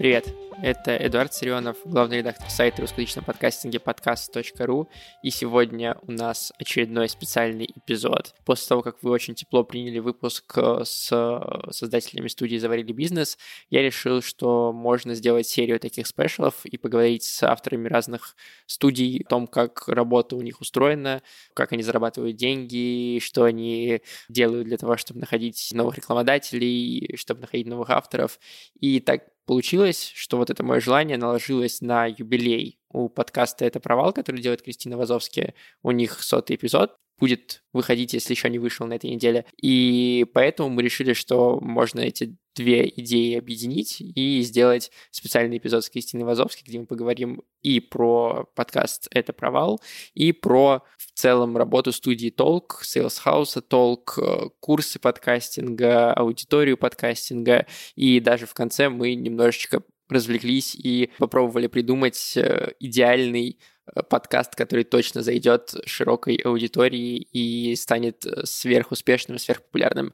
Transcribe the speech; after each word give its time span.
Привет, 0.00 0.34
это 0.62 0.96
Эдуард 0.96 1.34
Сирионов, 1.34 1.76
главный 1.84 2.20
редактор 2.20 2.48
сайта 2.48 2.80
русскоязычного 2.80 3.26
подкастинга 3.26 3.80
подкаст.ру. 3.80 4.88
И 5.22 5.28
сегодня 5.28 5.98
у 6.06 6.12
нас 6.12 6.54
очередной 6.58 7.10
специальный 7.10 7.66
эпизод. 7.66 8.34
После 8.46 8.68
того, 8.68 8.80
как 8.80 9.02
вы 9.02 9.10
очень 9.10 9.34
тепло 9.34 9.62
приняли 9.62 9.98
выпуск 9.98 10.56
э, 10.56 10.84
с 10.86 11.10
э, 11.12 11.70
создателями 11.70 12.28
студии 12.28 12.56
«Заварили 12.56 12.94
бизнес», 12.94 13.36
я 13.68 13.82
решил, 13.82 14.22
что 14.22 14.72
можно 14.72 15.14
сделать 15.14 15.46
серию 15.46 15.78
таких 15.78 16.06
спешалов 16.06 16.64
и 16.64 16.78
поговорить 16.78 17.24
с 17.24 17.42
авторами 17.42 17.86
разных 17.86 18.36
студий 18.64 19.22
о 19.26 19.28
том, 19.28 19.46
как 19.46 19.86
работа 19.86 20.34
у 20.34 20.40
них 20.40 20.62
устроена, 20.62 21.20
как 21.52 21.72
они 21.72 21.82
зарабатывают 21.82 22.36
деньги, 22.36 23.18
что 23.22 23.44
они 23.44 24.00
делают 24.30 24.66
для 24.66 24.78
того, 24.78 24.96
чтобы 24.96 25.20
находить 25.20 25.70
новых 25.74 25.96
рекламодателей, 25.96 27.16
чтобы 27.18 27.42
находить 27.42 27.66
новых 27.66 27.90
авторов. 27.90 28.40
И 28.80 29.00
так 29.00 29.24
получилось, 29.46 30.12
что 30.14 30.36
вот 30.36 30.50
это 30.50 30.62
мое 30.62 30.80
желание 30.80 31.16
наложилось 31.16 31.80
на 31.80 32.06
юбилей 32.06 32.78
у 32.88 33.08
подкаста 33.08 33.64
«Это 33.64 33.80
провал», 33.80 34.12
который 34.12 34.40
делает 34.40 34.62
Кристина 34.62 34.96
Вазовская. 34.96 35.54
У 35.82 35.90
них 35.90 36.22
сотый 36.22 36.56
эпизод 36.56 36.96
будет 37.20 37.62
выходить, 37.72 38.14
если 38.14 38.32
еще 38.32 38.48
не 38.48 38.58
вышел 38.58 38.86
на 38.86 38.94
этой 38.94 39.10
неделе. 39.10 39.44
И 39.60 40.26
поэтому 40.32 40.70
мы 40.70 40.82
решили, 40.82 41.12
что 41.12 41.60
можно 41.60 42.00
эти 42.00 42.36
две 42.56 42.88
идеи 42.88 43.36
объединить 43.38 44.00
и 44.00 44.40
сделать 44.42 44.90
специальный 45.10 45.58
эпизод 45.58 45.84
с 45.84 45.90
Кристиной 45.90 46.24
Вазовской, 46.24 46.64
где 46.66 46.80
мы 46.80 46.86
поговорим 46.86 47.42
и 47.62 47.78
про 47.78 48.50
подкаст 48.54 49.06
«Это 49.12 49.32
провал», 49.32 49.80
и 50.14 50.32
про 50.32 50.82
в 50.96 51.12
целом 51.14 51.56
работу 51.56 51.92
студии 51.92 52.30
Толк, 52.30 52.82
Sales 52.84 53.18
House 53.24 53.60
Толк, 53.60 54.18
курсы 54.58 54.98
подкастинга, 54.98 56.12
аудиторию 56.12 56.76
подкастинга, 56.76 57.66
и 57.94 58.18
даже 58.18 58.46
в 58.46 58.54
конце 58.54 58.88
мы 58.88 59.14
немножечко 59.14 59.82
развлеклись 60.10 60.74
и 60.74 61.10
попробовали 61.18 61.66
придумать 61.66 62.36
э, 62.36 62.72
идеальный 62.80 63.58
э, 63.58 63.69
подкаст, 64.08 64.54
который 64.54 64.84
точно 64.84 65.22
зайдет 65.22 65.74
широкой 65.84 66.36
аудитории 66.36 67.16
и 67.32 67.74
станет 67.76 68.24
э, 68.24 68.44
сверхуспешным, 68.44 69.38
сверхпопулярным. 69.38 70.12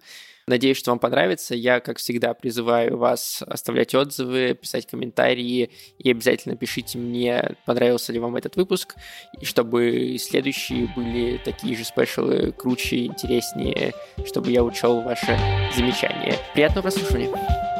Надеюсь, 0.48 0.77
что 0.77 0.92
вам 0.92 1.00
понравится. 1.00 1.56
Я, 1.56 1.81
как 1.81 1.98
всегда, 1.98 2.33
призываю 2.33 2.97
вас 2.97 3.42
оставлять 3.44 3.94
отзывы, 3.97 4.55
писать 4.55 4.87
комментарии 4.87 5.70
и 5.98 6.11
обязательно 6.11 6.56
пишите 6.56 6.98
мне, 6.98 7.56
понравился 7.67 8.12
ли 8.12 8.20
вам 8.20 8.37
этот 8.37 8.55
выпуск, 8.55 8.94
и 9.41 9.44
чтобы 9.44 10.17
следующие 10.20 10.89
были 10.94 11.39
такие 11.44 11.77
же 11.77 11.84
спешалы, 11.84 12.53
круче, 12.53 13.06
интереснее, 13.06 13.92
чтобы 14.25 14.53
я 14.53 14.62
учел 14.62 15.00
ваши 15.00 15.37
замечания. 15.75 16.37
Приятного 16.55 16.83
прослушивания! 16.83 17.75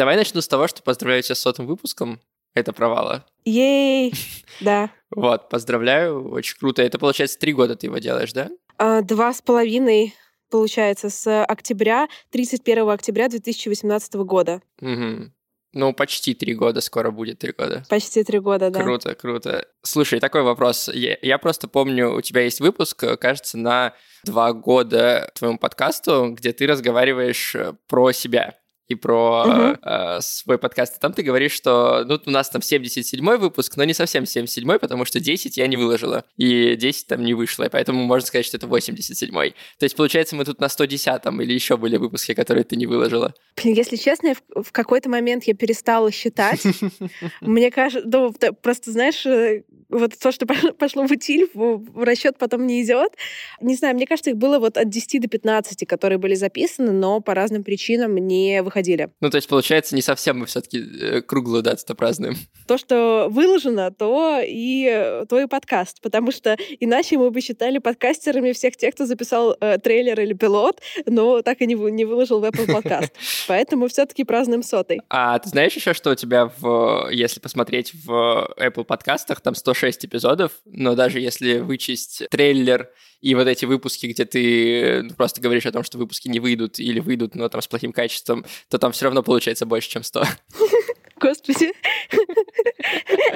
Давай 0.00 0.16
начну 0.16 0.40
с 0.40 0.48
того, 0.48 0.66
что 0.66 0.82
поздравляю 0.82 1.22
тебя 1.22 1.34
с 1.34 1.40
сотым 1.40 1.66
выпуском. 1.66 2.22
Это 2.54 2.72
провала. 2.72 3.26
Ей, 3.44 4.14
да. 4.62 4.90
Вот, 5.10 5.50
поздравляю, 5.50 6.26
очень 6.30 6.56
круто. 6.58 6.80
Это, 6.80 6.98
получается, 6.98 7.38
три 7.38 7.52
года 7.52 7.76
ты 7.76 7.88
его 7.88 7.98
делаешь, 7.98 8.32
да? 8.32 8.48
А, 8.78 9.02
два 9.02 9.34
с 9.34 9.42
половиной, 9.42 10.14
получается, 10.50 11.10
с 11.10 11.44
октября, 11.44 12.08
31 12.30 12.88
октября 12.88 13.28
2018 13.28 14.14
года. 14.14 14.62
Угу. 14.80 15.32
Ну, 15.74 15.92
почти 15.92 16.32
три 16.32 16.54
года, 16.54 16.80
скоро 16.80 17.10
будет 17.10 17.40
три 17.40 17.52
года. 17.52 17.84
Почти 17.90 18.24
три 18.24 18.38
года, 18.38 18.70
да. 18.70 18.82
Круто, 18.82 19.14
круто. 19.14 19.66
Слушай, 19.82 20.18
такой 20.18 20.40
вопрос. 20.40 20.88
Я, 20.88 21.18
я 21.20 21.36
просто 21.36 21.68
помню, 21.68 22.16
у 22.16 22.22
тебя 22.22 22.40
есть 22.40 22.60
выпуск, 22.60 23.04
кажется, 23.20 23.58
на 23.58 23.92
два 24.24 24.54
года 24.54 25.30
твоему 25.34 25.58
подкасту, 25.58 26.30
где 26.30 26.54
ты 26.54 26.66
разговариваешь 26.66 27.54
э, 27.54 27.74
про 27.86 28.12
себя 28.12 28.59
и 28.90 28.96
про 28.96 29.44
uh-huh. 29.46 29.78
э, 29.82 30.20
свой 30.20 30.58
подкаст. 30.58 30.96
И 30.96 31.00
там 31.00 31.12
ты 31.12 31.22
говоришь, 31.22 31.52
что 31.52 32.04
ну, 32.04 32.20
у 32.26 32.30
нас 32.30 32.50
там 32.50 32.60
77-й 32.60 33.38
выпуск, 33.38 33.76
но 33.76 33.84
не 33.84 33.94
совсем 33.94 34.24
77-й, 34.24 34.78
потому 34.80 35.04
что 35.04 35.20
10 35.20 35.56
я 35.56 35.68
не 35.68 35.76
выложила, 35.76 36.24
и 36.36 36.74
10 36.74 37.06
там 37.06 37.22
не 37.22 37.32
вышло, 37.34 37.64
и 37.64 37.68
поэтому 37.68 38.02
можно 38.02 38.26
сказать, 38.26 38.46
что 38.46 38.56
это 38.56 38.66
87-й. 38.66 39.50
То 39.78 39.84
есть, 39.84 39.94
получается, 39.94 40.34
мы 40.34 40.44
тут 40.44 40.60
на 40.60 40.66
110-м 40.66 41.40
или 41.40 41.52
еще 41.52 41.76
были 41.76 41.96
выпуски, 41.98 42.34
которые 42.34 42.64
ты 42.64 42.74
не 42.74 42.86
выложила. 42.86 43.32
Блин, 43.62 43.74
если 43.74 43.94
честно, 43.94 44.34
в, 44.34 44.64
в 44.64 44.72
какой-то 44.72 45.08
момент 45.08 45.44
я 45.44 45.54
перестала 45.54 46.10
считать. 46.10 46.62
Мне 47.40 47.70
кажется, 47.70 48.08
ну, 48.12 48.34
просто, 48.60 48.90
знаешь, 48.90 49.24
э, 49.24 49.62
вот 49.88 50.18
то, 50.18 50.32
что 50.32 50.46
пошло 50.46 51.06
в 51.06 51.12
утиль, 51.12 51.48
в 51.54 52.02
расчет 52.02 52.38
потом 52.38 52.66
не 52.66 52.82
идет. 52.82 53.12
Не 53.60 53.76
знаю, 53.76 53.94
мне 53.94 54.06
кажется, 54.06 54.30
их 54.30 54.36
было 54.36 54.58
вот 54.58 54.76
от 54.76 54.88
10 54.88 55.22
до 55.22 55.28
15, 55.28 55.86
которые 55.86 56.18
были 56.18 56.34
записаны, 56.34 56.92
но 56.92 57.20
по 57.20 57.34
разным 57.34 57.62
причинам 57.62 58.16
не 58.16 58.62
выходили 58.62 58.79
ходили. 58.80 59.10
Ну, 59.20 59.30
то 59.30 59.36
есть, 59.36 59.48
получается, 59.48 59.94
не 59.94 60.02
совсем 60.02 60.38
мы 60.38 60.46
все 60.46 60.60
таки 60.60 60.78
э, 60.78 61.22
круглую 61.22 61.62
дату-то 61.62 61.94
празднуем. 61.94 62.36
То, 62.66 62.78
что 62.78 63.28
выложено, 63.30 63.90
то 63.90 64.40
и, 64.42 65.24
то 65.28 65.38
и 65.38 65.46
подкаст, 65.46 66.00
потому 66.00 66.32
что 66.32 66.56
иначе 66.80 67.18
мы 67.18 67.30
бы 67.30 67.40
считали 67.40 67.78
подкастерами 67.78 68.52
всех 68.52 68.76
тех, 68.76 68.94
кто 68.94 69.06
записал 69.06 69.56
э, 69.60 69.78
трейлер 69.78 70.18
или 70.20 70.32
пилот, 70.32 70.80
но 71.06 71.42
так 71.42 71.60
и 71.60 71.66
не, 71.66 71.74
не 71.74 72.04
выложил 72.04 72.40
в 72.40 72.44
Apple 72.44 72.72
подкаст. 72.72 73.12
Поэтому 73.48 73.88
все 73.88 74.06
таки 74.06 74.24
празднуем 74.24 74.62
сотой. 74.62 75.00
А 75.10 75.38
ты 75.38 75.50
знаешь 75.50 75.74
еще, 75.74 75.92
что 75.92 76.10
у 76.10 76.14
тебя, 76.14 76.50
в, 76.58 77.08
если 77.10 77.40
посмотреть 77.40 77.92
в 77.92 78.54
Apple 78.56 78.84
подкастах, 78.84 79.40
там 79.40 79.54
106 79.54 80.06
эпизодов, 80.06 80.52
но 80.64 80.94
даже 80.94 81.20
если 81.20 81.58
вычесть 81.58 82.22
трейлер 82.30 82.88
и 83.20 83.34
вот 83.34 83.46
эти 83.46 83.64
выпуски, 83.66 84.06
где 84.06 84.24
ты 84.24 85.02
ну, 85.02 85.14
просто 85.14 85.40
говоришь 85.40 85.66
о 85.66 85.72
том, 85.72 85.84
что 85.84 85.98
выпуски 85.98 86.28
не 86.28 86.40
выйдут 86.40 86.78
или 86.78 87.00
выйдут, 87.00 87.34
но 87.34 87.48
там 87.48 87.60
с 87.60 87.68
плохим 87.68 87.92
качеством, 87.92 88.44
то 88.70 88.78
там 88.78 88.92
все 88.92 89.04
равно 89.06 89.22
получается 89.22 89.66
больше, 89.66 89.90
чем 89.90 90.04
100. 90.04 90.22
Господи, 91.20 91.72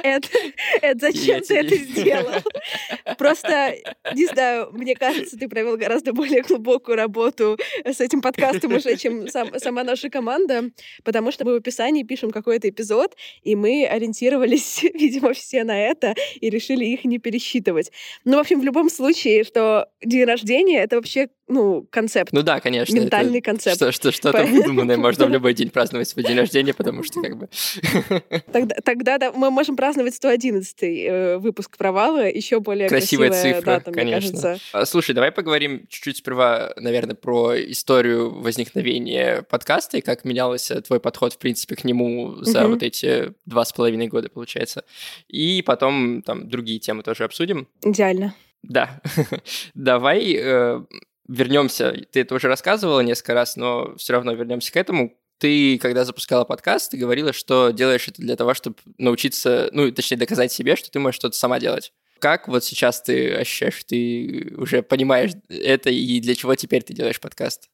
Эд, 0.03 0.29
Эд, 0.81 0.99
зачем 0.99 1.41
ты 1.41 1.57
это 1.57 1.75
сделал? 1.75 2.41
Просто, 3.17 3.75
не 4.15 4.25
знаю, 4.25 4.69
мне 4.71 4.95
кажется, 4.95 5.37
ты 5.37 5.47
провел 5.47 5.77
гораздо 5.77 6.11
более 6.11 6.41
глубокую 6.41 6.97
работу 6.97 7.59
с 7.83 8.01
этим 8.01 8.21
подкастом 8.21 8.73
уже, 8.73 8.97
чем 8.97 9.27
сам, 9.27 9.57
сама 9.59 9.83
наша 9.83 10.09
команда, 10.09 10.71
потому 11.03 11.31
что 11.31 11.45
мы 11.45 11.53
в 11.53 11.57
описании 11.57 12.03
пишем 12.03 12.31
какой-то 12.31 12.67
эпизод, 12.69 13.15
и 13.43 13.55
мы 13.55 13.85
ориентировались, 13.85 14.81
видимо, 14.93 15.33
все 15.33 15.63
на 15.63 15.79
это 15.79 16.15
и 16.41 16.49
решили 16.49 16.85
их 16.85 17.05
не 17.05 17.19
пересчитывать. 17.19 17.91
Ну, 18.23 18.37
в 18.37 18.39
общем, 18.39 18.61
в 18.61 18.63
любом 18.63 18.89
случае, 18.89 19.43
что 19.43 19.89
день 20.03 20.25
рождения— 20.25 20.79
это 20.83 20.95
вообще 20.95 21.29
ну, 21.47 21.87
концепт. 21.91 22.33
Ну 22.33 22.41
да, 22.41 22.59
конечно. 22.59 22.95
Ментальный 22.95 23.41
концепт. 23.41 23.75
Что, 23.75 23.91
что, 23.91 24.11
что-то 24.11 24.39
Поэтому... 24.39 24.57
выдуманное. 24.57 24.97
Можно 24.97 25.27
в 25.27 25.29
любой 25.31 25.53
день 25.53 25.69
праздновать 25.69 26.07
свой 26.07 26.25
день 26.25 26.37
рождения, 26.37 26.73
потому 26.73 27.03
что 27.03 27.21
как 27.21 27.37
бы... 27.37 27.49
Тогда, 28.51 28.75
тогда 28.83 29.17
да, 29.17 29.31
мы 29.31 29.51
можем 29.51 29.75
праздновать 29.75 30.15
111 30.15 30.83
э, 30.83 31.37
выпуск 31.37 31.77
провала, 31.77 32.27
еще 32.27 32.59
более 32.59 32.87
красивая, 32.87 33.29
красивая 33.29 33.55
цифра, 33.55 33.65
дата, 33.65 33.91
конечно. 33.91 34.31
кажется. 34.31 34.57
А, 34.71 34.85
слушай, 34.85 35.13
давай 35.13 35.31
поговорим 35.31 35.85
чуть-чуть 35.87 36.17
сперва, 36.17 36.73
наверное, 36.77 37.15
про 37.15 37.55
историю 37.55 38.39
возникновения 38.39 39.41
подкаста 39.43 39.97
и 39.97 40.01
как 40.01 40.25
менялся 40.25 40.81
твой 40.81 40.99
подход, 40.99 41.33
в 41.33 41.37
принципе, 41.37 41.75
к 41.75 41.83
нему 41.83 42.35
за 42.41 42.61
угу. 42.63 42.73
вот 42.73 42.83
эти 42.83 43.33
два 43.45 43.65
с 43.65 43.73
половиной 43.73 44.07
года, 44.07 44.29
получается. 44.29 44.85
И 45.27 45.61
потом 45.61 46.21
там 46.21 46.49
другие 46.49 46.79
темы 46.79 47.03
тоже 47.03 47.23
обсудим. 47.23 47.67
Идеально. 47.83 48.35
Да. 48.63 49.01
Давай 49.73 50.35
э, 50.35 50.81
вернемся, 51.27 51.93
ты 52.11 52.21
это 52.21 52.35
уже 52.35 52.47
рассказывала 52.47 53.01
несколько 53.01 53.33
раз, 53.33 53.55
но 53.55 53.95
все 53.97 54.13
равно 54.13 54.33
вернемся 54.33 54.71
к 54.71 54.77
этому. 54.77 55.13
Ты, 55.37 55.77
когда 55.79 56.05
запускала 56.05 56.45
подкаст, 56.45 56.91
ты 56.91 56.97
говорила, 56.97 57.33
что 57.33 57.71
делаешь 57.71 58.07
это 58.07 58.21
для 58.21 58.35
того, 58.35 58.53
чтобы 58.53 58.77
научиться, 58.97 59.69
ну, 59.73 59.91
точнее, 59.91 60.17
доказать 60.17 60.51
себе, 60.51 60.75
что 60.75 60.89
ты 60.89 60.99
можешь 60.99 61.17
что-то 61.17 61.37
сама 61.37 61.59
делать. 61.59 61.93
Как 62.19 62.47
вот 62.47 62.63
сейчас 62.63 63.01
ты 63.01 63.33
ощущаешь, 63.33 63.83
ты 63.83 64.53
уже 64.57 64.81
понимаешь 64.81 65.31
это, 65.49 65.89
и 65.89 66.19
для 66.21 66.35
чего 66.35 66.55
теперь 66.55 66.83
ты 66.83 66.93
делаешь 66.93 67.19
подкаст? 67.19 67.69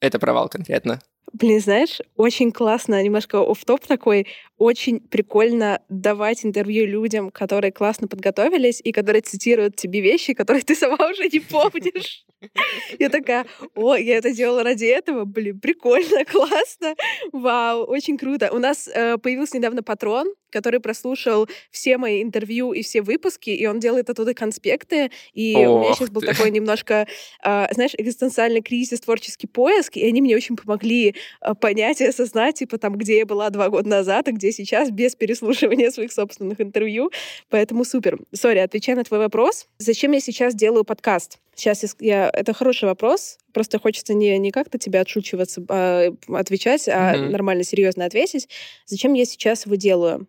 Это 0.00 0.18
провал 0.18 0.48
конкретно. 0.48 1.00
Блин, 1.32 1.60
знаешь, 1.60 1.98
очень 2.16 2.52
классно, 2.52 3.02
немножко 3.02 3.42
оф 3.42 3.64
топ 3.64 3.86
такой, 3.86 4.26
очень 4.56 5.00
прикольно 5.00 5.82
давать 5.88 6.44
интервью 6.44 6.86
людям, 6.86 7.30
которые 7.30 7.70
классно 7.70 8.08
подготовились 8.08 8.80
и 8.82 8.92
которые 8.92 9.20
цитируют 9.20 9.76
тебе 9.76 10.00
вещи, 10.00 10.32
которые 10.32 10.62
ты 10.62 10.74
сама 10.74 11.10
уже 11.10 11.28
не 11.28 11.40
помнишь. 11.40 12.24
Я 12.98 13.08
такая, 13.08 13.46
о, 13.74 13.96
я 13.96 14.16
это 14.16 14.30
делала 14.30 14.62
ради 14.62 14.86
этого, 14.86 15.24
блин, 15.24 15.60
прикольно, 15.60 16.24
классно, 16.30 16.94
вау, 17.32 17.84
очень 17.84 18.16
круто. 18.16 18.50
У 18.52 18.58
нас 18.58 18.88
э, 18.88 19.18
появился 19.18 19.56
недавно 19.56 19.82
патрон, 19.82 20.28
который 20.50 20.80
прослушал 20.80 21.48
все 21.70 21.98
мои 21.98 22.22
интервью 22.22 22.72
и 22.72 22.82
все 22.82 23.02
выпуски, 23.02 23.50
и 23.50 23.66
он 23.66 23.80
делает 23.80 24.08
оттуда 24.08 24.34
конспекты, 24.34 25.10
и 25.32 25.54
Ох 25.56 25.76
у 25.76 25.80
меня 25.80 25.94
сейчас 25.94 26.10
был 26.10 26.22
такой 26.22 26.50
немножко, 26.50 27.06
э, 27.44 27.66
знаешь, 27.72 27.94
экзистенциальный 27.96 28.62
кризис, 28.62 29.00
творческий 29.00 29.46
поиск, 29.46 29.96
и 29.96 30.06
они 30.06 30.22
мне 30.22 30.36
очень 30.36 30.56
помогли 30.56 31.14
э, 31.40 31.54
понять 31.54 32.00
и 32.00 32.06
осознать, 32.06 32.56
типа, 32.56 32.78
там, 32.78 32.96
где 32.96 33.18
я 33.18 33.26
была 33.26 33.50
два 33.50 33.68
года 33.68 33.88
назад, 33.88 34.28
и 34.28 34.32
где 34.32 34.52
сейчас, 34.52 34.90
без 34.90 35.14
переслушивания 35.16 35.90
своих 35.90 36.12
собственных 36.12 36.60
интервью, 36.60 37.10
поэтому 37.50 37.84
супер. 37.84 38.18
Сори, 38.32 38.58
отвечая 38.58 38.96
на 38.96 39.04
твой 39.04 39.18
вопрос, 39.18 39.66
зачем 39.78 40.12
я 40.12 40.20
сейчас 40.20 40.54
делаю 40.54 40.84
подкаст? 40.84 41.38
Сейчас 41.58 41.84
я... 41.98 42.30
Это 42.32 42.52
хороший 42.52 42.84
вопрос. 42.84 43.38
Просто 43.52 43.80
хочется 43.80 44.14
не, 44.14 44.38
не 44.38 44.52
как-то 44.52 44.78
тебя 44.78 45.00
отшучиваться, 45.00 45.64
а 45.68 46.10
отвечать, 46.28 46.88
а 46.88 47.14
mm-hmm. 47.14 47.30
нормально, 47.30 47.64
серьезно 47.64 48.04
ответить. 48.04 48.48
Зачем 48.86 49.14
я 49.14 49.24
сейчас 49.24 49.66
его 49.66 49.74
делаю? 49.74 50.28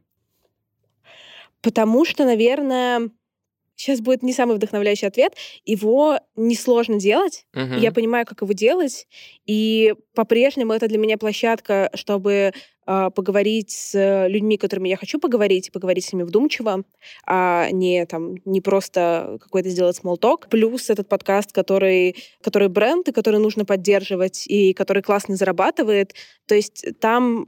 Потому 1.61 2.03
что, 2.05 2.25
наверное, 2.25 3.11
сейчас 3.79 4.01
будет 4.01 4.23
не 4.23 4.33
самый 4.33 4.57
вдохновляющий 4.57 5.07
ответ. 5.07 5.33
Его 5.65 6.19
несложно 6.35 6.99
делать. 6.99 7.45
Uh-huh. 7.55 7.79
Я 7.79 7.91
понимаю, 7.91 8.25
как 8.25 8.41
его 8.41 8.51
делать. 8.51 9.07
И 9.45 9.95
по-прежнему 10.13 10.73
это 10.73 10.87
для 10.87 10.97
меня 10.97 11.17
площадка, 11.17 11.89
чтобы 11.93 12.51
э, 12.85 13.09
поговорить 13.15 13.71
с 13.71 14.27
людьми, 14.27 14.57
которыми 14.57 14.89
я 14.89 14.97
хочу 14.97 15.17
поговорить, 15.17 15.71
поговорить 15.71 16.05
с 16.05 16.13
ними 16.13 16.23
вдумчиво, 16.23 16.83
а 17.25 17.69
не 17.71 18.05
там 18.05 18.35
не 18.43 18.59
просто 18.59 19.37
какой-то 19.41 19.69
сделать 19.69 19.99
talk. 20.03 20.49
Плюс 20.49 20.89
этот 20.89 21.07
подкаст, 21.07 21.53
который, 21.53 22.17
который 22.43 22.67
бренд, 22.67 23.07
и 23.07 23.13
который 23.13 23.39
нужно 23.39 23.63
поддерживать, 23.63 24.45
и 24.45 24.73
который 24.73 25.01
классно 25.01 25.37
зарабатывает. 25.37 26.13
То 26.47 26.55
есть 26.55 26.85
там 26.99 27.47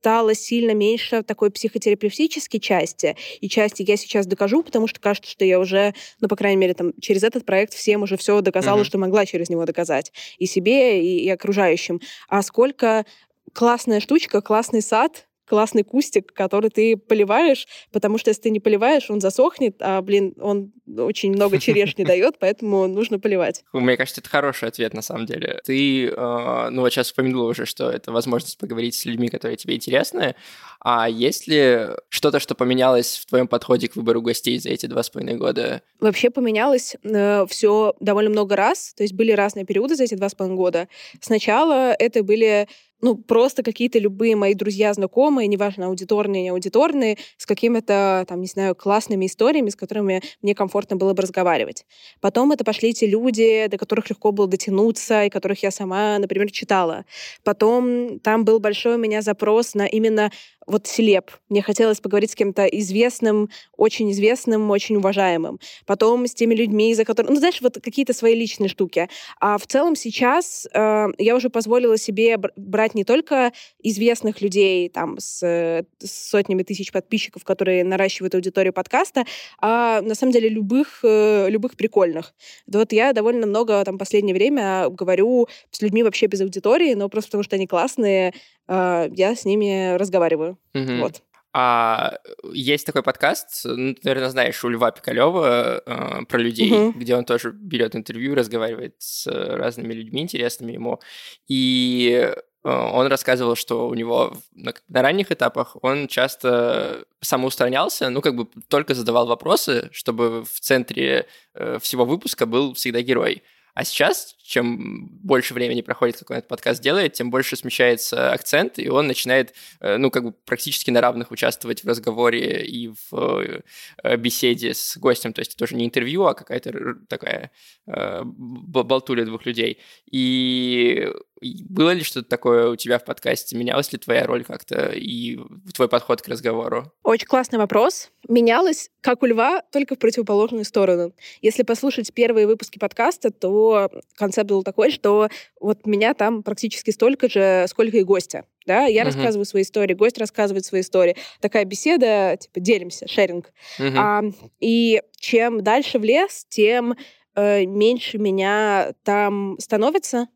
стало 0.00 0.34
сильно 0.34 0.74
меньше 0.74 1.22
такой 1.22 1.50
психотерапевтической 1.50 2.60
части, 2.60 3.16
и 3.40 3.48
части 3.48 3.84
я 3.86 3.96
сейчас 3.96 4.26
докажу, 4.26 4.62
потому 4.62 4.86
что 4.86 5.00
кажется, 5.00 5.30
что 5.30 5.44
я 5.44 5.58
уже, 5.58 5.94
ну, 6.20 6.28
по 6.28 6.36
крайней 6.36 6.56
мере, 6.56 6.74
там, 6.74 6.92
через 7.00 7.24
этот 7.24 7.44
проект 7.44 7.74
всем 7.74 8.02
уже 8.02 8.16
все 8.16 8.40
доказала, 8.40 8.80
mm-hmm. 8.80 8.84
что 8.84 8.98
могла 8.98 9.26
через 9.26 9.48
него 9.48 9.64
доказать. 9.64 10.12
И 10.38 10.46
себе, 10.46 11.02
и, 11.02 11.24
и 11.24 11.28
окружающим. 11.30 12.00
А 12.28 12.42
сколько 12.42 13.04
классная 13.52 14.00
штучка, 14.00 14.40
классный 14.40 14.82
сад, 14.82 15.27
классный 15.48 15.82
кустик, 15.82 16.32
который 16.32 16.70
ты 16.70 16.96
поливаешь, 16.96 17.66
потому 17.90 18.18
что 18.18 18.30
если 18.30 18.42
ты 18.42 18.50
не 18.50 18.60
поливаешь, 18.60 19.10
он 19.10 19.20
засохнет, 19.20 19.76
а, 19.80 20.00
блин, 20.02 20.34
он 20.40 20.72
очень 20.98 21.32
много 21.32 21.58
черешни 21.60 22.04
дает, 22.04 22.38
поэтому 22.38 22.86
нужно 22.86 23.18
поливать. 23.18 23.64
Мне 23.72 23.96
кажется, 23.96 24.20
это 24.20 24.30
хороший 24.30 24.68
ответ 24.68 24.94
на 24.94 25.02
самом 25.02 25.26
деле. 25.26 25.60
Ты, 25.64 26.08
э, 26.08 26.68
ну 26.70 26.82
вот 26.82 26.92
сейчас 26.92 27.10
упомянула 27.10 27.50
уже, 27.50 27.66
что 27.66 27.90
это 27.90 28.12
возможность 28.12 28.58
поговорить 28.58 28.94
с 28.94 29.04
людьми, 29.04 29.28
которые 29.28 29.56
тебе 29.56 29.74
интересны, 29.74 30.34
а 30.80 31.08
есть 31.08 31.48
ли 31.48 31.88
что-то, 32.08 32.38
что 32.38 32.54
поменялось 32.54 33.16
в 33.16 33.26
твоем 33.26 33.48
подходе 33.48 33.88
к 33.88 33.96
выбору 33.96 34.22
гостей 34.22 34.58
за 34.58 34.70
эти 34.70 34.86
два 34.86 35.02
с 35.02 35.10
половиной 35.10 35.36
года? 35.36 35.82
Вообще 35.98 36.30
поменялось 36.30 36.96
э, 37.02 37.46
все 37.48 37.94
довольно 38.00 38.30
много 38.30 38.54
раз, 38.54 38.94
то 38.94 39.02
есть 39.02 39.14
были 39.14 39.32
разные 39.32 39.64
периоды 39.64 39.96
за 39.96 40.04
эти 40.04 40.14
два 40.14 40.28
с 40.28 40.34
половиной 40.34 40.56
года. 40.56 40.88
Сначала 41.20 41.92
это 41.92 42.22
были 42.22 42.68
ну, 43.00 43.16
просто 43.16 43.62
какие-то 43.62 43.98
любые 43.98 44.36
мои 44.36 44.54
друзья, 44.54 44.92
знакомые, 44.92 45.46
неважно, 45.46 45.86
аудиторные, 45.86 46.42
не 46.42 46.48
аудиторные, 46.48 47.18
с 47.36 47.46
какими-то, 47.46 48.24
там, 48.28 48.40
не 48.40 48.46
знаю, 48.46 48.74
классными 48.74 49.26
историями, 49.26 49.70
с 49.70 49.76
которыми 49.76 50.22
мне 50.42 50.54
комфортно 50.54 50.96
было 50.96 51.14
бы 51.14 51.22
разговаривать. 51.22 51.84
Потом 52.20 52.52
это 52.52 52.64
пошли 52.64 52.92
те 52.92 53.06
люди, 53.06 53.66
до 53.68 53.78
которых 53.78 54.10
легко 54.10 54.32
было 54.32 54.48
дотянуться, 54.48 55.24
и 55.24 55.30
которых 55.30 55.62
я 55.62 55.70
сама, 55.70 56.18
например, 56.18 56.50
читала. 56.50 57.04
Потом 57.44 58.18
там 58.20 58.44
был 58.44 58.60
большой 58.60 58.96
у 58.96 58.98
меня 58.98 59.22
запрос 59.22 59.74
на 59.74 59.86
именно 59.86 60.30
вот 60.68 60.86
селеп. 60.86 61.30
Мне 61.48 61.62
хотелось 61.62 62.00
поговорить 62.00 62.30
с 62.30 62.34
кем-то 62.34 62.66
известным, 62.66 63.48
очень 63.76 64.12
известным, 64.12 64.70
очень 64.70 64.96
уважаемым. 64.96 65.58
Потом 65.86 66.26
с 66.26 66.34
теми 66.34 66.54
людьми, 66.54 66.94
за 66.94 67.04
которыми... 67.04 67.32
Ну, 67.32 67.38
знаешь, 67.38 67.60
вот 67.62 67.78
какие-то 67.82 68.12
свои 68.12 68.34
личные 68.34 68.68
штуки. 68.68 69.08
А 69.40 69.56
в 69.56 69.66
целом 69.66 69.96
сейчас 69.96 70.68
э, 70.72 71.06
я 71.18 71.34
уже 71.34 71.48
позволила 71.48 71.96
себе 71.96 72.38
брать 72.56 72.94
не 72.94 73.04
только 73.04 73.52
известных 73.82 74.42
людей 74.42 74.90
там 74.90 75.18
с, 75.18 75.40
с 75.40 76.28
сотнями 76.28 76.62
тысяч 76.62 76.92
подписчиков, 76.92 77.44
которые 77.44 77.82
наращивают 77.82 78.34
аудиторию 78.34 78.74
подкаста, 78.74 79.24
а 79.60 80.02
на 80.02 80.14
самом 80.14 80.32
деле 80.32 80.50
любых, 80.50 81.00
э, 81.02 81.48
любых 81.48 81.76
прикольных. 81.76 82.34
Вот 82.66 82.92
я 82.92 83.14
довольно 83.14 83.46
много 83.46 83.82
там 83.84 83.96
последнее 83.96 84.34
время 84.34 84.90
говорю 84.90 85.48
с 85.70 85.80
людьми 85.80 86.02
вообще 86.02 86.26
без 86.26 86.42
аудитории, 86.42 86.92
но 86.92 87.08
просто 87.08 87.30
потому 87.30 87.44
что 87.44 87.56
они 87.56 87.66
классные, 87.66 88.28
э, 88.28 88.32
я 88.68 89.34
с 89.34 89.44
ними 89.44 89.96
разговариваю. 89.96 90.58
Угу. 90.74 90.96
Вот. 91.00 91.22
А 91.54 92.18
есть 92.52 92.86
такой 92.86 93.02
подкаст, 93.02 93.62
ну, 93.64 93.94
ты, 93.94 94.00
наверное, 94.04 94.30
знаешь, 94.30 94.62
у 94.64 94.68
Льва 94.68 94.90
Пикалева 94.90 95.82
э, 95.84 96.24
про 96.26 96.38
людей, 96.38 96.70
угу. 96.70 96.98
где 96.98 97.16
он 97.16 97.24
тоже 97.24 97.52
берет 97.52 97.96
интервью, 97.96 98.34
разговаривает 98.34 98.96
с 98.98 99.26
разными 99.26 99.94
людьми 99.94 100.20
интересными 100.20 100.72
ему. 100.72 101.00
И 101.48 102.32
э, 102.64 102.70
он 102.70 103.06
рассказывал, 103.06 103.56
что 103.56 103.88
у 103.88 103.94
него 103.94 104.36
на, 104.52 104.74
на 104.88 105.02
ранних 105.02 105.32
этапах 105.32 105.76
он 105.82 106.06
часто 106.06 107.06
самоустранялся, 107.22 108.10
ну, 108.10 108.20
как 108.20 108.36
бы 108.36 108.46
только 108.68 108.94
задавал 108.94 109.26
вопросы, 109.26 109.88
чтобы 109.90 110.44
в 110.44 110.60
центре 110.60 111.26
э, 111.54 111.78
всего 111.80 112.04
выпуска 112.04 112.44
был 112.44 112.74
всегда 112.74 113.00
герой. 113.00 113.42
А 113.72 113.84
сейчас, 113.84 114.36
чем 114.48 115.08
больше 115.22 115.52
времени 115.52 115.82
проходит, 115.82 116.16
как 116.16 116.30
он 116.30 116.36
этот 116.38 116.48
подкаст 116.48 116.80
делает, 116.82 117.12
тем 117.12 117.30
больше 117.30 117.54
смещается 117.54 118.32
акцент, 118.32 118.78
и 118.78 118.88
он 118.88 119.06
начинает, 119.06 119.52
э, 119.80 119.98
ну, 119.98 120.10
как 120.10 120.24
бы 120.24 120.32
практически 120.32 120.90
на 120.90 121.02
равных 121.02 121.30
участвовать 121.30 121.84
в 121.84 121.86
разговоре 121.86 122.64
и 122.64 122.88
в 122.88 123.62
э, 124.02 124.16
беседе 124.16 124.72
с 124.72 124.96
гостем. 124.96 125.34
То 125.34 125.40
есть 125.40 125.50
это 125.50 125.58
тоже 125.58 125.74
не 125.74 125.84
интервью, 125.84 126.24
а 126.24 126.32
какая-то 126.32 126.94
такая 127.08 127.50
э, 127.86 128.22
болтуля 128.24 129.26
двух 129.26 129.44
людей. 129.44 129.82
И 130.10 131.12
было 131.40 131.92
ли 131.92 132.02
что-то 132.02 132.28
такое 132.28 132.68
у 132.70 132.76
тебя 132.76 132.98
в 132.98 133.04
подкасте? 133.04 133.56
Менялась 133.56 133.92
ли 133.92 133.98
твоя 133.98 134.26
роль 134.26 134.44
как-то 134.44 134.90
и 134.90 135.38
твой 135.74 135.88
подход 135.88 136.22
к 136.22 136.28
разговору? 136.28 136.92
Очень 137.02 137.26
классный 137.26 137.58
вопрос. 137.58 138.10
Менялась, 138.28 138.90
как 139.00 139.22
у 139.22 139.26
Льва, 139.26 139.62
только 139.72 139.94
в 139.94 139.98
противоположную 139.98 140.64
сторону. 140.64 141.12
Если 141.40 141.62
послушать 141.62 142.12
первые 142.12 142.46
выпуски 142.46 142.78
подкаста, 142.78 143.30
то 143.30 143.90
концепт 144.16 144.37
был 144.44 144.62
такой, 144.62 144.90
что 144.90 145.28
вот 145.60 145.86
меня 145.86 146.14
там 146.14 146.42
практически 146.42 146.90
столько 146.90 147.28
же, 147.28 147.66
сколько 147.68 147.96
и 147.96 148.02
гостя. 148.02 148.44
Да, 148.66 148.84
я 148.84 149.02
uh-huh. 149.02 149.06
рассказываю 149.06 149.46
свои 149.46 149.62
истории, 149.62 149.94
гость 149.94 150.18
рассказывает 150.18 150.64
свои 150.64 150.82
истории. 150.82 151.16
Такая 151.40 151.64
беседа, 151.64 152.36
типа, 152.38 152.60
делимся, 152.60 153.08
шеринг. 153.08 153.52
Uh-huh. 153.78 153.94
А, 153.96 154.22
и 154.60 155.02
чем 155.18 155.62
дальше 155.62 155.98
в 155.98 156.04
лес, 156.04 156.46
тем 156.48 156.96
э, 157.34 157.64
меньше 157.64 158.18
меня 158.18 158.92
там 159.04 159.56
становится, 159.58 160.28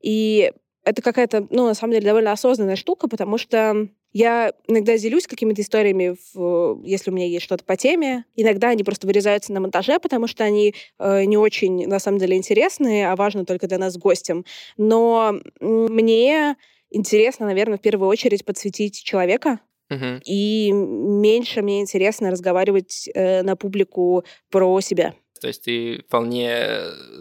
и 0.00 0.52
это 0.84 1.02
какая-то, 1.02 1.46
ну, 1.50 1.66
на 1.66 1.74
самом 1.74 1.92
деле, 1.92 2.06
довольно 2.06 2.32
осознанная 2.32 2.76
штука, 2.76 3.08
потому 3.08 3.36
что 3.36 3.88
я 4.12 4.52
иногда 4.66 4.96
делюсь 4.96 5.26
какими-то 5.26 5.62
историями, 5.62 6.16
в, 6.34 6.82
если 6.84 7.10
у 7.10 7.14
меня 7.14 7.26
есть 7.26 7.44
что-то 7.44 7.64
по 7.64 7.76
теме. 7.76 8.24
Иногда 8.36 8.68
они 8.68 8.84
просто 8.84 9.06
вырезаются 9.06 9.52
на 9.52 9.60
монтаже, 9.60 9.98
потому 9.98 10.26
что 10.26 10.44
они 10.44 10.74
э, 10.98 11.24
не 11.24 11.36
очень, 11.36 11.86
на 11.86 11.98
самом 11.98 12.18
деле, 12.18 12.36
интересные, 12.36 13.10
а 13.10 13.16
важны 13.16 13.44
только 13.44 13.66
для 13.66 13.78
нас 13.78 13.94
с 13.94 13.98
гостем. 13.98 14.44
Но 14.76 15.34
мне 15.60 16.56
интересно, 16.90 17.46
наверное, 17.46 17.78
в 17.78 17.82
первую 17.82 18.08
очередь 18.08 18.44
подсветить 18.44 19.02
человека, 19.02 19.60
Uh-huh. 19.90 20.20
И 20.26 20.70
меньше 20.70 21.62
мне 21.62 21.80
интересно 21.80 22.30
разговаривать 22.30 23.08
э, 23.14 23.42
на 23.42 23.56
публику 23.56 24.22
про 24.50 24.78
себя. 24.82 25.14
То 25.38 25.48
есть 25.48 25.62
ты 25.62 26.02
вполне 26.06 26.68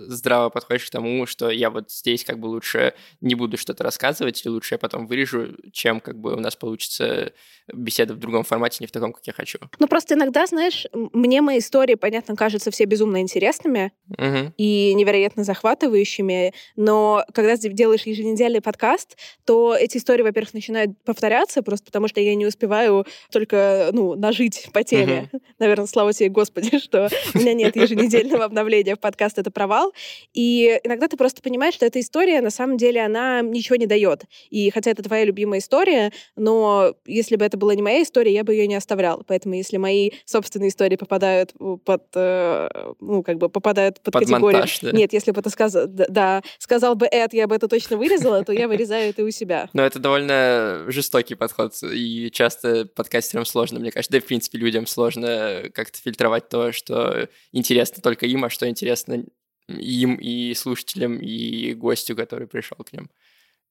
здраво 0.07 0.49
подходишь 0.49 0.85
к 0.85 0.89
тому, 0.89 1.25
что 1.25 1.49
я 1.49 1.69
вот 1.69 1.91
здесь 1.91 2.23
как 2.23 2.39
бы 2.39 2.47
лучше 2.47 2.93
не 3.21 3.35
буду 3.35 3.57
что-то 3.57 3.83
рассказывать, 3.83 4.43
или 4.43 4.51
лучше 4.51 4.75
я 4.75 4.79
потом 4.79 5.07
вырежу, 5.07 5.55
чем 5.71 5.99
как 5.99 6.19
бы 6.19 6.33
у 6.33 6.39
нас 6.39 6.55
получится 6.55 7.33
беседа 7.73 8.13
в 8.13 8.19
другом 8.19 8.43
формате, 8.43 8.77
не 8.81 8.87
в 8.87 8.91
таком, 8.91 9.13
как 9.13 9.25
я 9.27 9.33
хочу. 9.33 9.59
Ну 9.79 9.87
просто 9.87 10.15
иногда, 10.15 10.45
знаешь, 10.45 10.85
мне 10.93 11.41
мои 11.41 11.59
истории, 11.59 11.95
понятно, 11.95 12.35
кажутся 12.35 12.71
все 12.71 12.85
безумно 12.85 13.21
интересными 13.21 13.91
угу. 14.09 14.53
и 14.57 14.93
невероятно 14.93 15.43
захватывающими, 15.43 16.53
но 16.75 17.23
когда 17.33 17.57
ты 17.57 17.69
делаешь 17.69 18.03
еженедельный 18.03 18.61
подкаст, 18.61 19.17
то 19.45 19.75
эти 19.75 19.97
истории, 19.97 20.23
во-первых, 20.23 20.53
начинают 20.53 20.91
повторяться, 21.03 21.61
просто 21.61 21.85
потому 21.85 22.07
что 22.07 22.21
я 22.21 22.35
не 22.35 22.45
успеваю 22.45 23.05
только, 23.31 23.89
ну, 23.91 24.15
нажить 24.15 24.69
по 24.73 24.83
теме. 24.83 25.29
Угу. 25.31 25.41
Наверное, 25.59 25.87
слава 25.87 26.13
тебе, 26.13 26.29
Господи, 26.29 26.79
что 26.83 27.09
у 27.33 27.37
меня 27.37 27.53
нет 27.53 27.75
еженедельного 27.75 28.06
недельного 28.07 28.45
обновления 28.45 28.95
в 28.95 28.99
подкаст— 28.99 29.37
это 29.39 29.51
провал. 29.51 29.93
И 30.33 30.79
иногда 30.83 31.07
ты 31.07 31.17
просто 31.17 31.41
понимаешь, 31.41 31.73
что 31.75 31.85
эта 31.85 31.99
история, 31.99 32.41
на 32.41 32.49
самом 32.49 32.77
деле, 32.77 33.01
она 33.03 33.41
ничего 33.41 33.75
не 33.75 33.85
дает. 33.85 34.23
И 34.49 34.69
хотя 34.71 34.91
это 34.91 35.03
твоя 35.03 35.25
любимая 35.25 35.59
история, 35.59 36.11
но 36.35 36.95
если 37.05 37.35
бы 37.35 37.45
это 37.45 37.57
была 37.57 37.75
не 37.75 37.81
моя 37.81 38.03
история, 38.03 38.33
я 38.33 38.43
бы 38.43 38.53
ее 38.53 38.67
не 38.67 38.75
оставлял. 38.75 39.23
Поэтому 39.27 39.55
если 39.55 39.77
мои 39.77 40.11
собственные 40.25 40.69
истории 40.69 40.95
попадают 40.95 41.53
под, 41.85 42.03
э, 42.15 42.69
ну, 42.99 43.23
как 43.23 43.37
бы 43.37 43.49
попадают 43.49 44.01
под, 44.01 44.13
под 44.13 44.23
категорию... 44.23 44.59
Монтаж, 44.59 44.79
да? 44.79 44.91
Нет, 44.91 45.13
если 45.13 45.31
бы 45.31 45.41
ты 45.41 45.49
сказал, 45.49 45.87
да, 45.87 46.41
сказал 46.59 46.95
бы 46.95 47.07
Эд, 47.11 47.33
я 47.33 47.47
бы 47.47 47.55
это 47.55 47.67
точно 47.67 47.97
вырезала, 47.97 48.43
то 48.43 48.53
я 48.53 48.67
вырезаю 48.67 49.09
это 49.09 49.23
у 49.23 49.31
себя. 49.31 49.69
Но 49.73 49.85
это 49.85 49.99
довольно 49.99 50.85
жестокий 50.87 51.35
подход, 51.35 51.73
и 51.83 52.29
часто 52.31 52.85
подкастерам 52.85 53.45
сложно, 53.45 53.79
мне 53.79 53.91
кажется, 53.91 54.11
да 54.11 54.17
и, 54.17 54.21
в 54.21 54.25
принципе, 54.25 54.57
людям 54.57 54.87
сложно 54.87 55.63
как-то 55.73 55.99
фильтровать 55.99 56.49
то, 56.49 56.71
что 56.71 57.27
интересно 57.51 57.96
интересно 57.97 58.01
только 58.03 58.25
им, 58.25 58.45
а 58.45 58.49
что 58.49 58.67
интересно 58.67 59.25
им 59.67 60.15
и 60.15 60.53
слушателям, 60.53 61.17
и 61.19 61.73
гостю, 61.73 62.15
который 62.15 62.47
пришел 62.47 62.77
к 62.77 62.93
ним. 62.93 63.09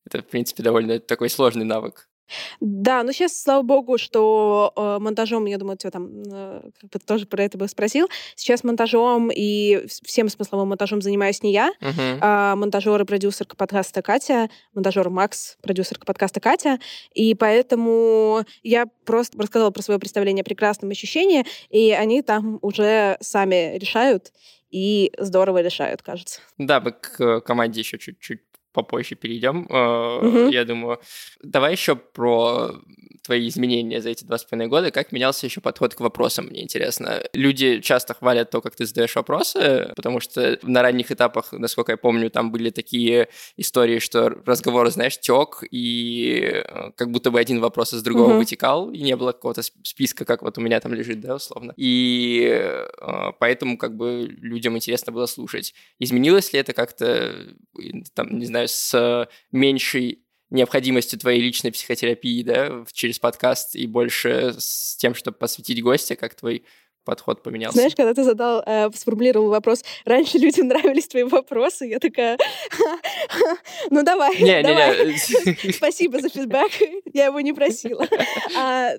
Это, 0.04 0.22
в 0.22 0.26
принципе, 0.26 0.62
довольно 0.62 0.98
такой 1.00 1.30
сложный 1.30 1.64
навык. 1.64 2.08
Да, 2.60 3.02
ну 3.02 3.12
сейчас, 3.12 3.40
слава 3.40 3.62
богу, 3.62 3.98
что 3.98 4.72
э, 4.76 4.98
монтажом, 5.00 5.44
я 5.46 5.58
думаю, 5.58 5.76
тебя 5.76 5.90
там 5.90 6.08
э, 6.24 6.62
как 6.80 6.90
бы 6.90 6.98
тоже 6.98 7.26
про 7.26 7.42
это 7.44 7.58
бы 7.58 7.68
спросил. 7.68 8.08
Сейчас 8.34 8.64
монтажом 8.64 9.30
и 9.34 9.86
всем 10.04 10.28
смысловым 10.28 10.68
монтажом 10.68 11.02
занимаюсь 11.02 11.42
не 11.42 11.52
я, 11.52 11.72
Мгм. 11.80 12.18
а 12.20 12.56
монтажер 12.56 13.00
и 13.00 13.04
продюсерка 13.04 13.56
подкаста 13.56 14.02
Катя, 14.02 14.48
монтажер 14.74 15.10
Макс, 15.10 15.56
продюсерка 15.62 16.04
подкаста 16.06 16.40
Катя. 16.40 16.78
И 17.14 17.34
поэтому 17.34 18.44
я 18.62 18.86
просто 19.04 19.38
рассказала 19.40 19.70
про 19.70 19.82
свое 19.82 20.00
представление 20.00 20.42
о 20.42 20.44
прекрасном 20.44 20.90
ощущении, 20.90 21.44
и 21.70 21.92
они 21.92 22.22
там 22.22 22.58
уже 22.62 23.16
сами 23.20 23.76
решают, 23.78 24.32
и 24.70 25.12
здорово 25.16 25.62
решают, 25.62 26.02
кажется. 26.02 26.40
Да, 26.58 26.80
мы 26.80 26.92
к 26.92 27.20
э, 27.20 27.40
команде 27.40 27.80
еще 27.80 27.98
чуть-чуть 27.98 28.45
попозже 28.76 29.14
перейдем, 29.16 29.66
э, 29.68 30.20
Мгм. 30.22 30.48
я 30.50 30.64
думаю. 30.64 30.98
Давай 31.42 31.72
еще 31.72 31.96
про 31.96 32.70
твои 33.24 33.48
изменения 33.48 34.00
за 34.00 34.10
эти 34.10 34.22
два 34.24 34.38
с 34.38 34.44
половиной 34.44 34.68
года. 34.70 34.90
Как 34.92 35.10
менялся 35.10 35.46
еще 35.46 35.60
подход 35.60 35.94
к 35.94 36.00
вопросам, 36.00 36.46
мне 36.46 36.62
интересно. 36.62 37.20
Люди 37.34 37.80
часто 37.80 38.14
хвалят 38.14 38.50
то, 38.50 38.60
как 38.60 38.76
ты 38.76 38.86
задаешь 38.86 39.16
вопросы, 39.16 39.90
потому 39.96 40.20
что 40.20 40.58
на 40.62 40.80
ранних 40.82 41.10
этапах, 41.10 41.50
насколько 41.52 41.90
я 41.92 41.96
помню, 41.96 42.30
там 42.30 42.52
были 42.52 42.70
такие 42.70 43.26
истории, 43.56 43.98
что 43.98 44.28
разговор, 44.46 44.88
знаешь, 44.90 45.18
тек, 45.18 45.64
и 45.72 46.40
э, 46.64 46.90
как 46.94 47.10
будто 47.10 47.32
бы 47.32 47.40
один 47.40 47.58
вопрос 47.60 47.92
из 47.94 48.02
другого 48.02 48.28
Мгм. 48.28 48.38
вытекал, 48.38 48.92
и 48.92 49.02
не 49.02 49.16
было 49.16 49.32
какого-то 49.32 49.62
сп- 49.62 49.72
списка, 49.82 50.24
как 50.24 50.42
вот 50.42 50.56
у 50.58 50.60
меня 50.60 50.78
там 50.80 50.94
лежит, 50.94 51.20
да, 51.20 51.34
условно. 51.34 51.72
И 51.76 52.46
э, 52.48 53.32
поэтому 53.40 53.76
как 53.76 53.96
бы 53.96 54.28
людям 54.40 54.76
интересно 54.76 55.12
было 55.12 55.26
слушать. 55.26 55.74
Изменилось 55.98 56.52
ли 56.52 56.60
это 56.60 56.72
как-то, 56.72 57.04
э, 57.04 58.02
там, 58.14 58.38
не 58.38 58.46
знаю, 58.46 58.65
с 58.66 59.28
меньшей 59.52 60.22
необходимостью 60.50 61.18
твоей 61.18 61.40
личной 61.40 61.72
психотерапии, 61.72 62.42
да, 62.42 62.84
через 62.92 63.18
подкаст 63.18 63.74
и 63.74 63.86
больше 63.86 64.54
с 64.58 64.96
тем, 64.96 65.14
чтобы 65.14 65.36
посвятить 65.38 65.82
гостя, 65.82 66.14
как 66.16 66.34
твой 66.34 66.64
подход 67.06 67.42
поменялся? 67.42 67.78
Знаешь, 67.78 67.94
когда 67.96 68.12
ты 68.12 68.22
задал, 68.24 68.62
э, 68.66 68.90
сформулировал 68.94 69.48
вопрос, 69.48 69.82
раньше 70.04 70.36
людям 70.36 70.66
нравились 70.68 71.06
твои 71.08 71.22
вопросы, 71.22 71.86
я 71.86 71.98
такая, 71.98 72.36
ну 73.90 74.02
давай, 74.02 74.36
Не, 74.42 74.62
давай. 74.62 75.06
не, 75.06 75.12
не. 75.66 75.72
Спасибо 75.72 76.20
за 76.20 76.28
фидбэк, 76.28 76.70
я 77.14 77.26
его 77.26 77.40
не 77.40 77.52
просила. 77.54 78.06
А, 78.58 78.90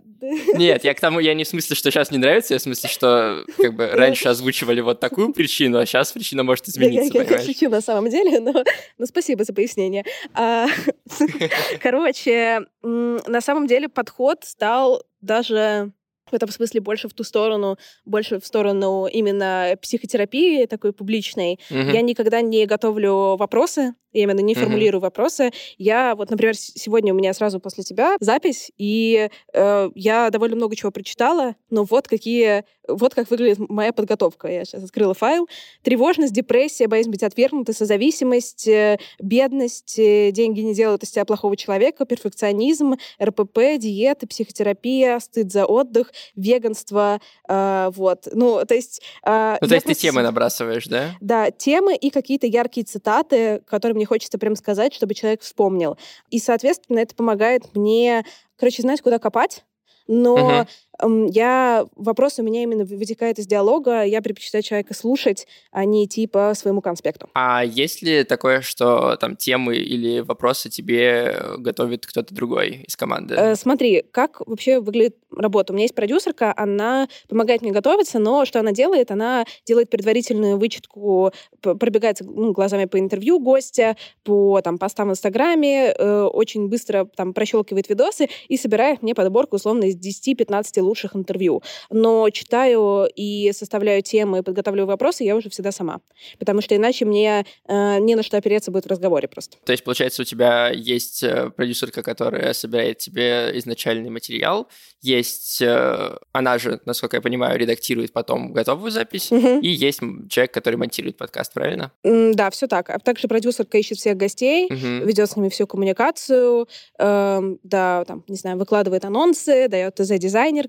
Нет, 0.55 0.83
я 0.83 0.93
к 0.95 0.99
тому, 0.99 1.19
я 1.19 1.33
не 1.35 1.43
в 1.43 1.47
смысле, 1.47 1.75
что 1.75 1.91
сейчас 1.91 2.09
не 2.09 2.17
нравится, 2.17 2.55
я 2.55 2.59
в 2.59 2.63
смысле, 2.63 2.89
что 2.89 3.43
как 3.57 3.75
бы 3.75 3.87
раньше 3.87 4.29
озвучивали 4.29 4.81
вот 4.81 4.99
такую 4.99 5.33
причину, 5.33 5.77
а 5.77 5.85
сейчас 5.85 6.11
причина 6.13 6.43
может 6.43 6.67
измениться, 6.67 7.17
я- 7.17 7.23
я 7.23 7.39
шучу 7.43 7.69
на 7.69 7.81
самом 7.81 8.09
деле, 8.09 8.39
но, 8.39 8.63
но 8.97 9.05
спасибо 9.05 9.43
за 9.43 9.53
пояснение. 9.53 10.05
А, 10.33 10.67
короче, 11.81 12.61
на 12.81 13.41
самом 13.41 13.67
деле 13.67 13.89
подход 13.89 14.39
стал 14.43 15.03
даже 15.21 15.91
в 16.31 16.33
этом 16.33 16.49
смысле 16.49 16.81
больше 16.81 17.07
в 17.07 17.13
ту 17.13 17.23
сторону, 17.23 17.77
больше 18.05 18.39
в 18.39 18.45
сторону 18.45 19.07
именно 19.07 19.75
психотерапии 19.81 20.65
такой 20.65 20.93
публичной. 20.93 21.59
Мгм. 21.69 21.91
Я 21.91 22.01
никогда 22.01 22.41
не 22.41 22.65
готовлю 22.65 23.35
вопросы, 23.37 23.93
я 24.13 24.23
именно 24.23 24.39
не 24.39 24.53
Мгм. 24.53 24.63
формулирую 24.63 25.01
вопросы. 25.01 25.51
Я 25.77 26.15
вот, 26.15 26.29
например, 26.31 26.55
сегодня 26.55 27.13
у 27.13 27.17
меня 27.17 27.33
сразу 27.33 27.59
после 27.59 27.83
тебя 27.83 28.15
запись, 28.19 28.71
и 28.77 29.29
э, 29.53 29.89
я 29.95 30.29
довольно 30.29 30.55
много 30.55 30.75
чего 30.75 30.91
прочитала, 30.91 31.55
но 31.69 31.83
вот 31.83 32.07
какие, 32.07 32.63
вот 32.87 33.13
как 33.13 33.29
выглядит 33.29 33.59
моя 33.69 33.93
подготовка. 33.93 34.47
Я 34.47 34.65
сейчас 34.65 34.83
открыла 34.83 35.13
файл. 35.13 35.47
Тревожность, 35.83 36.33
депрессия, 36.33 36.87
боязнь 36.87 37.11
быть 37.11 37.23
отвергнутой, 37.23 37.75
созависимость, 37.75 38.67
э, 38.67 38.97
бедность, 39.19 39.99
э, 39.99 40.31
деньги 40.31 40.61
не 40.61 40.73
делают 40.73 41.03
из 41.03 41.11
тебя 41.11 41.25
плохого 41.25 41.55
человека, 41.55 42.05
перфекционизм, 42.05 42.95
РПП, 43.21 43.77
диеты, 43.77 44.25
психотерапия, 44.27 45.19
стыд 45.19 45.51
за 45.51 45.65
отдых, 45.65 46.11
веганство, 46.35 47.19
э, 47.47 47.89
вот. 47.93 48.27
Ну, 48.31 48.65
то 48.65 48.73
есть... 48.75 49.01
э, 49.25 49.57
Ну, 49.61 49.67
то 49.67 49.75
есть 49.75 49.85
ты 49.85 49.89
просто 49.89 50.01
темы 50.01 50.21
с- 50.21 50.23
набрасываешь, 50.23 50.85
да? 50.87 51.15
да, 51.21 51.51
темы 51.51 51.95
и 51.95 52.09
какие-то 52.09 52.47
яркие 52.47 52.85
цитаты, 52.85 53.61
которые 53.67 53.95
мне 53.95 54.05
хочется 54.05 54.37
прям 54.37 54.55
сказать, 54.55 54.93
чтобы 54.93 55.13
человек 55.13 55.41
вспомнил. 55.41 55.97
И, 56.29 56.39
соответственно, 56.39 56.99
это 56.99 57.15
помогает 57.15 57.75
мне, 57.75 58.25
короче, 58.57 58.81
знать, 58.81 59.01
куда 59.01 59.19
копать. 59.19 59.63
Но 60.07 60.37
Мгм. 60.37 60.67
Я 61.01 61.85
вопрос 61.95 62.39
у 62.39 62.43
меня 62.43 62.63
именно 62.63 62.85
вытекает 62.85 63.39
из 63.39 63.47
диалога. 63.47 64.03
Я 64.03 64.21
предпочитаю 64.21 64.63
человека 64.63 64.93
слушать, 64.93 65.47
а 65.71 65.85
не 65.85 66.05
идти 66.05 66.27
по 66.27 66.53
своему 66.55 66.81
конспекту. 66.81 67.29
А 67.33 67.63
есть 67.63 68.01
ли 68.01 68.23
такое, 68.23 68.61
что 68.61 69.15
там 69.17 69.35
темы 69.35 69.77
или 69.77 70.19
вопросы 70.19 70.69
тебе 70.69 71.33
э, 71.33 71.57
готовит 71.57 72.05
кто-то 72.05 72.33
другой 72.33 72.83
из 72.87 72.95
команды? 72.95 73.35
Э, 73.35 73.55
смотри, 73.55 74.03
как 74.11 74.41
вообще 74.47 74.79
выглядит 74.79 75.17
работа. 75.31 75.73
У 75.73 75.75
меня 75.75 75.83
есть 75.83 75.95
продюсерка, 75.95 76.53
она 76.55 77.07
помогает 77.27 77.61
мне 77.61 77.71
готовиться, 77.71 78.19
но 78.19 78.45
что 78.45 78.59
она 78.59 78.71
делает? 78.71 79.11
Она 79.11 79.45
делает 79.65 79.89
предварительную 79.89 80.57
вычетку, 80.57 81.31
пробегается 81.61 82.23
ну, 82.23 82.53
глазами 82.53 82.85
по 82.85 82.99
интервью 82.99 83.39
гостя, 83.39 83.97
по 84.23 84.61
там, 84.61 84.77
постам 84.77 85.09
в 85.09 85.11
Инстаграме, 85.11 85.91
э, 85.91 86.21
очень 86.23 86.69
быстро 86.69 87.05
там 87.15 87.33
прощелкивает 87.33 87.89
видосы 87.89 88.29
и 88.47 88.57
собирает 88.57 89.03
мне 89.03 89.13
подборку 89.13 89.57
условно 89.57 89.85
из 89.85 89.95
10-15 89.95 90.81
лучших 90.87 91.15
интервью. 91.15 91.61
Но 91.89 92.29
читаю 92.29 93.07
и 93.15 93.51
составляю 93.53 94.01
темы, 94.01 94.43
подготавливаю 94.43 94.87
вопросы 94.87 95.23
я 95.23 95.35
уже 95.35 95.49
всегда 95.49 95.71
сама. 95.71 95.99
Потому 96.39 96.61
что 96.61 96.75
иначе 96.75 97.05
мне 97.05 97.45
э, 97.67 97.99
не 97.99 98.15
на 98.15 98.23
что 98.23 98.37
опереться 98.37 98.71
будет 98.71 98.85
в 98.85 98.89
разговоре 98.89 99.27
просто. 99.27 99.57
То 99.65 99.71
есть, 99.71 99.83
получается, 99.83 100.21
у 100.21 100.25
тебя 100.25 100.69
есть 100.69 101.23
э, 101.23 101.49
продюсерка, 101.55 102.01
которая 102.03 102.53
собирает 102.53 102.97
тебе 102.99 103.51
изначальный 103.55 104.09
материал, 104.09 104.67
есть, 105.01 105.61
э, 105.61 106.15
она 106.31 106.57
же, 106.57 106.79
насколько 106.85 107.17
я 107.17 107.21
понимаю, 107.21 107.59
редактирует 107.59 108.13
потом 108.13 108.53
готовую 108.53 108.91
запись, 108.91 109.31
Мгм. 109.31 109.59
и 109.59 109.67
есть 109.67 109.99
человек, 110.29 110.53
который 110.53 110.75
монтирует 110.75 111.17
подкаст, 111.17 111.53
правильно? 111.53 111.91
М, 112.03 112.33
Да, 112.33 112.49
все 112.49 112.67
так. 112.67 112.89
А 112.89 112.99
также 112.99 113.27
продюсерка 113.27 113.77
ищет 113.77 113.97
всех 113.97 114.17
гостей, 114.17 114.67
Мгм. 114.71 115.05
ведет 115.07 115.29
с 115.29 115.35
ними 115.35 115.49
всю 115.49 115.67
коммуникацию, 115.67 116.67
эм, 116.99 117.59
да, 117.63 118.03
там, 118.05 118.23
не 118.27 118.35
знаю, 118.37 118.57
выкладывает 118.57 119.05
анонсы, 119.05 119.67
дает 119.67 119.95
ТЗ 119.95 120.11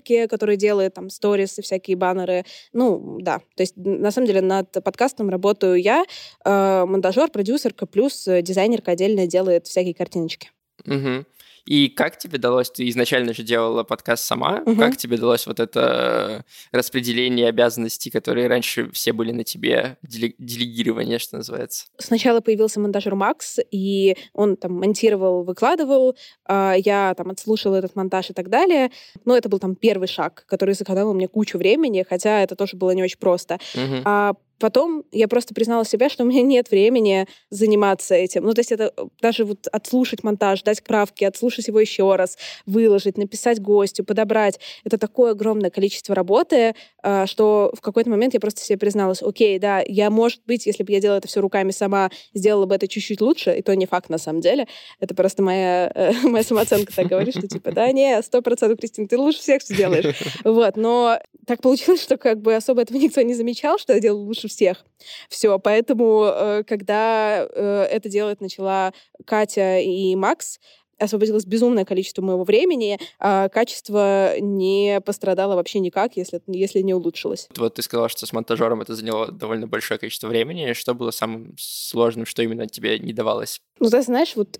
дизайнерке, 0.09 0.27
которая 0.27 0.57
делает 0.57 0.93
там 0.93 1.09
сторис 1.09 1.59
и 1.59 1.61
всякие 1.61 1.95
баннеры. 1.97 2.43
Ну, 2.73 3.19
да. 3.21 3.39
То 3.55 3.63
есть, 3.63 3.75
на 3.77 4.11
самом 4.11 4.27
деле, 4.27 4.41
над 4.41 4.71
подкастом 4.83 5.29
работаю 5.29 5.75
я, 5.75 6.03
э, 6.45 6.85
монтажер, 6.85 7.29
продюсерка, 7.29 7.85
плюс 7.85 8.27
э, 8.27 8.41
дизайнерка 8.41 8.91
отдельно 8.91 9.27
делает 9.27 9.67
всякие 9.67 9.93
картиночки. 9.93 10.51
Мгм. 10.85 11.25
И 11.69 11.87
как 11.87 12.17
тебе 12.17 12.39
далось, 12.39 12.71
ты 12.71 12.89
изначально 12.89 13.31
же 13.35 13.43
делала 13.43 13.83
подкаст 13.83 14.23
сама, 14.25 14.63
Мгм. 14.65 14.75
как 14.79 14.97
тебе 14.97 15.17
далось 15.17 15.45
вот 15.45 15.59
это 15.59 16.43
распределение 16.71 17.47
обязанностей, 17.47 18.09
которые 18.09 18.47
раньше 18.47 18.89
все 18.91 19.13
были 19.13 19.31
на 19.31 19.43
тебе, 19.43 19.97
деле- 20.01 20.33
делегирование, 20.39 21.19
что 21.19 21.37
называется? 21.37 21.85
Сначала 21.99 22.41
появился 22.41 22.79
монтажер 22.79 23.13
Макс, 23.13 23.59
и 23.69 24.17
он 24.33 24.57
там 24.57 24.73
монтировал, 24.79 25.43
выкладывал, 25.43 26.15
а 26.47 26.73
я 26.73 27.13
там 27.15 27.29
отслушала 27.29 27.75
этот 27.75 27.95
монтаж 27.95 28.31
и 28.31 28.33
так 28.33 28.49
далее. 28.49 28.89
Но 29.25 29.37
это 29.37 29.47
был 29.47 29.59
там 29.59 29.75
первый 29.75 30.07
шаг, 30.07 30.45
который 30.47 30.73
сэкономил 30.73 31.13
мне 31.13 31.27
кучу 31.27 31.59
времени, 31.59 32.03
хотя 32.09 32.41
это 32.41 32.55
тоже 32.55 32.77
было 32.77 32.91
не 32.91 33.03
очень 33.03 33.19
просто. 33.19 33.59
Мгм. 33.75 34.01
А 34.05 34.33
потом 34.59 35.03
я 35.11 35.27
просто 35.27 35.53
признала 35.53 35.85
себе, 35.85 36.09
что 36.09 36.23
у 36.23 36.27
меня 36.27 36.41
нет 36.41 36.69
времени 36.71 37.27
заниматься 37.49 38.15
этим. 38.15 38.43
Ну, 38.43 38.53
то 38.53 38.59
есть 38.59 38.71
это 38.71 38.93
э, 38.95 39.05
даже 39.21 39.45
вот 39.45 39.67
отслушать 39.67 40.23
монтаж, 40.23 40.63
дать 40.63 40.83
правки, 40.83 41.23
отслушать 41.23 41.67
его 41.67 41.79
еще 41.79 42.15
раз, 42.15 42.37
выложить, 42.65 43.17
написать 43.17 43.61
гостю, 43.61 44.03
подобрать. 44.03 44.59
Это 44.83 44.97
такое 44.97 45.31
огромное 45.31 45.69
количество 45.69 46.13
работы, 46.13 46.75
а, 47.01 47.25
что 47.25 47.71
в 47.75 47.81
какой-то 47.81 48.09
момент 48.09 48.33
я 48.33 48.39
просто 48.39 48.61
себе 48.61 48.77
призналась, 48.77 49.21
окей, 49.21 49.57
да, 49.59 49.81
я, 49.87 50.09
может 50.09 50.41
быть, 50.45 50.65
если 50.65 50.83
бы 50.83 50.91
я 50.91 50.99
делала 50.99 51.17
это 51.17 51.27
все 51.27 51.41
руками 51.41 51.71
сама, 51.71 52.09
сделала 52.33 52.65
бы 52.65 52.75
это 52.75 52.87
чуть-чуть 52.87 53.21
лучше, 53.21 53.55
и 53.57 53.61
то 53.61 53.75
не 53.75 53.85
факт 53.85 54.09
на 54.09 54.17
самом 54.17 54.41
деле. 54.41 54.67
Это 54.99 55.15
просто 55.15 55.41
моя, 55.41 55.91
э, 55.95 56.11
моя 56.23 56.43
самооценка 56.43 56.93
так 56.93 57.07
говорит, 57.07 57.37
что 57.37 57.47
типа, 57.47 57.71
да, 57.71 57.91
не, 57.91 58.21
сто 58.21 58.41
процентов, 58.41 58.79
Кристина, 58.79 59.07
ты 59.07 59.17
лучше 59.17 59.39
всех 59.39 59.61
все 59.61 59.75
делаешь. 59.75 60.15
Вот, 60.43 60.77
но 60.77 61.19
так 61.45 61.61
получилось, 61.61 62.01
что 62.01 62.17
как 62.17 62.41
бы 62.41 62.55
особо 62.55 62.81
этого 62.81 62.97
никто 62.97 63.21
не 63.21 63.33
замечал, 63.33 63.77
что 63.77 63.93
я 63.93 63.99
делаю 63.99 64.25
лучше 64.25 64.48
всех. 64.49 64.85
Все, 65.29 65.57
поэтому, 65.59 66.25
э, 66.25 66.63
когда 66.67 67.47
э, 67.49 67.87
это 67.89 68.09
делать 68.09 68.41
начала 68.41 68.93
Катя 69.25 69.79
и 69.79 70.15
Макс, 70.15 70.59
освободилось 70.99 71.45
безумное 71.45 71.85
количество 71.85 72.21
моего 72.21 72.43
времени, 72.43 72.99
а 73.19 73.49
качество 73.49 74.37
не 74.39 75.01
пострадало 75.05 75.55
вообще 75.55 75.79
никак, 75.79 76.17
если, 76.17 76.41
если 76.47 76.81
не 76.81 76.93
улучшилось. 76.93 77.47
Вот 77.57 77.75
ты 77.75 77.81
сказала, 77.81 78.09
что 78.09 78.25
с 78.25 78.33
монтажером 78.33 78.81
это 78.81 78.95
заняло 78.95 79.31
довольно 79.31 79.67
большое 79.67 79.99
количество 79.99 80.27
времени. 80.27 80.73
Что 80.73 80.93
было 80.93 81.11
самым 81.11 81.55
сложным, 81.57 82.25
что 82.25 82.43
именно 82.43 82.67
тебе 82.67 82.99
не 82.99 83.13
давалось? 83.13 83.61
Ну, 83.79 83.89
ты 83.89 84.01
знаешь, 84.01 84.35
вот 84.35 84.59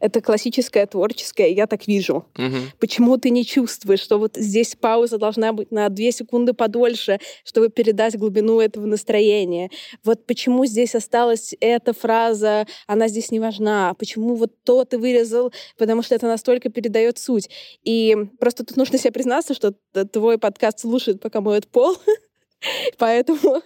это 0.00 0.20
классическое 0.20 0.86
творческое, 0.86 1.50
я 1.50 1.66
так 1.66 1.86
вижу. 1.86 2.26
Угу. 2.36 2.56
Почему 2.78 3.18
ты 3.18 3.30
не 3.30 3.44
чувствуешь, 3.44 4.00
что 4.00 4.18
вот 4.18 4.36
здесь 4.36 4.74
пауза 4.74 5.18
должна 5.18 5.52
быть 5.52 5.70
на 5.70 5.88
две 5.88 6.12
секунды 6.12 6.54
подольше, 6.54 7.18
чтобы 7.44 7.68
передать 7.68 8.16
глубину 8.16 8.60
этого 8.60 8.86
настроения? 8.86 9.70
Вот 10.04 10.26
почему 10.26 10.64
здесь 10.66 10.94
осталась 10.94 11.54
эта 11.60 11.92
фраза, 11.92 12.66
она 12.86 13.08
здесь 13.08 13.30
не 13.30 13.40
важна? 13.40 13.94
Почему 13.94 14.34
вот 14.34 14.52
то 14.64 14.84
ты 14.84 14.98
вырезал, 14.98 15.52
потому 15.76 16.02
что 16.02 16.14
это 16.14 16.26
настолько 16.26 16.70
передает 16.70 17.18
суть? 17.18 17.50
И 17.84 18.16
просто 18.40 18.64
тут 18.64 18.76
нужно 18.76 18.98
себе 18.98 19.12
признаться, 19.12 19.54
что 19.54 19.74
твой 20.12 20.38
подкаст 20.38 20.80
слушает, 20.80 21.20
пока 21.20 21.40
моет 21.40 21.68
пол. 21.68 21.96
Поэтому 22.98 23.62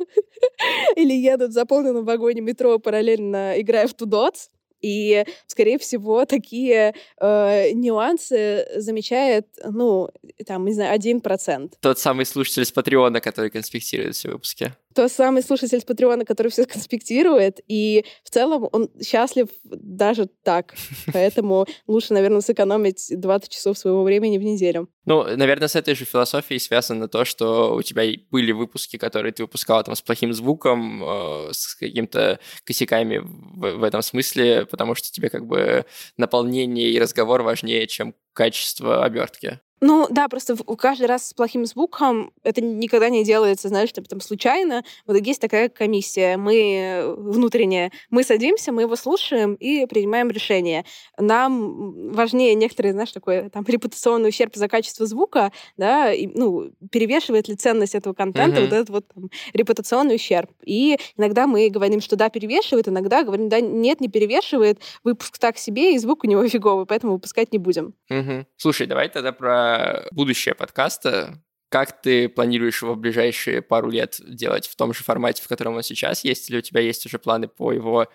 или 0.96 1.14
едут 1.14 1.50
в 1.50 1.54
заполненном 1.54 2.04
вагоне 2.04 2.40
метро, 2.40 2.78
параллельно 2.78 3.60
играя 3.60 3.86
в 3.86 3.94
Тудоц. 3.94 4.48
И, 4.82 5.24
скорее 5.46 5.78
всего, 5.78 6.24
такие 6.24 6.94
э, 7.20 7.70
нюансы 7.72 8.66
замечает, 8.76 9.46
ну, 9.64 10.10
там, 10.46 10.66
не 10.66 10.74
знаю, 10.74 10.92
один 10.92 11.20
процент. 11.20 11.74
Тот 11.80 11.98
самый 11.98 12.26
слушатель 12.26 12.64
с 12.64 12.72
Патреона, 12.72 13.20
который 13.20 13.50
конспектирует 13.50 14.16
все 14.16 14.30
выпуски 14.30 14.74
тот 14.94 15.10
самый 15.10 15.42
слушатель 15.42 15.80
с 15.80 15.84
Патреона, 15.84 16.24
который 16.24 16.48
все 16.48 16.64
конспектирует, 16.64 17.60
и 17.68 18.04
в 18.24 18.30
целом 18.30 18.68
он 18.72 18.90
счастлив 19.02 19.48
даже 19.64 20.28
так. 20.42 20.74
Поэтому 21.12 21.66
лучше, 21.86 22.14
наверное, 22.14 22.40
сэкономить 22.40 23.06
20 23.10 23.48
часов 23.48 23.78
своего 23.78 24.02
времени 24.02 24.38
в 24.38 24.42
неделю. 24.42 24.88
Ну, 25.04 25.24
наверное, 25.36 25.68
с 25.68 25.74
этой 25.74 25.94
же 25.94 26.04
философией 26.04 26.60
связано 26.60 27.08
то, 27.08 27.24
что 27.24 27.74
у 27.74 27.82
тебя 27.82 28.04
были 28.30 28.52
выпуски, 28.52 28.96
которые 28.96 29.32
ты 29.32 29.42
выпускала 29.42 29.82
там 29.82 29.96
с 29.96 30.02
плохим 30.02 30.32
звуком, 30.32 31.02
э, 31.02 31.48
с 31.52 31.74
какими-то 31.74 32.38
косяками 32.64 33.18
в, 33.18 33.78
в 33.78 33.82
этом 33.82 34.02
смысле, 34.02 34.66
потому 34.66 34.94
что 34.94 35.10
тебе 35.10 35.28
как 35.28 35.46
бы 35.46 35.84
наполнение 36.16 36.90
и 36.90 37.00
разговор 37.00 37.42
важнее, 37.42 37.86
чем 37.86 38.14
качество 38.32 39.04
обертки. 39.04 39.60
Ну 39.84 40.06
да, 40.08 40.28
просто 40.28 40.56
каждый 40.78 41.06
раз 41.08 41.26
с 41.26 41.34
плохим 41.34 41.66
звуком 41.66 42.32
это 42.44 42.60
никогда 42.60 43.08
не 43.08 43.24
делается, 43.24 43.66
знаешь, 43.66 43.90
там, 43.90 44.04
там 44.04 44.20
случайно. 44.20 44.84
Вот 45.08 45.20
есть 45.20 45.40
такая 45.40 45.68
комиссия, 45.68 46.36
мы 46.36 47.12
внутренняя, 47.18 47.90
мы 48.08 48.22
садимся, 48.22 48.70
мы 48.70 48.82
его 48.82 48.94
слушаем 48.94 49.54
и 49.54 49.84
принимаем 49.86 50.30
решение. 50.30 50.84
Нам 51.18 52.12
важнее 52.12 52.54
некоторые, 52.54 52.92
знаешь, 52.92 53.10
такой 53.10 53.50
там 53.50 53.64
репутационный 53.66 54.28
ущерб 54.28 54.54
за 54.54 54.68
качество 54.68 55.04
звука, 55.04 55.50
да, 55.76 56.12
и, 56.12 56.28
ну, 56.28 56.70
перевешивает 56.92 57.48
ли 57.48 57.56
ценность 57.56 57.96
этого 57.96 58.14
контента 58.14 58.60
mm-hmm. 58.60 58.64
вот 58.64 58.72
этот 58.72 58.90
вот 58.90 59.06
там, 59.12 59.30
репутационный 59.52 60.14
ущерб. 60.14 60.48
И 60.64 60.96
иногда 61.16 61.48
мы 61.48 61.68
говорим, 61.70 62.00
что 62.00 62.14
да, 62.14 62.28
перевешивает, 62.28 62.86
иногда 62.86 63.24
говорим, 63.24 63.48
да, 63.48 63.60
нет, 63.60 64.00
не 64.00 64.06
перевешивает, 64.08 64.80
выпуск 65.02 65.38
так 65.38 65.58
себе, 65.58 65.96
и 65.96 65.98
звук 65.98 66.22
у 66.22 66.28
него 66.28 66.46
фиговый, 66.48 66.86
поэтому 66.86 67.14
выпускать 67.14 67.52
не 67.52 67.58
будем. 67.58 67.94
Mm-hmm. 68.12 68.44
Слушай, 68.56 68.86
давай 68.86 69.08
тогда 69.08 69.32
про 69.32 69.71
будущее 70.10 70.54
подкаста. 70.54 71.42
Как 71.68 72.02
ты 72.02 72.28
планируешь 72.28 72.82
его 72.82 72.94
в 72.94 72.98
ближайшие 72.98 73.62
пару 73.62 73.88
лет 73.88 74.20
делать 74.20 74.66
в 74.66 74.76
том 74.76 74.92
же 74.92 75.02
формате, 75.02 75.42
в 75.42 75.48
котором 75.48 75.76
он 75.76 75.82
сейчас? 75.82 76.24
Есть 76.24 76.50
ли 76.50 76.58
у 76.58 76.60
тебя 76.60 76.80
есть 76.80 77.06
уже 77.06 77.18
планы 77.18 77.48
по 77.48 77.72
его 77.72 78.08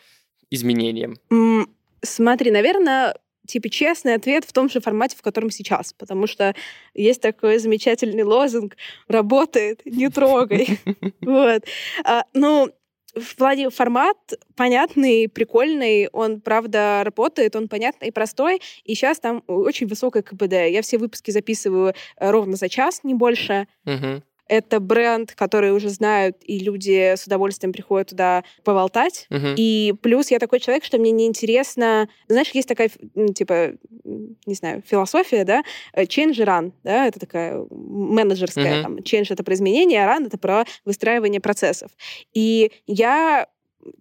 изменениям? 0.51 1.17
Mm, 1.31 1.65
смотри, 2.03 2.51
наверное, 2.51 3.15
типа 3.47 3.69
честный 3.69 4.13
ответ 4.13 4.45
в 4.45 4.53
том 4.53 4.69
же 4.69 4.79
формате, 4.79 5.15
в 5.17 5.21
котором 5.21 5.49
сейчас, 5.49 5.93
потому 5.93 6.27
что 6.27 6.53
есть 6.93 7.21
такой 7.21 7.57
замечательный 7.57 8.23
лозунг 8.23 8.75
«работает, 9.07 9.81
не 9.85 10.09
трогай». 10.09 10.79
Вот. 11.21 11.63
А, 12.03 12.23
ну, 12.33 12.71
в 13.19 13.35
плане 13.35 13.69
формат 13.69 14.17
понятный, 14.55 15.29
прикольный, 15.29 16.09
он, 16.11 16.41
правда, 16.41 17.01
работает, 17.03 17.55
он 17.55 17.67
понятный 17.67 18.09
и 18.09 18.11
простой, 18.11 18.61
и 18.83 18.95
сейчас 18.95 19.19
там 19.19 19.43
очень 19.47 19.87
высокое 19.87 20.23
КПД. 20.23 20.69
Я 20.69 20.81
все 20.81 20.97
выпуски 20.97 21.31
записываю 21.31 21.93
э, 22.17 22.31
ровно 22.31 22.55
за 22.55 22.69
час, 22.69 23.01
не 23.03 23.13
больше. 23.13 23.67
Uh-huh. 23.85 24.21
Это 24.49 24.79
бренд, 24.79 25.33
который 25.33 25.71
уже 25.71 25.89
знают, 25.89 26.37
и 26.43 26.59
люди 26.59 27.15
с 27.15 27.25
удовольствием 27.25 27.73
приходят 27.73 28.09
туда 28.09 28.43
поболтать. 28.63 29.27
Uh-huh. 29.29 29.53
И 29.57 29.93
плюс 30.01 30.31
я 30.31 30.39
такой 30.39 30.59
человек, 30.59 30.83
что 30.83 30.97
мне 30.97 31.11
неинтересно... 31.11 32.09
Знаешь, 32.27 32.51
есть 32.51 32.67
такая, 32.67 32.89
типа, 33.35 33.73
не 34.03 34.55
знаю, 34.55 34.83
философия, 34.85 35.43
да, 35.43 35.63
э, 35.93 36.03
change 36.03 36.37
run, 36.37 36.71
да, 36.83 37.07
это 37.07 37.19
такая 37.19 37.65
менеджерская, 37.69 38.79
uh-huh. 38.79 38.83
там, 38.83 38.95
change— 38.97 39.27
это 39.29 39.43
про 39.43 39.53
изменения, 39.53 40.05
а 40.05 40.17
run— 40.17 40.27
это 40.27 40.37
про 40.37 40.65
выстраивание 40.85 41.41
процессов. 41.41 41.91
И 42.33 42.71
я, 42.85 43.47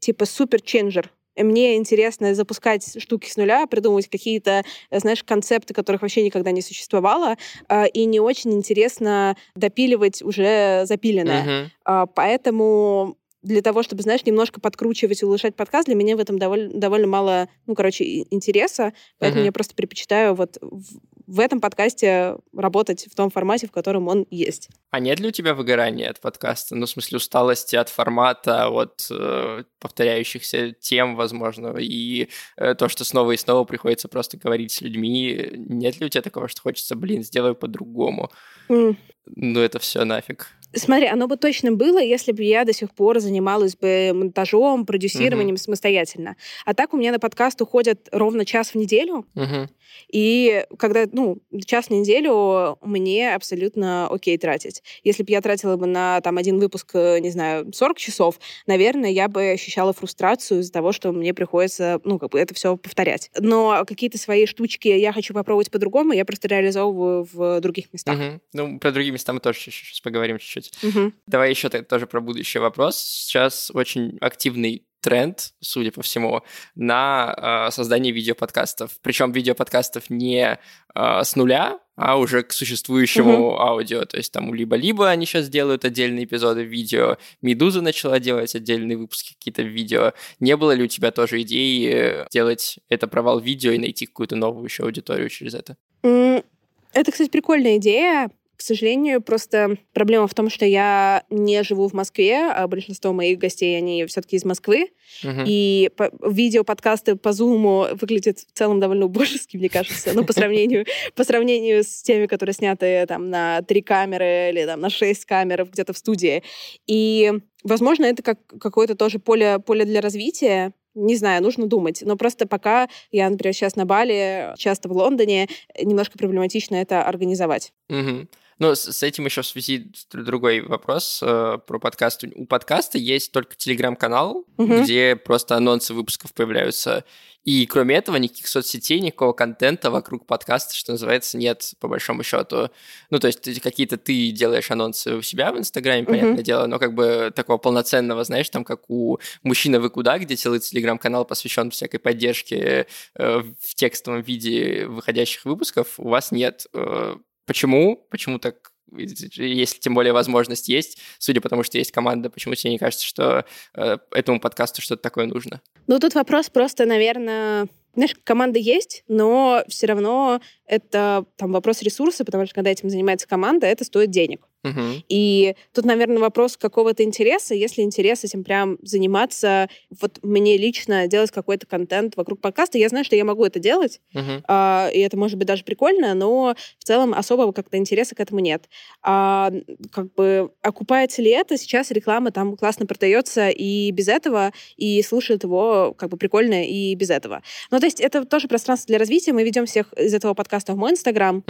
типа, 0.00 0.24
супер-ченджер 0.24 1.10
мне 1.36 1.76
интересно 1.76 2.34
запускать 2.34 3.00
штуки 3.00 3.28
с 3.28 3.36
нуля, 3.36 3.66
придумывать 3.66 4.08
какие-то, 4.08 4.62
знаешь, 4.90 5.22
концепты, 5.22 5.74
которых 5.74 6.02
вообще 6.02 6.22
никогда 6.22 6.50
не 6.50 6.62
существовало, 6.62 7.36
а, 7.68 7.84
и 7.84 8.04
не 8.04 8.20
очень 8.20 8.52
интересно 8.52 9.36
допиливать 9.54 10.22
уже 10.22 10.82
запиленное. 10.84 11.70
Uh-huh. 11.86 12.08
Поэтому 12.14 13.16
для 13.46 13.62
того, 13.62 13.82
чтобы, 13.82 14.02
знаешь, 14.02 14.24
немножко 14.24 14.60
подкручивать 14.60 15.22
и 15.22 15.24
улучшать 15.24 15.54
подкаст, 15.54 15.86
для 15.86 15.94
меня 15.94 16.16
в 16.16 16.20
этом 16.20 16.38
довольно, 16.38 16.68
довольно 16.78 17.06
мало, 17.06 17.48
ну, 17.66 17.74
короче, 17.74 18.22
интереса, 18.30 18.92
поэтому 19.18 19.42
uh-huh. 19.42 19.46
я 19.46 19.52
просто 19.52 19.74
предпочитаю 19.74 20.34
вот 20.34 20.58
в, 20.60 21.00
в 21.26 21.40
этом 21.40 21.60
подкасте 21.60 22.36
работать 22.52 23.06
в 23.10 23.14
том 23.14 23.30
формате, 23.30 23.68
в 23.68 23.70
котором 23.70 24.08
он 24.08 24.26
есть. 24.30 24.68
А 24.90 24.98
нет 24.98 25.20
ли 25.20 25.28
у 25.28 25.30
тебя 25.30 25.54
выгорания 25.54 26.10
от 26.10 26.20
подкаста? 26.20 26.74
Ну, 26.74 26.86
в 26.86 26.90
смысле, 26.90 27.16
усталости 27.16 27.76
от 27.76 27.88
формата, 27.88 28.68
от 28.68 29.06
э, 29.10 29.62
повторяющихся 29.78 30.72
тем, 30.72 31.14
возможно, 31.14 31.76
и 31.78 32.28
э, 32.56 32.74
то, 32.74 32.88
что 32.88 33.04
снова 33.04 33.32
и 33.32 33.36
снова 33.36 33.64
приходится 33.64 34.08
просто 34.08 34.38
говорить 34.38 34.72
с 34.72 34.80
людьми. 34.80 35.50
Нет 35.54 36.00
ли 36.00 36.06
у 36.06 36.08
тебя 36.08 36.22
такого, 36.22 36.48
что 36.48 36.62
хочется, 36.62 36.96
блин, 36.96 37.22
сделаю 37.22 37.54
по-другому? 37.54 38.30
Mm. 38.68 38.96
Ну, 39.34 39.60
это 39.60 39.78
все 39.78 40.04
нафиг. 40.04 40.56
Смотри, 40.74 41.06
оно 41.06 41.26
бы 41.26 41.36
точно 41.36 41.72
было, 41.72 41.98
если 41.98 42.32
бы 42.32 42.42
я 42.42 42.64
до 42.64 42.72
сих 42.72 42.92
пор 42.92 43.20
занималась 43.20 43.76
бы 43.76 44.12
монтажом, 44.12 44.84
продюсированием 44.84 45.54
uh-huh. 45.54 45.60
самостоятельно. 45.60 46.36
А 46.66 46.74
так 46.74 46.92
у 46.92 46.98
меня 46.98 47.12
на 47.12 47.18
подкаст 47.18 47.60
уходят 47.62 48.08
ровно 48.12 48.44
час 48.44 48.70
в 48.70 48.74
неделю. 48.74 49.24
Uh-huh. 49.34 49.68
И 50.12 50.64
когда, 50.78 51.04
ну, 51.10 51.38
час 51.64 51.86
в 51.86 51.90
неделю 51.90 52.78
мне 52.82 53.34
абсолютно 53.34 54.08
окей 54.08 54.36
тратить. 54.36 54.82
Если 55.02 55.22
бы 55.22 55.30
я 55.30 55.40
тратила 55.40 55.76
бы 55.76 55.86
на 55.86 56.20
там 56.20 56.36
один 56.36 56.58
выпуск, 56.58 56.90
э, 56.94 57.20
не 57.20 57.30
знаю, 57.30 57.72
40 57.72 57.96
часов, 57.96 58.38
наверное, 58.66 59.10
я 59.10 59.28
бы 59.28 59.50
ощущала 59.50 59.92
фрустрацию 59.92 60.60
из-за 60.60 60.72
того, 60.72 60.92
что 60.92 61.12
мне 61.12 61.32
приходится, 61.32 62.00
ну, 62.04 62.18
как 62.18 62.30
бы 62.30 62.38
это 62.38 62.54
все 62.54 62.76
повторять. 62.76 63.30
Но 63.38 63.84
какие-то 63.86 64.18
свои 64.18 64.46
штучки 64.46 64.88
я 64.88 65.12
хочу 65.12 65.32
попробовать 65.32 65.70
по-другому, 65.70 66.12
я 66.12 66.24
просто 66.24 66.48
реализовываю 66.48 67.26
в 67.32 67.60
других 67.60 67.92
местах. 67.92 68.18
Uh-huh. 68.18 68.40
Ну, 68.52 68.78
про 68.78 68.92
другие 68.92 69.12
места 69.16 69.32
мы 69.32 69.40
тоже 69.40 69.58
сейчас 69.58 70.00
поговорим 70.00 70.38
чуть-чуть 70.38 70.56
чуть 70.56 70.84
Угу. 70.84 71.12
Давай 71.26 71.50
еще 71.50 71.68
тоже 71.68 72.06
про 72.06 72.20
будущий 72.20 72.58
вопрос. 72.58 72.96
Сейчас 72.98 73.70
очень 73.72 74.18
активный 74.20 74.84
тренд, 75.00 75.52
судя 75.60 75.92
по 75.92 76.02
всему, 76.02 76.42
на 76.74 77.68
э, 77.68 77.70
создание 77.70 78.12
видеоподкастов. 78.12 78.90
Причем 79.02 79.30
видеоподкастов 79.30 80.10
не 80.10 80.58
э, 80.94 81.22
с 81.22 81.36
нуля, 81.36 81.78
а 81.94 82.18
уже 82.18 82.42
к 82.42 82.52
существующему 82.52 83.50
угу. 83.50 83.56
аудио. 83.56 84.04
То 84.04 84.16
есть 84.16 84.32
там 84.32 84.52
либо-либо 84.52 85.08
они 85.08 85.24
сейчас 85.24 85.48
делают 85.48 85.84
отдельные 85.84 86.24
эпизоды 86.24 86.64
видео, 86.64 87.18
Медуза 87.40 87.82
начала 87.82 88.18
делать 88.18 88.56
отдельные 88.56 88.96
выпуски 88.96 89.34
какие-то 89.34 89.62
видео. 89.62 90.12
Не 90.40 90.56
было 90.56 90.72
ли 90.72 90.82
у 90.82 90.88
тебя 90.88 91.12
тоже 91.12 91.42
идеи 91.42 92.26
делать 92.32 92.80
это 92.88 93.06
провал 93.06 93.38
видео 93.38 93.70
и 93.72 93.78
найти 93.78 94.06
какую-то 94.06 94.34
новую 94.34 94.64
еще 94.64 94.82
аудиторию 94.82 95.28
через 95.28 95.54
это? 95.54 95.76
Это, 96.02 97.12
кстати, 97.12 97.28
прикольная 97.28 97.76
идея. 97.76 98.30
К 98.56 98.62
сожалению, 98.62 99.20
просто 99.20 99.76
проблема 99.92 100.26
в 100.26 100.34
том, 100.34 100.48
что 100.48 100.64
я 100.64 101.24
не 101.30 101.62
живу 101.62 101.88
в 101.88 101.92
Москве, 101.92 102.50
а 102.50 102.66
большинство 102.66 103.12
моих 103.12 103.38
гостей, 103.38 103.76
они 103.76 104.06
все-таки 104.06 104.36
из 104.36 104.44
Москвы. 104.44 104.90
Uh-huh. 105.22 105.44
И 105.46 105.90
по- 105.96 106.10
видео-подкасты 106.26 107.16
по 107.16 107.28
Zoom 107.28 107.96
выглядят 108.00 108.38
в 108.40 108.52
целом 108.52 108.80
довольно 108.80 109.06
убожески, 109.06 109.56
мне 109.56 109.68
кажется, 109.68 110.12
ну, 110.14 110.24
по 110.24 110.32
сравнению, 110.32 110.86
по 111.14 111.24
сравнению 111.24 111.84
с 111.84 112.02
теми, 112.02 112.26
которые 112.26 112.54
сняты 112.54 113.04
там 113.06 113.30
на 113.30 113.62
три 113.62 113.82
камеры 113.82 114.50
или 114.50 114.64
там 114.64 114.80
на 114.80 114.90
шесть 114.90 115.26
камер 115.26 115.66
где-то 115.66 115.92
в 115.92 115.98
студии. 115.98 116.42
И, 116.86 117.32
возможно, 117.62 118.06
это 118.06 118.22
как 118.22 118.38
какое-то 118.58 118.94
тоже 118.94 119.18
поле, 119.18 119.58
поле 119.58 119.84
для 119.84 120.00
развития, 120.00 120.72
не 120.96 121.14
знаю, 121.14 121.42
нужно 121.42 121.66
думать. 121.66 122.02
Но 122.02 122.16
просто 122.16 122.48
пока 122.48 122.88
я, 123.12 123.28
например, 123.28 123.54
сейчас 123.54 123.76
на 123.76 123.84
Бали, 123.84 124.54
часто 124.56 124.88
в 124.88 124.92
Лондоне, 124.92 125.48
немножко 125.80 126.18
проблематично 126.18 126.76
это 126.76 127.04
организовать. 127.04 127.72
Угу. 127.90 128.26
Ну, 128.58 128.74
с, 128.74 128.90
с 128.90 129.02
этим 129.02 129.26
еще 129.26 129.42
в 129.42 129.46
связи 129.46 129.92
другой 130.12 130.62
вопрос 130.62 131.20
э, 131.22 131.58
про 131.66 131.78
подкаст. 131.78 132.24
У 132.34 132.46
подкаста 132.46 132.96
есть 132.96 133.32
только 133.32 133.54
телеграм-канал, 133.54 134.46
угу. 134.56 134.82
где 134.82 135.14
просто 135.14 135.56
анонсы 135.56 135.92
выпусков 135.92 136.32
появляются. 136.32 137.04
И 137.44 137.64
кроме 137.66 137.94
этого, 137.94 138.16
никаких 138.16 138.48
соцсетей, 138.48 138.98
никакого 138.98 139.32
контента 139.32 139.92
вокруг 139.92 140.26
подкаста, 140.26 140.74
что 140.74 140.92
называется, 140.92 141.38
нет, 141.38 141.74
по 141.78 141.86
большому 141.86 142.24
счету. 142.24 142.70
Ну, 143.10 143.20
то 143.20 143.28
есть 143.28 143.60
какие-то 143.60 143.98
ты 143.98 144.32
делаешь 144.32 144.68
анонсы 144.70 145.14
у 145.14 145.22
себя 145.22 145.52
в 145.52 145.58
Инстаграме, 145.58 146.02
mm-hmm. 146.02 146.06
понятное 146.06 146.42
дело, 146.42 146.66
но 146.66 146.80
как 146.80 146.94
бы 146.94 147.32
такого 147.36 147.58
полноценного, 147.58 148.24
знаешь, 148.24 148.50
там 148.50 148.64
как 148.64 148.90
у 148.90 149.18
«Мужчина, 149.44 149.78
вы 149.78 149.90
куда?», 149.90 150.18
где 150.18 150.34
целый 150.34 150.58
телеграм-канал 150.58 151.24
посвящен 151.24 151.70
всякой 151.70 151.98
поддержке 151.98 152.88
э, 153.14 153.38
в 153.38 153.74
текстовом 153.76 154.22
виде 154.22 154.86
выходящих 154.86 155.44
выпусков, 155.44 156.00
у 156.00 156.08
вас 156.08 156.32
нет. 156.32 156.66
Э, 156.72 157.16
почему? 157.46 158.06
Почему 158.10 158.38
так 158.38 158.72
если 158.96 159.78
тем 159.80 159.94
более 159.94 160.12
возможность 160.12 160.68
есть, 160.68 160.98
судя 161.18 161.40
по 161.40 161.48
тому, 161.48 161.62
что 161.64 161.78
есть 161.78 161.90
команда, 161.90 162.30
почему 162.30 162.54
тебе 162.54 162.70
не 162.70 162.78
кажется, 162.78 163.04
что 163.04 163.44
э, 163.74 163.98
этому 164.12 164.40
подкасту 164.40 164.80
что-то 164.80 165.02
такое 165.02 165.26
нужно? 165.26 165.60
Ну, 165.88 165.98
тут 165.98 166.14
вопрос 166.14 166.50
просто, 166.50 166.86
наверное, 166.86 167.66
знаешь, 167.94 168.14
команда 168.24 168.58
есть, 168.58 169.02
но 169.08 169.64
все 169.68 169.86
равно 169.86 170.40
это 170.66 171.24
там 171.36 171.52
вопрос 171.52 171.82
ресурса, 171.82 172.24
потому 172.24 172.44
что 172.44 172.54
когда 172.54 172.70
этим 172.70 172.90
занимается 172.90 173.26
команда, 173.26 173.66
это 173.66 173.84
стоит 173.84 174.10
денег. 174.10 174.46
Uh-huh. 174.66 175.02
И 175.08 175.54
тут, 175.72 175.84
наверное, 175.84 176.18
вопрос 176.18 176.56
какого-то 176.56 177.02
интереса. 177.02 177.54
Если 177.54 177.82
интерес 177.82 178.24
этим 178.24 178.44
прям 178.44 178.78
заниматься, 178.82 179.68
вот 180.00 180.18
мне 180.22 180.56
лично 180.56 181.06
делать 181.06 181.30
какой-то 181.30 181.66
контент 181.66 182.16
вокруг 182.16 182.40
подкаста, 182.40 182.78
я 182.78 182.88
знаю, 182.88 183.04
что 183.04 183.16
я 183.16 183.24
могу 183.24 183.44
это 183.44 183.58
делать, 183.58 184.00
uh-huh. 184.14 184.42
а, 184.48 184.90
и 184.92 185.00
это 185.00 185.16
может 185.16 185.38
быть 185.38 185.46
даже 185.46 185.64
прикольно, 185.64 186.14
но 186.14 186.54
в 186.78 186.84
целом 186.84 187.14
особого 187.14 187.52
как-то 187.52 187.76
интереса 187.76 188.14
к 188.14 188.20
этому 188.20 188.40
нет. 188.40 188.68
А, 189.02 189.52
как 189.92 190.12
бы 190.14 190.50
окупается 190.62 191.22
ли 191.22 191.30
это? 191.30 191.56
Сейчас 191.56 191.90
реклама 191.90 192.30
там 192.30 192.56
классно 192.56 192.86
продается 192.86 193.48
и 193.48 193.90
без 193.90 194.08
этого, 194.08 194.52
и 194.76 195.02
слушает 195.02 195.44
его 195.44 195.94
как 195.96 196.10
бы 196.10 196.16
прикольно 196.16 196.66
и 196.66 196.94
без 196.94 197.10
этого. 197.10 197.42
Ну, 197.70 197.78
то 197.78 197.86
есть 197.86 198.00
это 198.00 198.24
тоже 198.24 198.48
пространство 198.48 198.88
для 198.88 198.98
развития. 198.98 199.32
Мы 199.32 199.44
ведем 199.44 199.66
всех 199.66 199.92
из 199.94 200.14
этого 200.14 200.34
подкаста 200.34 200.72
в 200.72 200.76
мой 200.76 200.92
Инстаграм. 200.92 201.42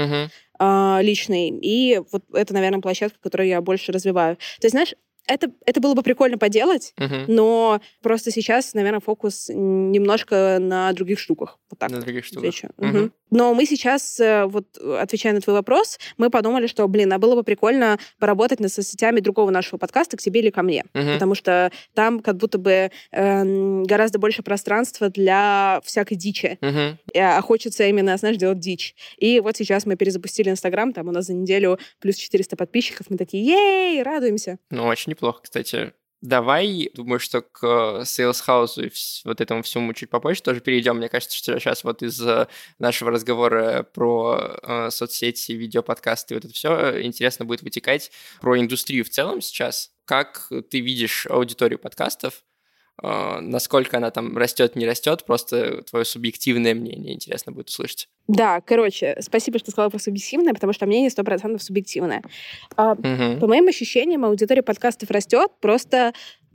Э, 0.56 0.56
личный. 0.61 1.49
И 1.51 2.01
вот 2.13 2.25
это, 2.33 2.55
наверное, 2.55 2.81
площадка, 2.81 3.19
которую 3.21 3.49
я 3.49 3.61
больше 3.61 3.93
развиваю. 3.93 4.37
То 4.37 4.65
есть, 4.67 4.73
знаешь, 4.73 4.95
это, 5.27 5.51
это 5.65 5.81
было 5.81 5.95
бы 5.95 6.03
прикольно 6.03 6.39
поделать, 6.39 6.95
uh-huh. 6.97 7.25
но 7.29 7.81
просто 8.03 8.31
сейчас, 8.31 8.75
наверное, 8.75 9.01
фокус 9.01 9.49
немножко 9.49 10.59
на 10.61 10.93
других 10.93 11.19
штуках. 11.19 11.59
Вот 11.71 11.79
так. 11.79 11.91
На 11.91 12.01
других 12.01 12.25
штуках. 12.25 12.55
Uh-huh. 12.55 13.05
Угу. 13.05 13.11
Но 13.31 13.55
мы 13.55 13.67
сейчас, 13.67 14.21
э, 14.21 14.47
вот 14.47 14.79
отвечая 14.79 15.33
на 15.33 15.41
твой 15.41 15.57
вопрос, 15.57 15.99
мы 16.17 16.31
подумали, 16.31 16.69
что, 16.69 16.87
блин, 16.87 17.13
а 17.13 17.19
было 17.19 17.35
бы 17.35 17.43
прикольно 17.43 17.99
поработать 18.19 18.61
над 18.61 18.73
соцсетями 18.73 19.21
другого 19.21 19.51
нашего 19.51 19.79
подкаста 19.79 20.17
к 20.17 20.21
тебе 20.21 20.41
или 20.41 20.51
ко 20.51 20.63
мне. 20.63 20.85
Uh-huh. 20.95 21.15
Потому 21.15 21.35
что 21.35 21.73
там 21.95 22.21
как 22.21 22.37
будто 22.37 22.59
бы 22.59 22.91
э, 23.11 23.83
гораздо 23.85 24.19
больше 24.19 24.43
пространства 24.43 25.09
для 25.09 25.81
всякой 25.85 26.17
дичи. 26.17 26.59
Uh-huh. 26.61 26.97
А 27.17 27.41
хочется 27.41 27.85
именно, 27.85 28.17
знаешь, 28.17 28.37
делать 28.37 28.61
дичь. 28.61 28.95
И 29.19 29.41
вот 29.41 29.57
сейчас 29.57 29.87
мы 29.87 29.97
перезапустили 29.97 30.51
Инстаграм, 30.51 30.93
там 30.93 31.09
у 31.09 31.13
нас 31.13 31.27
за 31.27 31.35
неделю 31.35 31.79
плюс 32.01 32.17
400 32.17 32.57
подписчиков, 32.57 33.07
мы 33.11 33.17
такие, 33.17 33.45
ей, 33.45 34.03
радуемся. 34.03 34.59
Ну, 34.71 34.85
очень 34.85 35.16
неплохо, 35.17 35.41
кстати. 35.43 35.95
Давай, 36.23 36.91
думаю, 36.95 37.21
что 37.21 37.43
к 37.43 37.63
Sales 38.03 38.43
House 38.47 38.83
и 38.83 38.91
вот 39.25 39.41
этому 39.41 39.63
всему 39.63 39.93
чуть 39.93 40.09
попозже 40.09 40.43
тоже 40.43 40.61
перейдем. 40.61 40.97
Мне 40.97 41.09
кажется, 41.09 41.37
что 41.37 41.59
сейчас 41.61 41.85
вот 41.85 42.03
из 42.03 42.21
э, 42.21 42.49
нашего 42.79 43.11
разговора 43.11 43.83
про 43.83 44.59
э, 44.63 44.91
соцсети, 44.91 45.53
видеоподкасты 45.53 46.35
и 46.35 46.37
вот 46.37 46.47
это 46.47 46.55
все 46.55 47.03
интересно 47.03 47.45
будет 47.45 47.63
вытекать 47.63 48.11
про 48.41 48.59
индустрию 48.59 49.05
в 49.05 49.11
целом 49.11 49.43
сейчас. 49.43 49.93
Как 50.07 50.51
ты 50.71 50.81
видишь 50.81 51.27
аудиторию 51.27 51.79
подкастов? 51.79 52.43
Э, 53.03 53.41
насколько 53.41 53.99
она 53.99 54.11
там 54.11 54.37
растет, 54.37 54.77
не 54.77 54.87
растет, 54.87 55.25
просто 55.25 55.83
твое 55.83 56.05
субъективное 56.05 56.75
мнение 56.75 57.15
интересно 57.15 57.53
будет 57.53 57.69
услышать. 57.69 58.09
Да, 58.29 58.61
короче, 58.61 59.17
спасибо, 59.21 59.59
что 59.59 59.71
сказала 59.71 59.91
про 59.91 59.99
субъективное, 59.99 60.55
потому 60.55 60.73
что 60.73 60.87
мнение 60.87 61.11
сто 61.11 61.23
процентов 61.23 61.63
субъективное. 61.63 62.23
А, 62.77 62.93
угу. 62.93 63.41
По 63.41 63.47
моим 63.47 63.69
ощущениям, 63.69 64.25
аудитория 64.25 64.63
подкастов 64.63 65.11
растет, 65.11 65.51
просто 65.61 66.13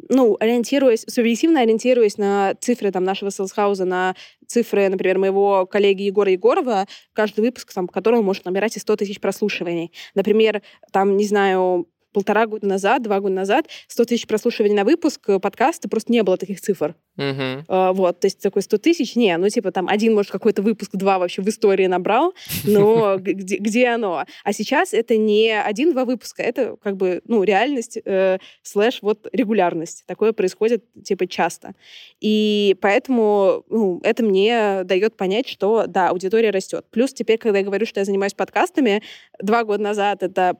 ну, 0.09 0.35
ориентируясь, 0.39 1.05
субъективно 1.07 1.61
ориентируясь 1.61 2.17
на 2.17 2.55
цифры 2.59 2.91
там, 2.91 3.03
нашего 3.03 3.29
селсхауза, 3.29 3.85
на 3.85 4.15
цифры, 4.47 4.89
например, 4.89 5.19
моего 5.19 5.67
коллеги 5.67 6.03
Егора 6.03 6.31
Егорова, 6.31 6.87
каждый 7.13 7.41
выпуск, 7.41 7.71
там, 7.71 7.87
которого 7.87 8.23
может 8.23 8.45
набирать 8.45 8.75
и 8.77 8.79
100 8.79 8.95
тысяч 8.95 9.19
прослушиваний. 9.19 9.91
Например, 10.15 10.63
там, 10.91 11.17
не 11.17 11.25
знаю, 11.25 11.87
полтора 12.11 12.45
года 12.47 12.67
назад, 12.67 13.01
два 13.01 13.19
года 13.19 13.35
назад 13.35 13.67
100 13.87 14.05
тысяч 14.05 14.27
прослушиваний 14.27 14.75
на 14.75 14.83
выпуск 14.83 15.21
э, 15.27 15.39
подкаста 15.39 15.89
просто 15.89 16.11
не 16.11 16.23
было 16.23 16.37
таких 16.37 16.61
цифр. 16.61 16.95
Uh-huh. 17.17 17.65
Uh, 17.67 17.93
вот, 17.93 18.21
то 18.21 18.27
есть 18.27 18.39
такой 18.39 18.61
100 18.61 18.77
тысяч, 18.77 19.15
не, 19.15 19.35
ну 19.37 19.49
типа 19.49 19.71
там 19.71 19.87
один, 19.87 20.15
может, 20.15 20.31
какой-то 20.31 20.61
выпуск, 20.61 20.91
два 20.93 21.19
вообще 21.19 21.41
в 21.41 21.47
истории 21.49 21.87
набрал, 21.87 22.33
но 22.63 23.17
где, 23.17 23.57
где 23.57 23.87
оно? 23.87 24.25
А 24.43 24.53
сейчас 24.53 24.93
это 24.93 25.17
не 25.17 25.51
один-два 25.51 26.05
выпуска, 26.05 26.41
это 26.41 26.77
как 26.81 26.97
бы, 26.97 27.21
ну, 27.25 27.43
реальность 27.43 27.97
э, 28.03 28.37
слэш 28.63 28.99
вот 29.01 29.27
регулярность. 29.33 30.03
Такое 30.07 30.33
происходит 30.33 30.83
типа 31.03 31.27
часто. 31.27 31.73
И 32.19 32.75
поэтому 32.81 33.63
ну, 33.69 33.99
это 34.03 34.23
мне 34.23 34.83
дает 34.83 35.17
понять, 35.17 35.47
что 35.47 35.85
да, 35.87 36.09
аудитория 36.09 36.51
растет. 36.51 36.85
Плюс 36.91 37.13
теперь, 37.13 37.37
когда 37.37 37.59
я 37.59 37.65
говорю, 37.65 37.85
что 37.85 37.99
я 37.99 38.05
занимаюсь 38.05 38.33
подкастами, 38.33 39.01
два 39.39 39.63
года 39.63 39.83
назад 39.83 40.23
это 40.23 40.57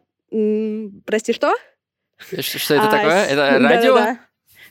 Прости, 1.06 1.34
что? 1.34 1.54
Что, 2.18 2.60
что 2.60 2.76
это 2.76 2.88
а, 2.88 2.92
такое? 2.92 3.26
Это 3.26 3.60
радио? 3.60 4.18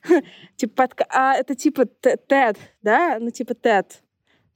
Типа 0.56 0.74
подка... 0.74 1.06
А, 1.10 1.34
это 1.34 1.54
типа 1.54 1.82
TED, 1.82 2.56
да? 2.82 3.18
Ну, 3.20 3.30
типа 3.30 3.52
TED. 3.52 3.86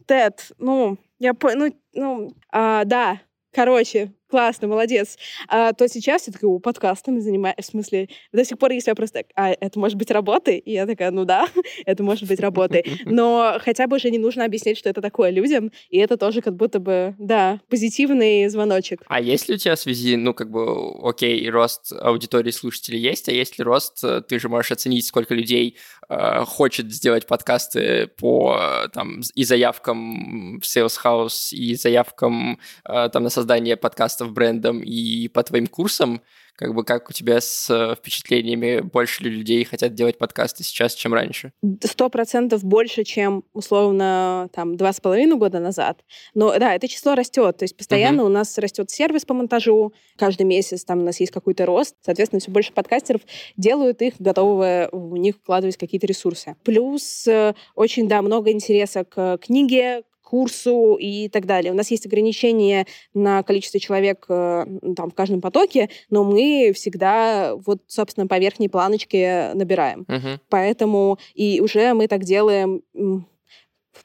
TED. 0.07 0.53
Ну, 0.59 0.99
я 1.19 1.35
понял. 1.35 1.59
Ну, 1.59 1.77
ну 1.93 2.37
а, 2.51 2.85
да. 2.85 3.21
Короче, 3.53 4.13
классно, 4.29 4.69
молодец, 4.69 5.19
а, 5.49 5.73
то 5.73 5.89
сейчас 5.89 6.27
я 6.27 6.33
такая, 6.33 6.51
о, 6.51 6.59
подкастами 6.59 7.21
занимаюсь, 7.21 7.57
в 7.59 7.65
смысле, 7.65 8.09
до 8.33 8.45
сих 8.45 8.59
пор 8.59 8.73
есть 8.73 8.87
вопрос 8.89 9.11
так, 9.11 9.27
а 9.37 9.51
это 9.51 9.79
может 9.79 9.97
быть 9.97 10.11
работой? 10.11 10.59
И 10.59 10.73
я 10.73 10.87
такая, 10.87 11.11
ну 11.11 11.25
да, 11.25 11.47
это 11.87 12.03
может 12.03 12.29
быть 12.29 12.41
работой. 12.41 12.85
Но 13.05 13.59
хотя 13.61 13.87
бы 13.87 13.97
уже 13.97 14.11
не 14.11 14.19
нужно 14.19 14.45
объяснять, 14.45 14.79
что 14.79 14.89
это 14.89 15.01
такое 15.01 15.31
людям, 15.31 15.71
и 15.89 15.99
это 15.99 16.17
тоже 16.17 16.41
как 16.41 16.57
будто 16.57 16.81
бы, 16.81 17.15
да, 17.19 17.61
позитивный 17.69 18.49
звоночек. 18.49 19.03
А 19.07 19.21
есть 19.21 19.49
ли 19.49 19.55
у 19.55 19.59
тебя 19.59 19.77
в 19.77 19.81
связи, 19.81 20.17
ну, 20.17 20.35
как 20.35 20.51
бы, 20.51 20.65
окей, 21.03 21.49
рост 21.49 21.93
аудитории 21.93 22.51
слушателей 22.51 23.01
есть, 23.01 23.29
а 23.29 23.33
есть 23.33 23.59
ли 23.59 23.65
рост, 23.65 24.03
э, 24.03 24.23
ты 24.23 24.39
же 24.39 24.49
можешь 24.49 24.73
оценить, 24.73 25.07
сколько 25.07 25.35
людей 25.35 25.77
э, 26.09 26.45
хочет 26.45 26.93
сделать 26.93 27.27
подкасты 27.27 28.09
по, 28.09 28.59
э, 28.59 28.89
там, 28.89 29.21
и 29.35 29.45
заявкам 29.45 30.61
в 30.61 30.65
Sales 30.65 30.97
House, 31.03 31.55
и 31.55 31.75
заявкам, 31.75 32.59
э, 32.89 33.09
там, 33.13 33.23
на 33.23 33.31
создание 33.31 33.77
подкастов 33.77 34.14
подкастов 34.15 34.33
брендом 34.33 34.81
и 34.81 35.29
по 35.29 35.43
твоим 35.43 35.67
курсам, 35.67 36.21
как 36.57 36.73
бы 36.73 36.85
как 36.85 37.11
у 37.11 37.13
тебя 37.13 37.41
с 37.41 37.69
э, 37.69 37.97
впечатлениями, 37.97 38.81
больше 38.81 39.25
ли 39.25 39.31
людей 39.31 39.65
хотят 39.65 39.95
делать 39.95 40.19
подкасты 40.19 40.63
сейчас, 40.63 40.95
чем 40.95 41.13
раньше? 41.13 41.53
Сто 41.83 42.09
процентов 42.09 42.63
больше, 42.63 43.03
чем 43.03 43.43
условно 43.53 44.49
там 44.53 44.77
два 44.77 44.93
с 44.93 45.01
половиной 45.01 45.37
года 45.37 45.59
назад. 45.59 46.05
Но 46.33 46.57
да, 46.57 46.75
это 46.75 46.87
число 46.87 47.17
растет, 47.17 47.57
то 47.57 47.65
есть 47.65 47.77
постоянно 47.77 48.21
uh-huh. 48.21 48.27
у 48.27 48.29
нас 48.29 48.57
растет 48.59 48.89
сервис 48.91 49.25
по 49.25 49.35
монтажу, 49.35 49.93
каждый 50.17 50.47
месяц 50.47 50.85
там 50.85 51.01
у 51.01 51.05
нас 51.05 51.19
есть 51.19 51.33
какой-то 51.33 51.67
рост, 51.67 51.97
соответственно, 52.03 52.39
все 52.39 52.53
больше 52.53 52.73
подкастеров 52.73 53.23
делают 53.57 54.01
их, 54.01 54.15
готовы 54.21 54.89
в 54.93 55.17
них 55.17 55.37
вкладывать 55.37 55.77
какие-то 55.77 56.07
ресурсы. 56.07 56.55
Плюс 56.63 57.27
э, 57.27 57.55
очень, 57.75 58.09
да, 58.09 58.23
много 58.23 58.53
интереса 58.53 59.05
к 59.05 59.39
книге, 59.39 60.05
курсу 60.25 60.97
и 60.99 61.29
так 61.29 61.47
далее. 61.47 61.73
У 61.73 61.77
нас 61.77 61.91
есть 61.91 62.07
ограничения 62.07 62.87
на 63.13 63.43
количество 63.43 63.79
человек 63.79 64.25
э, 64.29 64.67
там, 64.97 65.11
в 65.11 65.15
каждом 65.15 65.41
потоке, 65.41 65.91
но 66.11 66.25
мы 66.25 66.73
всегда 66.75 67.55
вот, 67.55 67.83
собственно, 67.87 68.27
по 68.27 68.39
верхней 68.39 68.69
планочке 68.69 69.53
набираем. 69.55 70.03
Uh-huh. 70.09 70.41
Поэтому 70.49 71.19
и 71.35 71.61
уже 71.61 71.95
мы 71.95 72.09
так 72.09 72.25
делаем, 72.25 72.83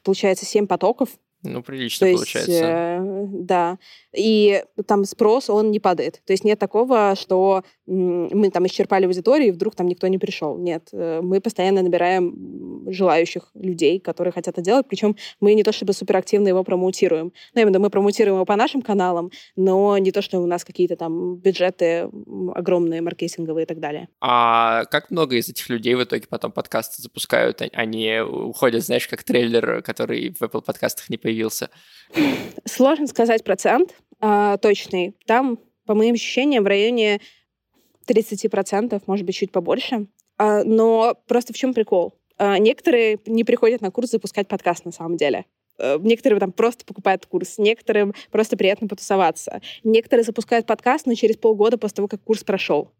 получается, 0.04 0.46
7 0.46 0.66
потоков 0.66 1.08
ну, 1.42 1.62
прилично 1.62 2.06
То 2.06 2.14
получается. 2.14 2.50
Есть, 2.50 2.62
э, 2.62 3.24
да. 3.32 3.78
И 4.16 4.64
там 4.86 5.04
спрос, 5.04 5.50
он 5.50 5.70
не 5.70 5.80
падает. 5.80 6.20
То 6.26 6.32
есть 6.32 6.44
нет 6.44 6.58
такого, 6.58 7.14
что 7.16 7.62
мы 7.86 8.50
там 8.50 8.66
исчерпали 8.66 9.06
аудиторию, 9.06 9.48
и 9.48 9.52
вдруг 9.52 9.74
там 9.74 9.86
никто 9.86 10.06
не 10.08 10.18
пришел. 10.18 10.56
Нет. 10.56 10.88
Э, 10.92 11.20
мы 11.22 11.40
постоянно 11.40 11.82
набираем 11.82 12.86
желающих 12.88 13.50
людей, 13.54 14.00
которые 14.00 14.32
хотят 14.32 14.54
это 14.54 14.62
делать. 14.62 14.86
Причем 14.88 15.16
мы 15.40 15.54
не 15.54 15.62
то 15.62 15.72
чтобы 15.72 15.92
суперактивно 15.92 16.48
его 16.48 16.64
промоутируем. 16.64 17.32
Ну, 17.54 17.60
именно 17.60 17.78
мы 17.78 17.90
промоутируем 17.90 18.36
его 18.36 18.44
по 18.44 18.56
нашим 18.56 18.82
каналам, 18.82 19.30
но 19.56 19.98
не 19.98 20.12
то, 20.12 20.22
что 20.22 20.40
у 20.40 20.46
нас 20.46 20.64
какие-то 20.64 20.96
там 20.96 21.36
бюджеты 21.36 22.08
огромные, 22.54 23.00
маркетинговые 23.02 23.64
и 23.64 23.66
так 23.66 23.80
далее. 23.80 24.08
А 24.20 24.84
как 24.86 25.10
много 25.10 25.36
из 25.36 25.48
этих 25.48 25.68
людей 25.68 25.94
в 25.94 26.02
итоге 26.02 26.26
потом 26.28 26.52
подкасты 26.52 27.02
запускают? 27.02 27.62
Они 27.72 28.20
уходят, 28.20 28.84
знаешь, 28.84 29.08
как 29.08 29.24
трейлер, 29.24 29.82
который 29.82 30.34
в 30.38 30.42
Apple 30.42 30.62
подкастах 30.62 31.10
не 31.10 31.16
появился? 31.16 31.70
Сложно 32.64 33.06
сказать 33.06 33.44
процент 33.44 33.94
а, 34.20 34.56
точный. 34.58 35.16
Там 35.26 35.58
по 35.86 35.94
моим 35.94 36.14
ощущениям, 36.14 36.64
в 36.64 36.66
районе 36.68 37.20
30%, 38.06 39.02
может 39.06 39.26
быть, 39.26 39.34
чуть 39.34 39.52
побольше. 39.52 40.06
А, 40.38 40.62
но 40.64 41.16
просто 41.26 41.52
в 41.52 41.56
чем 41.56 41.74
прикол? 41.74 42.14
А, 42.36 42.58
некоторые 42.58 43.18
не 43.26 43.44
приходят 43.44 43.80
на 43.80 43.90
курс 43.90 44.10
запускать 44.10 44.48
подкаст 44.48 44.84
на 44.84 44.92
самом 44.92 45.16
деле. 45.16 45.46
Э, 45.78 45.98
некоторые 46.00 46.38
там 46.38 46.52
просто 46.52 46.84
покупают 46.84 47.26
курс, 47.26 47.58
некоторым 47.58 48.14
просто 48.30 48.56
приятно 48.56 48.86
потусоваться. 48.86 49.60
Некоторые 49.82 50.24
запускают 50.24 50.66
подкаст, 50.66 51.06
но 51.06 51.14
через 51.14 51.36
полгода 51.36 51.78
после 51.78 51.96
того, 51.96 52.08
как 52.08 52.22
курс 52.22 52.44
прошел. 52.44 52.90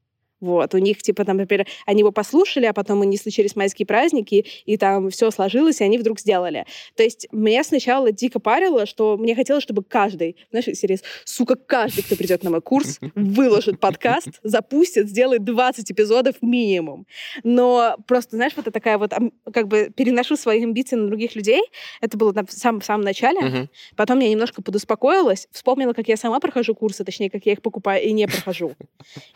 Вот, 0.40 0.74
у 0.74 0.78
них, 0.78 1.02
типа, 1.02 1.24
там, 1.24 1.36
например, 1.36 1.66
они 1.86 2.00
его 2.00 2.12
послушали, 2.12 2.66
а 2.66 2.72
потом 2.72 3.00
у 3.00 3.04
них 3.04 3.20
случились 3.20 3.56
майские 3.56 3.86
праздники, 3.86 4.46
и 4.64 4.76
там 4.76 5.10
все 5.10 5.30
сложилось, 5.30 5.80
и 5.80 5.84
они 5.84 5.98
вдруг 5.98 6.20
сделали. 6.20 6.66
То 6.96 7.02
есть 7.02 7.28
мне 7.30 7.62
сначала 7.62 8.12
дико 8.12 8.40
парило, 8.40 8.86
что 8.86 9.16
мне 9.16 9.34
хотелось, 9.34 9.62
чтобы 9.62 9.82
каждый, 9.82 10.36
знаешь, 10.50 10.66
серьез, 10.78 11.02
сука, 11.24 11.56
каждый, 11.56 12.02
кто 12.02 12.16
придет 12.16 12.42
на 12.42 12.50
мой 12.50 12.62
курс, 12.62 12.98
выложит 13.14 13.80
подкаст, 13.80 14.28
запустит, 14.42 15.08
сделает 15.08 15.44
20 15.44 15.90
эпизодов 15.90 16.36
минимум. 16.40 17.06
Но 17.44 17.96
просто, 18.06 18.36
знаешь, 18.36 18.52
вот 18.56 18.66
это 18.66 18.70
такая 18.72 18.98
вот, 18.98 19.12
как 19.52 19.68
бы 19.68 19.92
переношу 19.94 20.36
свои 20.36 20.62
амбиции 20.62 20.96
на 20.96 21.06
других 21.06 21.34
людей. 21.34 21.62
Это 22.00 22.16
было 22.16 22.32
там 22.32 22.46
в 22.46 22.52
самом, 22.52 22.80
в 22.80 22.84
самом 22.84 23.04
начале. 23.04 23.68
Потом 23.96 24.18
я 24.20 24.28
немножко 24.28 24.62
подуспокоилась, 24.62 25.48
вспомнила, 25.52 25.92
как 25.92 26.08
я 26.08 26.16
сама 26.16 26.40
прохожу 26.40 26.74
курсы, 26.74 27.04
точнее, 27.04 27.30
как 27.30 27.44
я 27.46 27.52
их 27.52 27.62
покупаю 27.62 28.02
и 28.02 28.12
не 28.12 28.26
прохожу. 28.26 28.72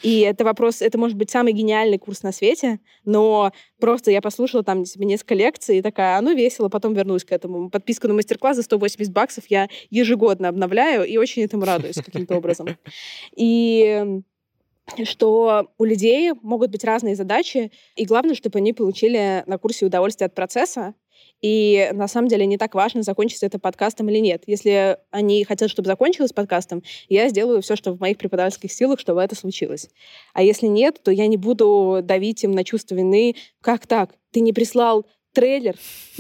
И 0.03 0.21
это 0.21 0.45
вопрос, 0.45 0.81
это 0.83 0.94
может 0.99 1.17
быть 1.17 1.31
самый 1.31 1.53
гениальный 1.53 1.99
курс 1.99 2.23
на 2.23 2.33
свете, 2.33 2.81
но 3.05 3.53
просто 3.79 4.11
я 4.11 4.21
послушала 4.21 4.63
там 4.63 4.85
себе 4.85 5.07
несколько 5.07 5.35
лекций 5.35 5.79
и 5.79 5.83
такая, 5.83 6.19
а 6.19 6.21
ну 6.21 6.35
весело, 6.35 6.69
потом 6.69 6.95
вернусь 6.95 7.25
к 7.25 7.33
этому. 7.33 7.71
Подписку 7.71 8.09
на 8.09 8.15
мастер-класс 8.15 8.57
за 8.57 8.63
180 8.63 9.13
баксов 9.13 9.45
я 9.49 9.69
ежегодно 9.91 10.49
обновляю 10.49 11.05
и 11.05 11.17
очень 11.17 11.43
этому 11.43 11.65
радуюсь 11.65 11.97
каким-то 11.97 12.37
образом. 12.37 12.69
И 13.37 14.23
что 15.05 15.71
у 15.79 15.85
людей 15.85 16.33
могут 16.43 16.71
быть 16.71 16.85
разные 16.85 17.17
задачи, 17.17 17.73
и 17.97 18.05
главное, 18.05 18.35
чтобы 18.35 18.59
они 18.59 18.73
получили 18.73 19.43
на 19.47 19.59
курсе 19.59 19.87
удовольствие 19.87 20.27
от 20.27 20.35
процесса, 20.35 20.95
и 21.45 21.91
на 21.93 22.09
самом 22.09 22.29
деле 22.29 22.47
не 22.47 22.57
так 22.57 22.75
важно, 22.75 23.03
закончится 23.03 23.45
это 23.45 23.59
подкастом 23.59 24.09
или 24.09 24.17
нет. 24.17 24.45
Если 24.47 24.97
они 25.11 25.45
хотят, 25.45 25.69
чтобы 25.69 25.87
закончилось 25.87 26.33
подкастом, 26.33 26.83
я 27.11 27.29
сделаю 27.29 27.61
все, 27.61 27.77
что 27.77 27.93
в 27.93 28.01
моих 28.01 28.17
преподавательских 28.17 28.73
силах, 28.73 28.99
чтобы 28.99 29.21
это 29.21 29.35
случилось. 29.35 29.91
А 30.33 30.43
если 30.43 30.69
нет, 30.69 31.03
то 31.03 31.11
я 31.11 31.27
не 31.27 31.37
буду 31.37 32.01
давить 32.03 32.43
им 32.45 32.53
на 32.53 32.65
чувство 32.65 32.95
вины. 32.95 33.37
Как 33.61 33.87
так? 33.87 34.15
Ты 34.31 34.41
не 34.41 34.55
прислал 34.55 35.05
трейлер, 35.35 35.77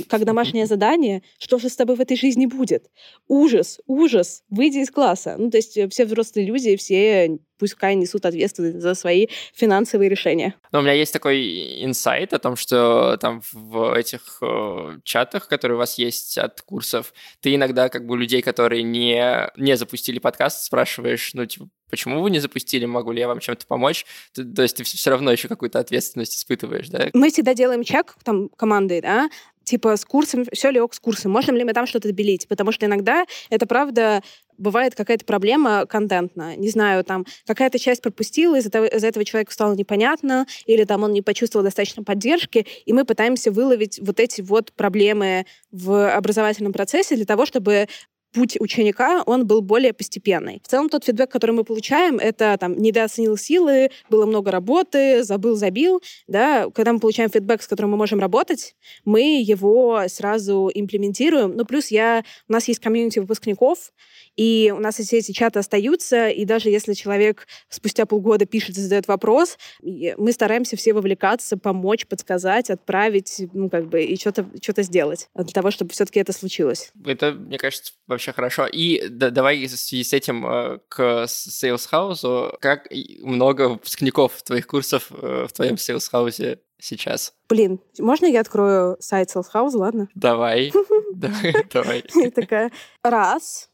как 0.08 0.26
домашнее 0.26 0.66
задание, 0.66 1.22
что 1.38 1.58
же 1.58 1.70
с 1.70 1.76
тобой 1.76 1.96
в 1.96 2.00
этой 2.00 2.18
жизни 2.18 2.44
будет? 2.44 2.90
Ужас, 3.26 3.80
ужас, 3.86 4.42
выйди 4.50 4.78
из 4.78 4.90
класса. 4.90 5.36
Ну, 5.38 5.50
то 5.50 5.56
есть 5.56 5.78
э, 5.78 5.88
все 5.88 6.04
взрослые 6.04 6.46
люди, 6.46 6.76
все 6.76 7.38
пускай 7.58 7.94
несут 7.94 8.26
ответственность 8.26 8.80
за 8.80 8.94
свои 8.94 9.28
финансовые 9.54 10.08
решения. 10.08 10.54
Но 10.72 10.80
у 10.80 10.82
меня 10.82 10.92
есть 10.92 11.12
такой 11.12 11.84
инсайт 11.84 12.32
о 12.32 12.38
том, 12.38 12.56
что 12.56 13.16
там 13.18 13.42
в 13.52 13.94
этих 13.94 14.38
э, 14.42 14.98
чатах, 15.04 15.48
которые 15.48 15.76
у 15.76 15.78
вас 15.78 15.98
есть 15.98 16.38
от 16.38 16.60
курсов, 16.62 17.12
ты 17.40 17.54
иногда 17.54 17.88
как 17.88 18.06
бы 18.06 18.18
людей, 18.18 18.42
которые 18.42 18.82
не, 18.82 19.50
не 19.56 19.76
запустили 19.76 20.18
подкаст, 20.18 20.64
спрашиваешь, 20.64 21.32
ну, 21.34 21.46
типа, 21.46 21.68
почему 21.90 22.22
вы 22.22 22.30
не 22.30 22.40
запустили, 22.40 22.86
могу 22.86 23.12
ли 23.12 23.20
я 23.20 23.28
вам 23.28 23.40
чем-то 23.40 23.66
помочь? 23.66 24.04
То, 24.34 24.44
то 24.44 24.62
есть 24.62 24.76
ты 24.76 24.84
все 24.84 25.10
равно 25.10 25.30
еще 25.30 25.48
какую-то 25.48 25.78
ответственность 25.78 26.36
испытываешь, 26.36 26.88
да? 26.88 27.08
Мы 27.12 27.30
всегда 27.30 27.54
делаем 27.54 27.84
чек 27.84 28.16
там 28.24 28.48
командой, 28.48 29.00
да, 29.00 29.28
типа 29.64 29.96
с 29.96 30.04
курсом, 30.04 30.44
все 30.52 30.70
ли 30.70 30.80
ок 30.80 30.94
с 30.94 31.00
курсом, 31.00 31.32
можем 31.32 31.56
ли 31.56 31.64
мы 31.64 31.72
там 31.72 31.86
что-то 31.86 32.08
добелить, 32.08 32.48
потому 32.48 32.72
что 32.72 32.86
иногда 32.86 33.24
это 33.50 33.66
правда 33.66 34.22
бывает 34.58 34.94
какая-то 34.94 35.24
проблема 35.24 35.86
контентная. 35.86 36.56
Не 36.56 36.68
знаю, 36.68 37.04
там 37.04 37.26
какая-то 37.46 37.78
часть 37.78 38.02
пропустила, 38.02 38.56
из-за 38.56 38.68
этого, 38.68 38.86
из 38.86 39.04
этого 39.04 39.24
человеку 39.24 39.52
стало 39.52 39.74
непонятно, 39.74 40.46
или 40.66 40.84
там 40.84 41.02
он 41.02 41.12
не 41.12 41.22
почувствовал 41.22 41.64
достаточно 41.64 42.02
поддержки, 42.02 42.66
и 42.84 42.92
мы 42.92 43.04
пытаемся 43.04 43.50
выловить 43.50 43.98
вот 44.00 44.20
эти 44.20 44.40
вот 44.40 44.72
проблемы 44.72 45.46
в 45.72 46.14
образовательном 46.14 46.72
процессе 46.72 47.16
для 47.16 47.24
того, 47.24 47.46
чтобы 47.46 47.88
путь 48.34 48.56
ученика, 48.60 49.22
он 49.24 49.46
был 49.46 49.62
более 49.62 49.92
постепенный. 49.92 50.60
В 50.62 50.68
целом 50.68 50.88
тот 50.88 51.04
фидбэк, 51.04 51.30
который 51.30 51.52
мы 51.52 51.64
получаем, 51.64 52.18
это 52.18 52.56
там 52.58 52.76
недооценил 52.76 53.36
силы, 53.36 53.90
было 54.10 54.26
много 54.26 54.50
работы, 54.50 55.22
забыл, 55.22 55.54
забил. 55.56 56.02
Да? 56.26 56.68
Когда 56.74 56.92
мы 56.92 56.98
получаем 56.98 57.30
фидбэк, 57.30 57.62
с 57.62 57.68
которым 57.68 57.92
мы 57.92 57.96
можем 57.96 58.18
работать, 58.18 58.74
мы 59.04 59.40
его 59.40 60.02
сразу 60.08 60.70
имплементируем. 60.74 61.56
Ну, 61.56 61.64
плюс 61.64 61.88
я, 61.88 62.24
у 62.48 62.52
нас 62.52 62.68
есть 62.68 62.80
комьюнити 62.80 63.20
выпускников, 63.20 63.92
и 64.36 64.72
у 64.76 64.80
нас 64.80 64.96
все 64.96 65.18
эти 65.18 65.32
чаты 65.32 65.58
остаются, 65.58 66.28
и 66.28 66.44
даже 66.44 66.68
если 66.68 66.94
человек 66.94 67.46
спустя 67.68 68.06
полгода 68.06 68.46
пишет 68.46 68.76
и 68.76 68.80
задает 68.80 69.08
вопрос, 69.08 69.56
мы 69.82 70.32
стараемся 70.32 70.76
все 70.76 70.92
вовлекаться, 70.92 71.56
помочь, 71.56 72.06
подсказать, 72.06 72.70
отправить, 72.70 73.42
ну, 73.52 73.70
как 73.70 73.88
бы, 73.88 74.02
и 74.02 74.18
что-то 74.18 74.46
что 74.60 74.82
сделать 74.82 75.28
для 75.34 75.52
того, 75.52 75.70
чтобы 75.70 75.92
все-таки 75.92 76.20
это 76.20 76.32
случилось. 76.32 76.92
Это, 77.04 77.32
мне 77.32 77.58
кажется, 77.58 77.92
вообще 78.06 78.32
хорошо. 78.32 78.66
И 78.66 79.08
да, 79.08 79.30
давай 79.30 79.64
в 79.66 79.70
связи 79.70 80.04
с 80.04 80.12
этим 80.12 80.46
э, 80.46 80.78
к 80.88 81.24
Sales 81.26 81.88
House. 81.90 82.56
Как 82.60 82.88
много 83.20 83.68
выпускников 83.68 84.42
твоих 84.42 84.66
курсов 84.66 85.10
э, 85.10 85.46
в 85.48 85.52
твоем 85.52 85.74
Sales 85.74 86.10
House 86.12 86.58
сейчас? 86.78 87.34
Блин, 87.48 87.80
можно 87.98 88.26
я 88.26 88.40
открою 88.40 88.96
сайт 89.00 89.34
Sales 89.34 89.46
House, 89.52 89.76
ладно? 89.76 90.08
Давай, 90.14 90.72
давай. 91.72 92.02
Такая, 92.34 92.70
раз, 93.02 93.70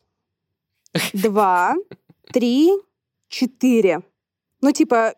два, 1.13 1.75
три, 2.33 2.71
четыре. 3.29 4.03
Ну, 4.61 4.73
типа, 4.73 5.15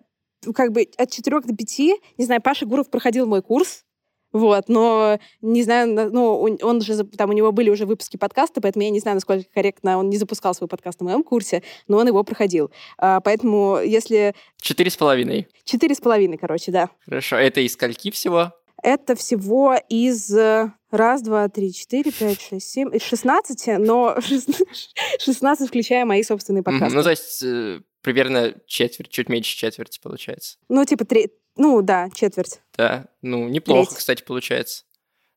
как 0.55 0.73
бы 0.73 0.89
от 0.97 1.11
четырех 1.11 1.47
до 1.47 1.55
пяти, 1.55 1.97
не 2.19 2.25
знаю, 2.25 2.43
Паша 2.43 2.67
Гуров 2.67 2.91
проходил 2.91 3.27
мой 3.27 3.43
курс, 3.43 3.85
вот, 4.33 4.69
но 4.69 5.19
не 5.43 5.63
знаю, 5.63 6.11
ну, 6.11 6.41
он 6.41 6.81
же, 6.81 7.05
там 7.05 7.31
у 7.31 7.33
него 7.35 7.53
были 7.53 7.69
уже 7.69 7.85
выпуски 7.85 8.17
подкаста, 8.17 8.61
поэтому 8.63 8.83
я 8.83 8.91
не 8.91 8.99
знаю, 8.99 9.17
насколько 9.17 9.45
корректно 9.53 9.99
он 9.99 10.09
не 10.09 10.17
запускал 10.17 10.55
свой 10.55 10.69
подкаст 10.69 11.01
на 11.01 11.05
моем 11.05 11.23
курсе, 11.23 11.63
но 11.87 11.99
он 11.99 12.09
его 12.09 12.25
проходил. 12.25 12.71
А, 12.97 13.21
поэтому 13.21 13.81
если... 13.85 14.35
Четыре 14.61 14.91
с 14.91 14.97
половиной. 14.97 15.49
Четыре 15.65 15.95
с 15.95 16.01
половиной, 16.01 16.39
короче, 16.39 16.73
да. 16.73 16.89
Хорошо. 17.05 17.37
Это 17.37 17.61
из 17.61 17.75
скольки 17.75 18.11
всего? 18.11 18.53
Это 18.83 19.15
всего 19.15 19.77
из 19.89 20.35
э, 20.37 20.73
раз, 20.91 21.23
два, 21.23 21.49
три, 21.49 21.73
четыре, 21.73 22.11
пять, 22.11 22.41
шесть, 22.41 22.69
семь, 22.69 22.95
из 22.95 23.03
шестнадцати, 23.03 23.77
но 23.79 24.17
шестнадцать, 25.19 25.69
включая 25.69 26.05
мои 26.05 26.23
собственные 26.23 26.65
подкасты. 26.65 26.97
Ну, 26.97 27.03
то 27.03 27.11
есть 27.11 27.43
э, 27.45 27.81
примерно 28.01 28.55
четверть, 28.67 29.11
чуть 29.11 29.29
меньше 29.29 29.57
четверти 29.57 30.01
получается. 30.03 30.59
Ну, 30.69 30.85
типа 30.85 31.05
три, 31.05 31.31
ну 31.57 31.81
да, 31.83 32.09
четверть. 32.15 32.61
Да, 32.77 33.07
ну 33.23 33.49
неплохо, 33.49 33.87
Треть. 33.87 33.99
кстати, 33.99 34.23
получается. 34.23 34.85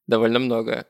Довольно 0.08 0.40
много. 0.40 0.88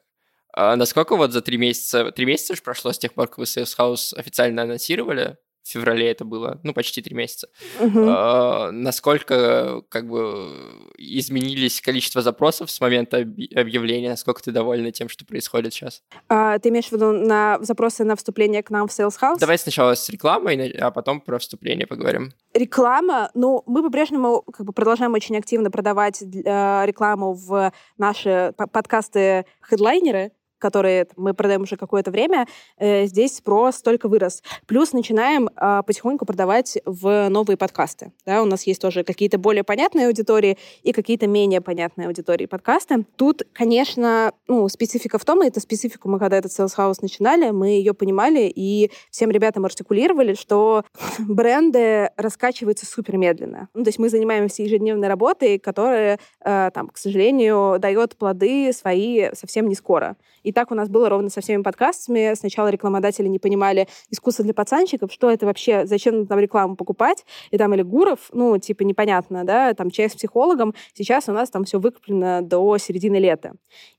А 0.53 0.77
насколько 0.77 1.17
вот 1.17 1.33
за 1.33 1.41
три 1.41 1.57
месяца, 1.57 2.11
три 2.11 2.25
месяца 2.25 2.53
уже 2.53 2.61
прошло 2.61 2.93
с 2.93 2.97
тех 2.97 3.13
пор, 3.13 3.27
как 3.27 3.39
вы 3.39 3.43
Sales 3.43 3.77
House 3.77 4.15
официально 4.15 4.61
анонсировали? 4.61 5.37
В 5.65 5.67
феврале 5.67 6.11
это 6.11 6.25
было, 6.25 6.59
ну, 6.61 6.73
почти 6.73 7.01
три 7.01 7.15
месяца. 7.15 7.49
Угу. 7.79 8.05
А, 8.07 8.71
насколько, 8.71 9.81
как 9.89 10.07
бы, 10.07 10.51
изменились 10.95 11.81
количество 11.81 12.21
запросов 12.21 12.69
с 12.69 12.79
момента 12.79 13.17
объявления? 13.17 14.09
Насколько 14.09 14.43
ты 14.43 14.51
довольна 14.51 14.91
тем, 14.91 15.09
что 15.09 15.25
происходит 15.25 15.73
сейчас? 15.73 16.03
А, 16.29 16.59
ты 16.59 16.69
имеешь 16.69 16.89
в 16.89 16.91
виду 16.91 17.11
на 17.11 17.57
запросы 17.61 18.03
на 18.03 18.15
вступление 18.15 18.61
к 18.61 18.69
нам 18.69 18.87
в 18.87 18.91
Sales 18.91 19.15
House? 19.19 19.39
Давай 19.39 19.57
сначала 19.57 19.95
с 19.95 20.07
рекламой, 20.07 20.69
а 20.69 20.91
потом 20.91 21.19
про 21.19 21.39
вступление 21.39 21.87
поговорим. 21.87 22.31
Реклама, 22.53 23.31
ну, 23.33 23.63
мы 23.65 23.81
по-прежнему 23.81 24.43
как 24.43 24.67
бы 24.67 24.71
продолжаем 24.71 25.13
очень 25.13 25.35
активно 25.35 25.71
продавать 25.71 26.21
э, 26.21 26.85
рекламу 26.85 27.33
в 27.33 27.73
наши 27.97 28.53
подкасты-хедлайнеры, 28.55 30.31
которые 30.65 31.07
мы 31.15 31.35
продаем 31.35 31.61
уже 31.61 31.77
какое-то 31.77 32.09
время, 32.09 32.47
э, 32.79 33.05
здесь 33.05 33.37
спрос 33.37 33.83
только 33.83 34.07
вырос. 34.07 34.41
Плюс 34.65 34.93
начинаем 34.93 35.47
а, 35.55 35.83
потихоньку 35.83 36.25
продавать 36.25 36.79
в 36.85 37.29
новые 37.29 37.55
подкасты. 37.55 38.11
Да, 38.25 38.41
у 38.41 38.45
нас 38.45 38.63
есть 38.63 38.81
тоже 38.81 39.03
какие-то 39.03 39.37
более 39.37 39.63
понятные 39.63 40.07
аудитории 40.07 40.57
и 40.81 40.91
какие-то 40.91 41.27
менее 41.27 41.61
понятные 41.61 42.07
аудитории 42.07 42.47
подкасты. 42.47 43.05
Тут, 43.15 43.43
конечно, 43.53 44.31
ну, 44.47 44.67
специфика 44.67 45.19
в 45.19 45.25
том, 45.25 45.43
и 45.43 45.47
это 45.47 45.59
специфику 45.59 46.09
мы 46.09 46.17
когда 46.17 46.37
этот 46.37 46.51
Sales 46.51 46.75
House 46.75 46.97
начинали, 47.01 47.51
мы 47.51 47.67
ее 47.67 47.93
понимали 47.93 48.51
и 48.55 48.89
всем 49.11 49.29
ребятам 49.29 49.65
артикулировали, 49.65 50.33
что 50.33 50.83
бренды 51.19 52.09
раскачиваются 52.17 52.87
супер 52.87 53.17
медленно. 53.17 53.69
Ну, 53.75 53.83
то 53.83 53.89
есть 53.89 53.99
мы 53.99 54.09
занимаемся 54.09 54.63
ежедневной 54.63 55.09
работой, 55.09 55.59
которая, 55.59 56.17
э, 56.43 56.71
там, 56.73 56.87
к 56.87 56.97
сожалению, 56.97 57.77
дает 57.77 58.15
плоды 58.15 58.73
свои 58.73 59.29
совсем 59.35 59.69
не 59.69 59.75
скоро. 59.75 60.15
И 60.45 60.51
так 60.51 60.71
у 60.71 60.75
нас 60.75 60.89
было 60.89 61.09
ровно 61.09 61.29
со 61.29 61.41
всеми 61.41 61.63
подкастами. 61.63 62.33
Сначала 62.35 62.69
рекламодатели 62.69 63.27
не 63.27 63.39
понимали 63.39 63.87
искусство 64.11 64.45
для 64.45 64.53
пацанчиков, 64.53 65.11
что 65.11 65.31
это 65.31 65.47
вообще, 65.47 65.85
зачем 65.87 66.27
там 66.27 66.39
рекламу 66.39 66.75
покупать. 66.75 67.25
И 67.49 67.57
там 67.57 67.73
или 67.73 67.81
Гуров, 67.81 68.29
ну, 68.31 68.57
типа, 68.59 68.83
непонятно, 68.83 69.43
да, 69.43 69.73
там 69.73 69.89
чай 69.89 70.09
с 70.09 70.15
психологом. 70.15 70.75
Сейчас 70.93 71.27
у 71.29 71.31
нас 71.31 71.49
там 71.49 71.63
все 71.63 71.79
выкуплено 71.79 72.41
до 72.41 72.77
середины 72.77 73.17
лета. 73.17 73.53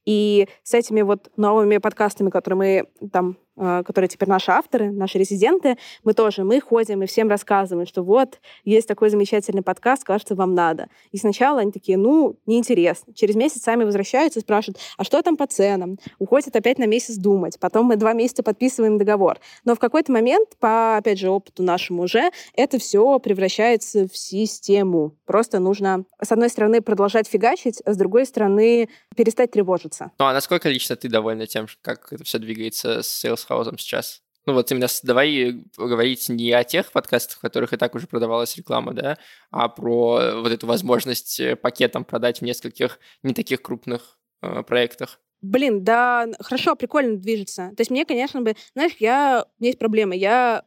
И 0.05 0.47
с 0.63 0.73
этими 0.75 1.03
вот 1.03 1.31
новыми 1.37 1.79
подкастами, 1.79 2.31
которые 2.31 2.57
мы 2.57 3.09
там 3.11 3.37
которые 3.57 4.09
теперь 4.09 4.29
наши 4.29 4.51
авторы, 4.51 4.91
наши 4.91 5.19
резиденты, 5.19 5.77
мы 6.05 6.15
тоже, 6.15 6.45
мы 6.45 6.61
ходим 6.61 7.03
и 7.03 7.07
всем 7.07 7.29
рассказываем, 7.29 7.87
что 7.87 8.03
вот, 8.03 8.41
есть 8.65 8.87
такой 8.87 9.11
замечательный 9.11 9.63
подкаст, 9.63 10.05
кажется, 10.05 10.35
вам 10.35 10.55
надо. 10.55 10.89
И 11.13 11.19
сначала 11.19 11.61
они 11.61 11.73
такие, 11.73 11.97
ну, 11.99 12.37
неинтересно. 12.47 13.15
Через 13.15 13.35
месяц 13.35 13.63
сами 13.63 13.85
возвращаются 13.85 14.41
и 14.41 14.43
спрашивают, 14.43 14.79
а 14.97 15.05
что 15.05 15.23
там 15.23 15.37
по 15.37 15.47
ценам? 15.47 15.99
Уходят 16.19 16.55
опять 16.55 16.79
на 16.79 16.87
месяц 16.87 17.17
думать. 17.17 17.59
Потом 17.59 17.87
мы 17.87 17.97
два 17.97 18.13
месяца 18.13 18.43
подписываем 18.43 18.99
договор. 18.99 19.39
Но 19.65 19.75
в 19.75 19.79
какой-то 19.79 20.13
момент, 20.13 20.51
по, 20.59 20.97
опять 20.99 21.19
же, 21.19 21.31
опыту 21.31 21.63
нашему 21.63 22.03
уже, 22.03 22.31
это 22.55 22.79
все 22.79 23.19
превращается 23.19 24.07
в 24.07 24.17
систему. 24.17 25.17
Просто 25.25 25.59
нужно, 25.59 26.05
с 26.23 26.31
одной 26.31 26.49
стороны, 26.49 26.81
продолжать 26.81 27.27
фигачить, 27.27 27.81
а 27.85 27.93
с 27.93 27.97
другой 27.97 28.27
стороны, 28.27 28.89
перестать 29.17 29.51
тревожиться. 29.51 30.13
Ну, 30.19 30.27
а 30.27 30.33
насколько 30.33 30.69
лично 30.69 30.97
ты 30.97 31.09
довольна 31.09 31.47
тем, 31.47 31.67
как 31.83 32.13
это 32.13 32.25
все 32.25 32.39
двигается 32.39 33.03
с 33.03 33.25
Sales 33.25 33.46
House 33.49 33.73
сейчас? 33.79 34.23
Ну 34.47 34.53
вот 34.53 34.71
именно 34.71 34.87
давай 35.03 35.65
говорить 35.77 36.29
не 36.29 36.53
о 36.53 36.63
тех 36.63 36.93
подкастах, 36.93 37.39
в 37.39 37.41
которых 37.41 37.73
и 37.73 37.77
так 37.77 37.95
уже 37.97 38.07
продавалась 38.07 38.57
реклама, 38.57 38.95
да, 38.95 39.19
а 39.51 39.69
про 39.69 40.41
вот 40.41 40.53
эту 40.53 40.69
возможность 40.69 41.41
э, 41.41 41.57
пакетом 41.57 42.05
продать 42.05 42.39
в 42.41 42.45
нескольких 42.45 43.01
не 43.25 43.35
таких 43.35 43.61
крупных 43.61 44.19
э, 44.43 44.63
проектах. 44.63 45.21
Блин, 45.43 45.83
да, 45.83 46.29
хорошо, 46.41 46.77
прикольно 46.77 47.17
движется. 47.17 47.73
То 47.77 47.81
есть 47.81 47.91
мне, 47.91 48.05
конечно 48.05 48.41
бы, 48.41 48.55
знаешь, 48.75 48.93
я, 49.01 49.45
у 49.59 49.63
меня 49.63 49.69
есть 49.69 49.79
проблема, 49.79 50.15
я 50.15 50.65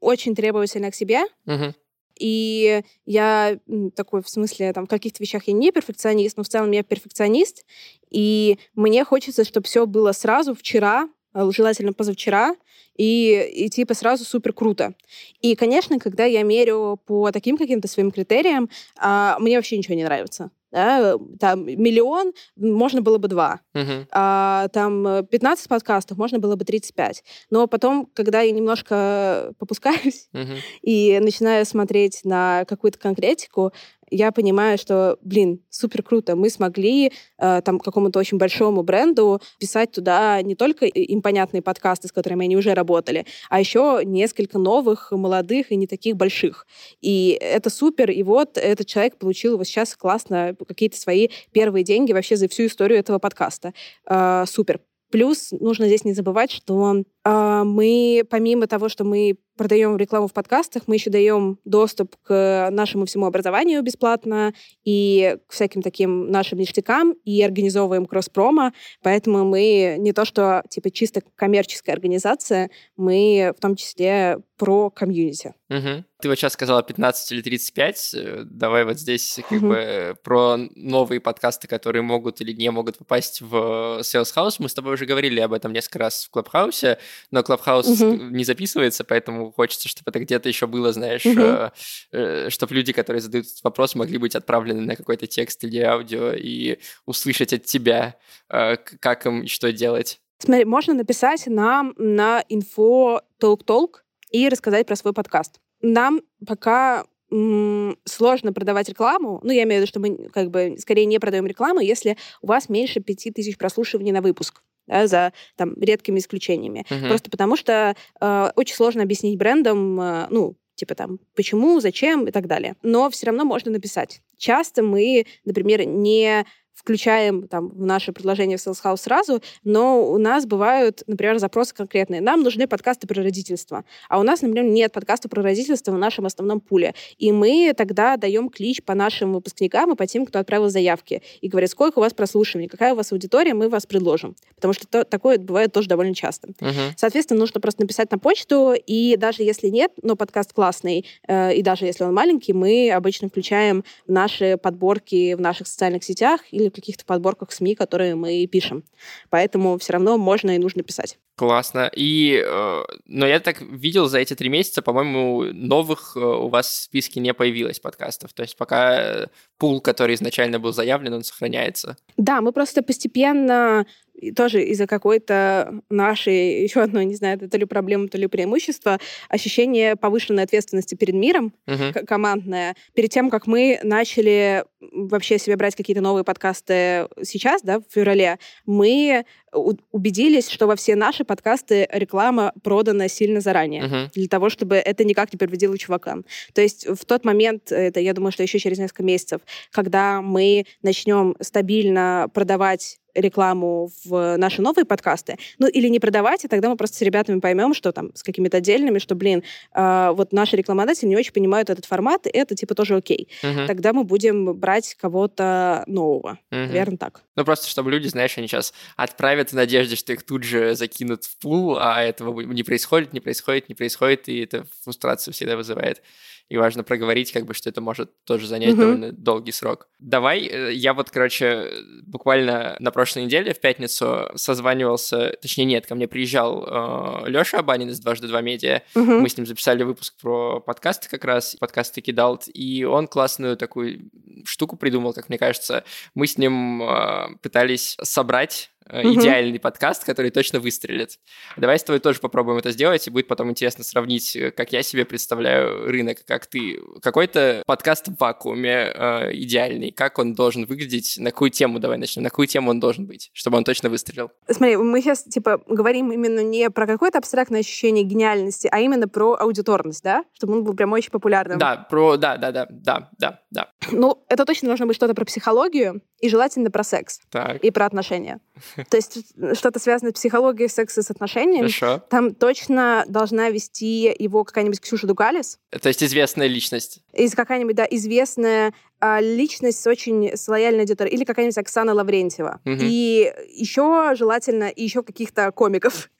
очень 0.00 0.34
требовательна 0.34 0.90
к 0.90 0.94
себе, 0.94 1.22
угу. 1.46 1.74
и 2.18 2.82
я 3.06 3.58
такой, 3.94 4.22
в 4.22 4.28
смысле, 4.28 4.72
там, 4.72 4.86
в 4.86 4.90
каких-то 4.90 5.22
вещах 5.22 5.44
я 5.46 5.54
не 5.54 5.70
перфекционист, 5.70 6.36
но 6.36 6.42
в 6.42 6.48
целом 6.48 6.72
я 6.72 6.82
перфекционист, 6.82 7.64
и 8.10 8.58
мне 8.74 9.04
хочется, 9.04 9.44
чтобы 9.44 9.66
все 9.66 9.86
было 9.86 10.12
сразу, 10.12 10.54
вчера, 10.54 11.08
желательно 11.50 11.92
позавчера, 11.92 12.54
и, 12.96 13.50
и 13.54 13.68
типа 13.68 13.94
сразу 13.94 14.24
супер 14.24 14.52
круто. 14.52 14.94
И, 15.40 15.54
конечно, 15.54 15.98
когда 15.98 16.24
я 16.24 16.42
мерю 16.42 16.98
по 17.06 17.30
таким 17.30 17.56
каким-то 17.56 17.88
своим 17.88 18.10
критериям, 18.10 18.68
а, 18.98 19.38
мне 19.38 19.56
вообще 19.56 19.76
ничего 19.76 19.94
не 19.94 20.04
нравится. 20.04 20.50
Да? 20.72 21.16
Там 21.40 21.64
миллион, 21.64 22.32
можно 22.56 23.00
было 23.00 23.18
бы 23.18 23.28
два. 23.28 23.60
Uh-huh. 23.74 24.06
А, 24.10 24.68
там 24.68 25.24
15 25.26 25.68
подкастов, 25.68 26.18
можно 26.18 26.38
было 26.38 26.56
бы 26.56 26.64
35. 26.64 27.24
Но 27.50 27.66
потом, 27.66 28.10
когда 28.12 28.42
я 28.42 28.50
немножко 28.52 29.54
попускаюсь 29.58 30.28
uh-huh. 30.34 30.58
и 30.82 31.18
начинаю 31.20 31.64
смотреть 31.64 32.20
на 32.24 32.64
какую-то 32.66 32.98
конкретику, 32.98 33.72
я 34.10 34.32
понимаю, 34.32 34.78
что, 34.78 35.18
блин, 35.22 35.60
супер 35.70 36.02
круто, 36.02 36.36
мы 36.36 36.50
смогли 36.50 37.12
э, 37.38 37.62
там 37.64 37.78
какому-то 37.78 38.18
очень 38.18 38.38
большому 38.38 38.82
бренду 38.82 39.40
писать 39.58 39.92
туда 39.92 40.40
не 40.42 40.54
только 40.54 40.86
им 40.86 41.22
понятные 41.22 41.62
подкасты, 41.62 42.08
с 42.08 42.12
которыми 42.12 42.44
они 42.44 42.56
уже 42.56 42.74
работали, 42.74 43.26
а 43.50 43.60
еще 43.60 44.00
несколько 44.04 44.58
новых, 44.58 45.12
молодых 45.12 45.72
и 45.72 45.76
не 45.76 45.86
таких 45.86 46.16
больших. 46.16 46.66
И 47.00 47.38
это 47.40 47.70
супер, 47.70 48.10
и 48.10 48.22
вот 48.22 48.58
этот 48.58 48.86
человек 48.86 49.18
получил 49.18 49.58
вот 49.58 49.66
сейчас 49.66 49.96
классно 49.96 50.56
какие-то 50.66 50.96
свои 50.96 51.28
первые 51.52 51.84
деньги 51.84 52.12
вообще 52.12 52.36
за 52.36 52.48
всю 52.48 52.66
историю 52.66 52.98
этого 52.98 53.18
подкаста. 53.18 53.72
Э, 54.08 54.44
супер. 54.46 54.80
Плюс 55.10 55.52
нужно 55.52 55.86
здесь 55.86 56.04
не 56.04 56.14
забывать, 56.14 56.50
что 56.50 57.02
мы, 57.28 58.24
помимо 58.28 58.66
того, 58.66 58.88
что 58.88 59.04
мы 59.04 59.36
продаем 59.56 59.96
рекламу 59.96 60.28
в 60.28 60.32
подкастах, 60.32 60.82
мы 60.86 60.96
еще 60.96 61.10
даем 61.10 61.58
доступ 61.64 62.16
к 62.22 62.68
нашему 62.70 63.06
всему 63.06 63.26
образованию 63.26 63.82
бесплатно 63.82 64.52
и 64.84 65.38
к 65.46 65.52
всяким 65.52 65.82
таким 65.82 66.30
нашим 66.30 66.58
ништякам 66.58 67.12
и 67.24 67.42
организовываем 67.42 68.06
кросс-промо, 68.06 68.72
поэтому 69.02 69.44
мы 69.44 69.96
не 69.98 70.12
то 70.12 70.24
что 70.24 70.62
типа 70.68 70.90
чисто 70.90 71.22
коммерческая 71.34 71.94
организация, 71.94 72.70
мы 72.96 73.52
в 73.56 73.60
том 73.60 73.76
числе 73.76 74.38
про 74.56 74.90
комьюнити. 74.90 75.54
Угу. 75.68 76.04
Ты 76.20 76.28
вот 76.28 76.36
сейчас 76.36 76.54
сказала 76.54 76.82
15 76.82 77.32
или 77.32 77.42
35. 77.42 78.14
Э, 78.14 78.42
давай 78.44 78.84
вот 78.84 78.98
здесь 78.98 79.38
как 79.48 79.58
угу. 79.58 79.68
бы 79.68 80.16
про 80.22 80.56
новые 80.74 81.20
подкасты, 81.20 81.68
которые 81.68 82.02
могут 82.02 82.40
или 82.40 82.52
не 82.52 82.70
могут 82.70 82.96
попасть 82.96 83.42
в 83.42 84.00
Sales 84.00 84.34
House. 84.34 84.56
Мы 84.58 84.68
с 84.68 84.74
тобой 84.74 84.94
уже 84.94 85.04
говорили 85.04 85.40
об 85.40 85.52
этом 85.52 85.72
несколько 85.72 85.98
раз 85.98 86.24
в 86.24 86.30
Клабхаусе, 86.30 86.98
но 87.30 87.42
Клабхаус 87.42 87.86
угу. 87.86 88.14
не 88.14 88.44
записывается, 88.44 89.04
поэтому 89.04 89.52
хочется, 89.52 89.88
чтобы 89.88 90.10
это 90.10 90.20
где-то 90.20 90.48
еще 90.48 90.66
было, 90.66 90.92
знаешь, 90.92 91.24
угу. 91.26 91.40
э, 91.40 91.70
э, 92.12 92.50
чтобы 92.50 92.74
люди, 92.74 92.92
которые 92.92 93.20
задают 93.20 93.46
этот 93.46 93.62
вопрос, 93.64 93.94
могли 93.94 94.18
быть 94.18 94.34
отправлены 94.34 94.80
на 94.82 94.96
какой-то 94.96 95.26
текст 95.26 95.64
или 95.64 95.80
аудио 95.80 96.32
и 96.32 96.78
услышать 97.06 97.52
от 97.52 97.64
тебя, 97.64 98.16
э, 98.48 98.76
как 98.76 99.26
им 99.26 99.42
и 99.42 99.46
что 99.48 99.72
делать. 99.72 100.20
Смотри, 100.38 100.64
можно 100.64 100.94
написать 100.94 101.46
нам 101.46 101.94
на 101.96 102.42
talk 102.48 103.20
talk 103.40 103.88
и 104.30 104.48
рассказать 104.48 104.86
про 104.86 104.96
свой 104.96 105.12
подкаст. 105.12 105.60
Нам 105.80 106.20
пока 106.46 107.04
сложно 107.28 108.52
продавать 108.52 108.88
рекламу, 108.88 109.40
ну, 109.42 109.50
я 109.50 109.64
имею 109.64 109.80
в 109.80 109.82
виду, 109.82 109.88
что 109.88 109.98
мы 109.98 110.28
как 110.28 110.50
бы 110.50 110.76
скорее 110.78 111.06
не 111.06 111.18
продаем 111.18 111.44
рекламу, 111.44 111.80
если 111.80 112.16
у 112.40 112.46
вас 112.46 112.68
меньше 112.68 113.00
5000 113.00 113.58
прослушиваний 113.58 114.12
на 114.12 114.22
выпуск 114.22 114.62
да, 114.86 115.06
за 115.06 115.32
там, 115.56 115.74
редкими 115.80 116.18
исключениями. 116.18 116.84
Uh-huh. 116.88 117.08
Просто 117.08 117.30
потому 117.30 117.56
что 117.56 117.94
э, 118.20 118.50
очень 118.56 118.74
сложно 118.74 119.02
объяснить 119.02 119.38
брендам, 119.38 120.00
э, 120.00 120.26
ну, 120.30 120.56
типа 120.74 120.94
там, 120.94 121.18
почему, 121.34 121.80
зачем 121.80 122.26
и 122.26 122.30
так 122.30 122.46
далее. 122.46 122.76
Но 122.82 123.10
все 123.10 123.26
равно 123.26 123.44
можно 123.44 123.70
написать. 123.70 124.20
Часто 124.36 124.82
мы, 124.82 125.26
например, 125.44 125.84
не 125.86 126.44
включаем 126.76 127.48
там 127.48 127.70
в 127.70 127.84
наше 127.84 128.12
предложение 128.12 128.58
в 128.58 128.60
Sales 128.60 128.78
House 128.84 128.98
сразу, 128.98 129.42
но 129.64 130.08
у 130.08 130.18
нас 130.18 130.46
бывают, 130.46 131.02
например, 131.06 131.38
запросы 131.38 131.74
конкретные. 131.74 132.20
Нам 132.20 132.42
нужны 132.42 132.68
подкасты 132.68 133.06
про 133.06 133.22
родительство, 133.22 133.84
а 134.08 134.20
у 134.20 134.22
нас, 134.22 134.42
например, 134.42 134.64
нет 134.64 134.92
подкаста 134.92 135.28
про 135.28 135.42
родительство 135.42 135.92
в 135.92 135.98
нашем 135.98 136.26
основном 136.26 136.60
пуле. 136.60 136.94
И 137.18 137.32
мы 137.32 137.72
тогда 137.76 138.16
даем 138.16 138.50
клич 138.50 138.82
по 138.82 138.94
нашим 138.94 139.32
выпускникам 139.32 139.92
и 139.92 139.96
по 139.96 140.06
тем, 140.06 140.26
кто 140.26 140.38
отправил 140.38 140.68
заявки, 140.68 141.22
и 141.40 141.48
говорят, 141.48 141.70
сколько 141.70 141.98
у 141.98 142.02
вас 142.02 142.12
прослушиваний, 142.12 142.68
какая 142.68 142.92
у 142.92 142.96
вас 142.96 143.10
аудитория, 143.10 143.54
мы 143.54 143.68
вас 143.68 143.86
предложим. 143.86 144.36
Потому 144.54 144.74
что 144.74 144.86
то, 144.86 145.04
такое 145.04 145.38
бывает 145.38 145.72
тоже 145.72 145.88
довольно 145.88 146.14
часто. 146.14 146.48
Uh-huh. 146.48 146.92
Соответственно, 146.96 147.40
нужно 147.40 147.60
просто 147.60 147.82
написать 147.82 148.10
на 148.10 148.18
почту, 148.18 148.74
и 148.74 149.16
даже 149.16 149.42
если 149.42 149.68
нет, 149.68 149.92
но 150.02 150.14
подкаст 150.14 150.52
классный, 150.52 151.06
э, 151.26 151.54
и 151.54 151.62
даже 151.62 151.86
если 151.86 152.04
он 152.04 152.12
маленький, 152.12 152.52
мы 152.52 152.90
обычно 152.90 153.28
включаем 153.28 153.82
наши 154.06 154.58
подборки 154.58 155.34
в 155.34 155.40
наших 155.40 155.66
социальных 155.66 156.04
сетях 156.04 156.40
или 156.50 156.65
или 156.66 156.70
в 156.70 156.74
каких-то 156.74 157.04
подборках 157.04 157.52
СМИ, 157.52 157.74
которые 157.74 158.14
мы 158.14 158.46
пишем. 158.46 158.84
Поэтому 159.30 159.78
все 159.78 159.94
равно 159.94 160.18
можно 160.18 160.54
и 160.54 160.58
нужно 160.58 160.82
писать. 160.82 161.18
Классно. 161.36 161.90
И, 161.94 162.42
э, 162.44 162.82
но 163.06 163.26
я 163.26 163.40
так 163.40 163.60
видел 163.60 164.08
за 164.08 164.18
эти 164.18 164.34
три 164.34 164.48
месяца, 164.48 164.80
по-моему, 164.82 165.44
новых 165.52 166.16
э, 166.16 166.20
у 166.20 166.48
вас 166.48 166.66
в 166.66 166.82
списке 166.84 167.20
не 167.20 167.34
появилось 167.34 167.78
подкастов. 167.78 168.32
То 168.32 168.42
есть 168.42 168.56
пока 168.56 168.96
э, 168.98 169.26
пул, 169.58 169.80
который 169.80 170.14
изначально 170.14 170.58
был 170.58 170.72
заявлен, 170.72 171.12
он 171.12 171.24
сохраняется. 171.24 171.96
Да, 172.16 172.40
мы 172.40 172.52
просто 172.52 172.82
постепенно 172.82 173.86
тоже 174.34 174.62
из-за 174.62 174.86
какой-то 174.86 175.80
нашей, 175.90 176.62
еще 176.64 176.80
одной, 176.82 177.04
не 177.04 177.14
знаю, 177.14 177.38
то 177.38 177.58
ли 177.58 177.64
проблемы, 177.64 178.08
то 178.08 178.18
ли 178.18 178.26
преимущества, 178.26 178.98
ощущение 179.28 179.96
повышенной 179.96 180.42
ответственности 180.42 180.94
перед 180.94 181.14
миром, 181.14 181.52
uh-huh. 181.66 182.04
командное. 182.04 182.76
Перед 182.94 183.10
тем, 183.10 183.30
как 183.30 183.46
мы 183.46 183.78
начали 183.82 184.64
вообще 184.92 185.38
себе 185.38 185.56
брать 185.56 185.74
какие-то 185.74 186.02
новые 186.02 186.24
подкасты 186.24 187.08
сейчас, 187.22 187.62
да, 187.62 187.80
в 187.80 187.84
феврале, 187.90 188.38
мы 188.64 189.24
убедились, 189.52 190.50
что 190.50 190.66
во 190.66 190.76
все 190.76 190.96
наши 190.96 191.24
подкасты 191.24 191.88
реклама 191.90 192.52
продана 192.62 193.08
сильно 193.08 193.40
заранее, 193.40 193.84
uh-huh. 193.84 194.10
для 194.14 194.28
того, 194.28 194.50
чтобы 194.50 194.76
это 194.76 195.04
никак 195.04 195.32
не 195.32 195.38
повредило 195.38 195.76
чувакам. 195.78 196.24
То 196.52 196.60
есть 196.60 196.86
в 196.86 197.04
тот 197.04 197.24
момент, 197.24 197.72
это, 197.72 198.00
я 198.00 198.12
думаю, 198.12 198.32
что 198.32 198.42
еще 198.42 198.58
через 198.58 198.78
несколько 198.78 199.02
месяцев, 199.02 199.40
когда 199.70 200.20
мы 200.20 200.66
начнем 200.82 201.36
стабильно 201.40 202.28
продавать 202.34 202.98
рекламу 203.16 203.90
в 204.04 204.36
наши 204.36 204.62
новые 204.62 204.84
подкасты, 204.84 205.38
ну 205.58 205.66
или 205.66 205.88
не 205.88 205.98
продавать, 205.98 206.44
и 206.44 206.48
тогда 206.48 206.68
мы 206.68 206.76
просто 206.76 206.98
с 206.98 207.02
ребятами 207.02 207.40
поймем, 207.40 207.74
что 207.74 207.92
там 207.92 208.14
с 208.14 208.22
какими-то 208.22 208.58
отдельными, 208.58 208.98
что, 208.98 209.14
блин, 209.14 209.42
э, 209.74 210.10
вот 210.14 210.32
наши 210.32 210.56
рекламодатели 210.56 211.08
не 211.08 211.16
очень 211.16 211.32
понимают 211.32 211.70
этот 211.70 211.84
формат, 211.84 212.26
и 212.26 212.30
это 212.30 212.54
типа 212.54 212.74
тоже 212.74 212.96
окей. 212.96 213.28
Uh-huh. 213.42 213.66
Тогда 213.66 213.92
мы 213.92 214.04
будем 214.04 214.54
брать 214.54 214.94
кого-то 214.94 215.84
нового. 215.86 216.38
Uh-huh. 216.50 216.68
Верно 216.68 216.96
так. 216.96 217.22
Ну 217.36 217.44
просто, 217.44 217.68
чтобы 217.68 217.90
люди, 217.90 218.08
знаешь, 218.08 218.36
они 218.38 218.46
сейчас 218.46 218.72
отправят 218.96 219.50
в 219.50 219.54
надежде, 219.54 219.96
что 219.96 220.12
их 220.12 220.22
тут 220.22 220.42
же 220.42 220.74
закинут 220.74 221.24
в 221.24 221.38
пул, 221.38 221.78
а 221.78 222.02
этого 222.02 222.40
не 222.40 222.62
происходит, 222.62 223.12
не 223.12 223.20
происходит, 223.20 223.68
не 223.68 223.74
происходит, 223.74 224.28
и 224.28 224.40
это 224.40 224.66
фрустрацию 224.82 225.34
всегда 225.34 225.56
вызывает 225.56 226.02
и 226.48 226.56
важно 226.56 226.84
проговорить, 226.84 227.32
как 227.32 227.44
бы, 227.44 227.54
что 227.54 227.68
это 227.68 227.80
может 227.80 228.10
тоже 228.24 228.46
занять 228.46 228.74
mm-hmm. 228.74 228.80
довольно 228.80 229.12
долгий 229.12 229.52
срок. 229.52 229.88
Давай, 229.98 230.46
э, 230.46 230.72
я 230.72 230.94
вот, 230.94 231.10
короче, 231.10 231.70
буквально 232.06 232.76
на 232.78 232.90
прошлой 232.92 233.24
неделе 233.24 233.52
в 233.52 233.60
пятницу 233.60 234.30
созванивался, 234.36 235.36
точнее 235.42 235.64
нет, 235.64 235.86
ко 235.86 235.94
мне 235.94 236.06
приезжал 236.06 237.24
э, 237.26 237.28
Лёша 237.28 237.58
Абанин 237.58 237.90
из 237.90 237.98
«Дважды 238.00 238.28
два 238.28 238.42
медиа», 238.42 238.82
mm-hmm. 238.94 239.20
мы 239.20 239.28
с 239.28 239.36
ним 239.36 239.46
записали 239.46 239.82
выпуск 239.82 240.14
про 240.20 240.60
подкасты 240.60 241.08
как 241.08 241.24
раз, 241.24 241.56
подкасты 241.56 242.00
Кидалт, 242.00 242.44
и 242.52 242.84
он 242.84 243.08
классную 243.08 243.56
такую 243.56 244.10
штуку 244.44 244.76
придумал, 244.76 245.12
как 245.12 245.28
мне 245.28 245.38
кажется. 245.38 245.84
Мы 246.14 246.26
с 246.26 246.38
ним 246.38 246.82
э, 246.82 247.36
пытались 247.42 247.96
собрать 248.02 248.70
угу. 248.88 249.14
идеальный 249.14 249.58
подкаст, 249.58 250.04
который 250.04 250.30
точно 250.30 250.60
выстрелит. 250.60 251.18
Давай 251.56 251.78
с 251.78 251.84
тобой 251.84 252.00
тоже 252.00 252.20
попробуем 252.20 252.58
это 252.58 252.70
сделать, 252.70 253.06
и 253.06 253.10
будет 253.10 253.28
потом 253.28 253.50
интересно 253.50 253.84
сравнить, 253.84 254.34
э, 254.36 254.50
как 254.50 254.72
я 254.72 254.82
себе 254.82 255.04
представляю 255.04 255.88
рынок, 255.88 256.18
как 256.26 256.46
ты. 256.46 256.80
Какой-то 257.02 257.62
подкаст 257.66 258.08
в 258.08 258.16
вакууме 258.18 258.92
э, 258.94 259.34
идеальный, 259.34 259.90
как 259.90 260.18
он 260.18 260.34
должен 260.34 260.64
выглядеть, 260.64 261.16
на 261.18 261.30
какую 261.30 261.50
тему, 261.50 261.78
давай 261.78 261.98
начнем, 261.98 262.22
на 262.22 262.30
какую 262.30 262.46
тему 262.46 262.70
он 262.70 262.80
должен 262.80 263.06
быть, 263.06 263.30
чтобы 263.32 263.58
он 263.58 263.64
точно 263.64 263.88
выстрелил. 263.88 264.30
Смотри, 264.48 264.76
мы 264.76 265.00
сейчас, 265.00 265.24
типа, 265.24 265.62
говорим 265.66 266.12
именно 266.12 266.40
не 266.40 266.70
про 266.70 266.86
какое-то 266.86 267.18
абстрактное 267.18 267.60
ощущение 267.60 268.04
гениальности, 268.04 268.68
а 268.70 268.80
именно 268.80 269.08
про 269.08 269.34
аудиторность, 269.34 270.02
да? 270.02 270.24
Чтобы 270.34 270.54
он 270.54 270.64
был 270.64 270.74
прям 270.74 270.92
очень 270.92 271.10
популярным. 271.10 271.58
Да, 271.58 271.86
про, 271.90 272.16
да, 272.16 272.36
да, 272.36 272.52
да, 272.52 272.66
да, 272.70 273.10
да, 273.18 273.40
да. 273.50 273.70
Ну, 273.90 274.24
это 274.28 274.44
точно 274.44 274.68
должно 274.68 274.86
быть 274.86 274.96
что-то 274.96 275.14
про 275.14 275.24
психологию 275.24 276.02
и 276.20 276.28
желательно 276.28 276.70
про 276.70 276.82
секс. 276.82 277.20
Так. 277.30 277.62
И 277.62 277.70
про 277.70 277.86
отношения. 277.86 278.40
То 278.90 278.96
есть 278.96 279.18
что-то 279.54 279.78
связанное 279.78 280.12
с 280.12 280.14
психологией, 280.14 280.68
секса, 280.68 281.02
с 281.02 281.10
отношениями. 281.10 281.68
Хорошо. 281.70 282.02
Там 282.10 282.34
точно 282.34 283.04
должна 283.08 283.50
вести 283.50 284.14
его 284.18 284.44
какая-нибудь 284.44 284.80
Ксюша 284.80 285.06
Дугалис. 285.06 285.58
То 285.70 285.88
есть 285.88 286.02
известная 286.02 286.46
личность. 286.46 287.02
Из 287.12 287.34
какая-нибудь, 287.34 287.76
да, 287.76 287.86
известная 287.88 288.72
а, 288.98 289.20
личность 289.20 289.82
с 289.82 289.86
очень 289.86 290.36
с 290.36 290.48
лояльной 290.48 290.80
аудиторией. 290.80 291.16
Или 291.16 291.24
какая-нибудь 291.24 291.58
Оксана 291.58 291.94
Лаврентьева. 291.94 292.60
Мгм. 292.64 292.78
И 292.80 293.32
еще 293.52 294.14
желательно 294.16 294.68
и 294.68 294.82
еще 294.82 295.02
каких-то 295.02 295.52
комиков 295.52 296.10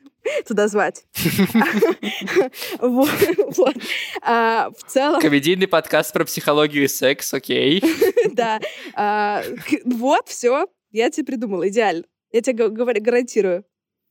туда 0.46 0.68
звать. 0.68 1.04
А, 4.22 4.70
В 4.70 4.90
целом, 4.90 5.20
Комедийный 5.20 5.68
подкаст 5.68 6.12
про 6.12 6.24
психологию 6.24 6.84
и 6.84 6.88
секс, 6.88 7.32
окей. 7.32 7.82
да. 8.32 8.60
А, 8.94 9.42
Вот, 9.84 10.28
все. 10.28 10.66
Я 10.90 11.10
тебе 11.10 11.26
придумала. 11.26 11.68
Идеально. 11.68 12.04
Я 12.32 12.40
тебе 12.40 12.68
гарантирую. 12.68 13.64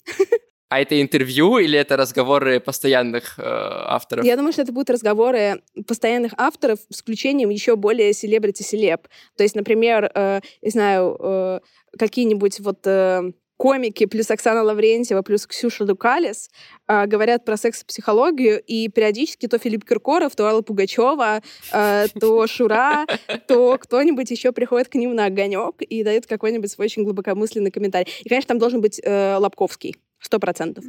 А 0.68 0.82
это 0.82 1.00
интервью 1.00 1.60
или 1.60 1.78
это 1.78 1.96
разговоры 1.96 2.60
постоянных 2.60 3.38
э, 3.38 3.44
авторов? 3.46 4.26
Я 4.26 4.36
думаю, 4.36 4.52
что 4.52 4.64
это 4.64 4.72
будут 4.74 4.90
разговоры 4.90 5.62
постоянных 5.88 6.34
авторов 6.38 6.80
с 6.90 7.02
включением 7.02 7.50
еще 7.50 7.76
более 7.76 8.12
селебрити-селеб. 8.14 9.08
То 9.38 9.44
есть, 9.44 9.56
например, 9.56 10.12
э, 10.14 10.42
не 10.64 10.72
знаю, 10.72 11.16
э, 11.20 11.60
какие-нибудь 12.00 12.60
вот 12.62 12.80
э, 12.88 13.32
комики 13.66 14.06
плюс 14.06 14.30
Оксана 14.30 14.62
Лаврентьева 14.62 15.24
плюс 15.24 15.48
Ксюша 15.48 15.86
Дукалис 15.86 16.52
э, 16.88 17.08
говорят 17.08 17.46
про 17.46 17.58
секс-психологию, 17.58 18.62
и 18.62 18.90
периодически 18.90 19.48
то 19.48 19.58
Филипп 19.58 19.86
Киркоров, 19.86 20.36
то 20.36 20.46
Алла 20.46 20.62
Пугачева, 20.62 21.42
э, 21.74 22.06
то 22.20 22.46
Шура, 22.46 23.08
то 23.48 23.80
кто-нибудь 23.80 24.30
еще 24.30 24.52
приходит 24.52 24.90
к 24.90 24.94
ним 24.94 25.16
на 25.16 25.26
огонек 25.26 25.82
и 25.82 26.04
дает 26.04 26.28
какой-нибудь 26.28 26.70
свой 26.70 26.86
очень 26.86 27.06
глубокомысленный 27.06 27.72
комментарий. 27.72 28.08
И, 28.24 28.30
конечно, 28.30 28.50
там 28.50 28.60
должен 28.60 28.82
быть 28.82 29.02
э, 29.04 29.38
Лобковский. 29.38 29.96
Сто 30.20 30.38
процентов. 30.38 30.84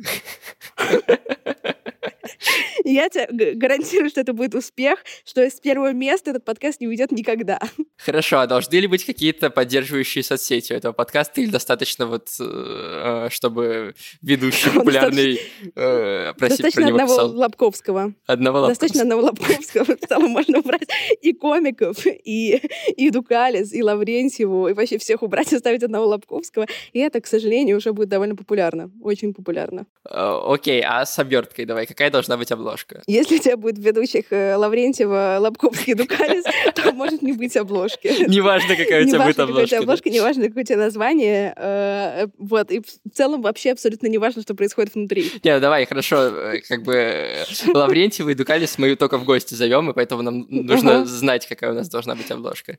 Я 2.84 3.08
тебе 3.08 3.54
гарантирую, 3.54 4.10
что 4.10 4.20
это 4.20 4.32
будет 4.32 4.54
успех, 4.54 5.04
что 5.24 5.42
с 5.42 5.60
первого 5.60 5.92
места 5.92 6.30
этот 6.30 6.44
подкаст 6.44 6.80
не 6.80 6.88
уйдет 6.88 7.12
никогда. 7.12 7.58
Хорошо, 7.98 8.40
а 8.40 8.46
должны 8.46 8.76
ли 8.76 8.86
быть 8.86 9.04
какие-то 9.04 9.50
поддерживающие 9.50 10.22
соцсети 10.22 10.72
у 10.72 10.76
этого 10.76 10.92
подкаста 10.92 11.40
или 11.40 11.50
достаточно 11.50 12.06
вот, 12.06 12.28
э, 12.40 13.28
чтобы 13.30 13.94
ведущий 14.22 14.70
популярный 14.74 15.40
э, 15.74 16.32
про, 16.34 16.34
се- 16.34 16.34
про 16.34 16.48
Достаточно 16.48 16.80
него 16.82 16.98
одного? 16.98 17.22
Лобковского. 17.38 18.14
Одного 18.26 18.58
лапка. 18.58 18.70
Достаточно 18.72 19.02
одного 19.02 19.22
Лобковского. 19.22 19.96
Целом 20.08 20.30
можно 20.30 20.58
убрать 20.58 20.88
и 21.22 21.32
комиков, 21.32 22.06
и, 22.06 22.60
и 22.96 23.10
Дукалис, 23.10 23.72
и 23.72 23.82
Лаврентьеву, 23.82 24.68
и 24.68 24.72
вообще 24.72 24.98
всех 24.98 25.22
убрать, 25.22 25.52
оставить 25.52 25.82
одного 25.82 26.06
Лобковского. 26.06 26.66
И 26.92 26.98
это, 26.98 27.20
к 27.20 27.26
сожалению, 27.26 27.76
уже 27.78 27.92
будет 27.92 28.08
довольно 28.08 28.36
популярно. 28.36 28.90
Очень 29.02 29.32
популярно. 29.32 29.86
Э, 30.08 30.40
Окей, 30.46 30.82
а 30.82 31.04
с 31.04 31.18
оберткой 31.18 31.64
давай, 31.64 31.86
какая 31.86 32.10
должна 32.10 32.25
быть 32.36 32.50
обложка? 32.52 33.02
Если 33.06 33.36
у 33.36 33.38
тебя 33.38 33.56
будет 33.56 33.78
ведущих 33.78 34.26
э, 34.30 34.56
Лаврентьева, 34.56 35.36
Лобковский, 35.40 35.94
Дукалис, 35.94 36.44
то 36.74 36.92
может 36.92 37.22
не 37.22 37.32
быть 37.32 37.56
обложки. 37.56 38.28
Неважно, 38.28 38.74
какая 38.76 39.04
у 39.04 39.08
тебя 39.08 39.24
будет 39.24 39.38
обложка. 39.38 39.78
обложка, 39.78 40.10
неважно, 40.10 40.48
какое 40.48 40.62
у 40.62 40.66
тебя 40.66 40.78
название. 40.78 41.54
э, 41.56 42.26
Вот, 42.38 42.70
и 42.72 42.80
в 42.80 43.14
целом 43.14 43.42
вообще 43.42 43.72
абсолютно 43.72 44.06
неважно, 44.08 44.42
что 44.42 44.54
происходит 44.54 44.94
внутри. 44.94 45.30
Не, 45.44 45.54
ну 45.54 45.60
давай, 45.60 45.86
хорошо, 45.86 46.16
э, 46.16 46.60
как 46.68 46.82
бы 46.82 47.44
Лаврентьева 47.72 48.30
и 48.30 48.34
Дукалис 48.34 48.78
мы 48.78 48.96
только 48.96 49.18
в 49.18 49.24
гости 49.24 49.54
зовем, 49.54 49.90
и 49.90 49.94
поэтому 49.94 50.22
нам 50.22 50.46
нужно 50.48 51.04
знать, 51.04 51.46
какая 51.46 51.70
у 51.72 51.74
нас 51.74 51.88
должна 51.88 52.14
быть 52.14 52.30
обложка. 52.30 52.78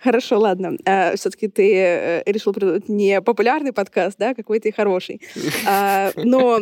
Хорошо, 0.00 0.38
ладно. 0.40 0.76
Все-таки 1.16 1.46
ты 1.48 2.22
решил 2.26 2.52
придумать 2.52 2.88
не 2.88 3.22
популярный 3.22 3.72
подкаст, 3.72 4.18
да, 4.18 4.34
какой-то 4.34 4.70
хороший. 4.72 5.20
А, 5.66 6.10
Но 6.16 6.60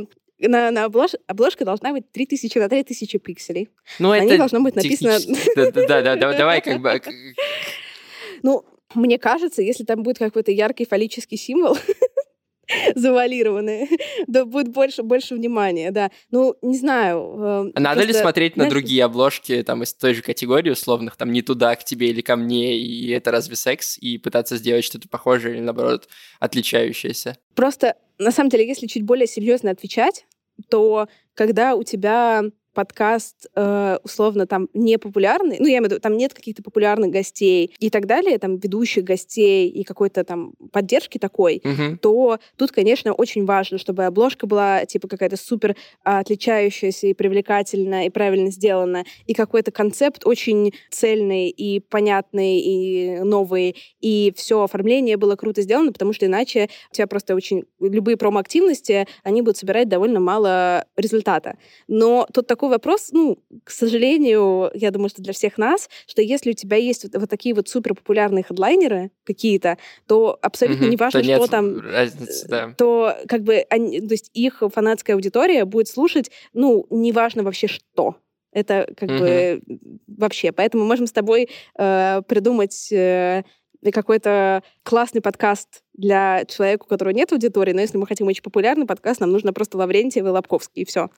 на, 0.49 0.71
на 0.71 0.87
облож- 0.87 1.19
обложка 1.27 1.65
должна 1.65 1.93
быть 1.93 2.11
3000 2.13 2.59
на 2.59 2.69
3000 2.69 3.19
пикселей. 3.19 3.69
Ну, 3.99 4.11
На 4.11 4.19
это 4.19 4.27
ней 4.27 4.39
должно 4.39 4.61
быть 4.61 4.75
написано... 4.77 5.19
технически- 5.19 5.53
Да, 5.57 5.71
да, 5.71 6.03
да, 6.03 6.17
да, 6.17 6.33
давай 6.39 6.61
как 6.61 6.81
бы... 6.81 7.01
Ну, 8.43 8.65
мне 8.95 9.19
кажется, 9.19 9.63
если 9.63 9.85
там 9.85 10.03
будет 10.03 10.19
какой-то 10.19 10.51
яркий 10.51 10.87
фаллический 10.87 11.37
символ, 11.37 11.77
завуалированный, 12.95 13.89
да 14.27 14.45
будет 14.45 14.69
больше, 14.69 15.03
больше 15.03 15.35
внимания, 15.35 15.91
да. 15.91 16.11
Ну, 16.31 16.55
не 16.63 16.79
знаю. 16.79 17.73
э, 17.75 17.81
Надо 17.81 18.05
ли 18.05 18.13
смотреть 18.13 18.57
на 18.57 18.69
другие 18.69 19.05
обложки, 19.05 19.63
там, 19.63 19.83
из 19.83 19.93
той 19.95 20.15
же 20.15 20.23
категории 20.23 20.71
условных, 20.71 21.17
там, 21.17 21.33
не 21.33 21.43
туда, 21.43 21.75
к 21.77 21.85
тебе 21.85 22.09
или 22.11 22.21
ко 22.21 22.37
мне, 22.37 22.77
и 22.79 23.11
это 23.11 23.31
разве 23.31 23.57
секс, 23.57 23.99
и 23.99 24.19
пытаться 24.19 24.57
сделать 24.57 24.85
что-то 24.85 25.09
похожее 25.09 25.55
или, 25.57 25.61
наоборот, 25.63 26.09
отличающееся? 26.39 27.37
Просто, 27.55 27.97
на 28.19 28.31
самом 28.33 28.51
деле, 28.51 28.67
если 28.67 28.87
чуть 28.87 29.03
более 29.03 29.27
серьезно 29.27 29.71
отвечать, 29.71 30.25
то 30.69 31.09
когда 31.35 31.75
у 31.75 31.83
тебя 31.83 32.43
подкаст 32.81 33.47
э, 33.55 33.99
условно 34.05 34.47
там 34.47 34.69
не 34.73 34.97
популярный, 34.97 35.59
ну, 35.61 35.67
я 35.67 35.73
имею 35.73 35.83
в 35.83 35.87
виду, 35.91 36.01
там 36.01 36.17
нет 36.17 36.33
каких-то 36.33 36.63
популярных 36.63 37.11
гостей 37.11 37.75
и 37.79 37.91
так 37.91 38.07
далее, 38.07 38.39
там 38.39 38.57
ведущих 38.57 39.05
гостей 39.05 39.69
и 39.69 39.85
какой-то 39.85 40.25
там 40.25 40.55
поддержки 40.73 41.19
такой, 41.19 41.61
Мгм. 41.63 41.99
то 41.99 42.39
тут, 42.57 42.73
конечно, 42.73 43.13
очень 43.13 43.45
важно, 43.45 43.77
чтобы 43.77 44.07
обложка 44.07 44.47
была 44.47 44.87
типа 44.87 45.09
какая-то 45.09 45.37
супер 45.37 45.77
а, 46.05 46.21
отличающаяся 46.21 47.09
и 47.09 47.13
привлекательная, 47.13 48.07
и 48.07 48.11
правильно 48.11 48.51
сделана, 48.51 49.05
и 49.27 49.35
какой-то 49.35 49.71
концепт 49.73 50.27
очень 50.27 50.73
цельный 50.91 51.51
и 51.51 51.81
понятный, 51.81 52.61
и 52.61 53.19
новый, 53.21 53.77
и 54.01 54.33
все 54.37 54.63
оформление 54.63 55.19
было 55.19 55.37
круто 55.37 55.61
сделано, 55.61 55.93
потому 55.93 56.15
что 56.15 56.25
иначе 56.25 56.71
у 56.91 56.95
тебя 56.95 57.07
просто 57.07 57.35
очень... 57.35 57.65
Любые 57.79 58.17
промо-активности, 58.17 59.07
они 59.23 59.43
будут 59.43 59.59
собирать 59.59 59.89
довольно 59.89 60.21
мало 60.21 60.87
результата. 60.97 61.59
Но 61.89 62.27
тут 62.33 62.47
такой 62.47 62.70
вопрос, 62.71 63.11
ну, 63.13 63.43
к 63.65 63.71
сожалению, 63.71 64.71
я 64.75 64.91
думаю, 64.91 65.09
что 65.11 65.23
для 65.23 65.33
всех 65.33 65.59
нас, 65.59 65.89
что 66.07 66.23
если 66.23 66.51
у 66.51 66.55
тебя 66.55 66.77
есть 66.77 67.05
вот, 67.05 67.21
вот 67.21 67.31
такие 67.31 67.55
вот 67.55 67.69
супер 67.69 67.95
популярные 67.95 68.45
хедлайнеры 68.45 69.11
какие-то, 69.25 69.79
то 70.07 70.39
абсолютно 70.41 70.85
Мгм. 70.85 70.93
неважно, 70.93 71.23
что 71.23 71.47
там 71.47 71.81
разницы, 71.81 72.49
да. 72.49 72.75
то 72.77 73.17
как 73.29 73.43
бы 73.43 73.65
они, 73.71 74.01
то 74.01 74.13
есть 74.13 74.31
их 74.33 74.63
фанатская 74.73 75.17
аудитория 75.17 75.65
будет 75.65 75.89
слушать, 75.89 76.31
ну, 76.53 76.87
неважно 76.91 77.43
вообще 77.43 77.67
что. 77.67 78.17
Это 78.53 78.89
как 78.97 79.09
бы 79.09 79.63
вообще. 80.09 80.51
Поэтому 80.51 80.85
можем 80.85 81.07
с 81.07 81.13
тобой 81.13 81.49
э, 81.79 82.23
придумать 82.27 82.91
э, 82.91 83.45
какой-то 83.93 84.63
классный 84.83 85.21
подкаст 85.21 85.83
для 85.95 86.45
человека, 86.45 86.85
у 86.85 86.87
которого 86.87 87.15
нет 87.15 87.33
аудитории, 87.33 87.73
но 87.73 87.81
если 87.81 87.97
мы 87.97 88.07
хотим 88.07 88.27
очень 88.27 88.43
популярный 88.43 88.87
подкаст, 88.87 89.21
нам 89.21 89.31
нужно 89.33 89.53
просто 89.53 89.79
Лаврентьев 89.79 90.25
и 90.25 90.29
Лобковский, 90.29 90.83
и 90.83 90.85
все. 90.85 91.11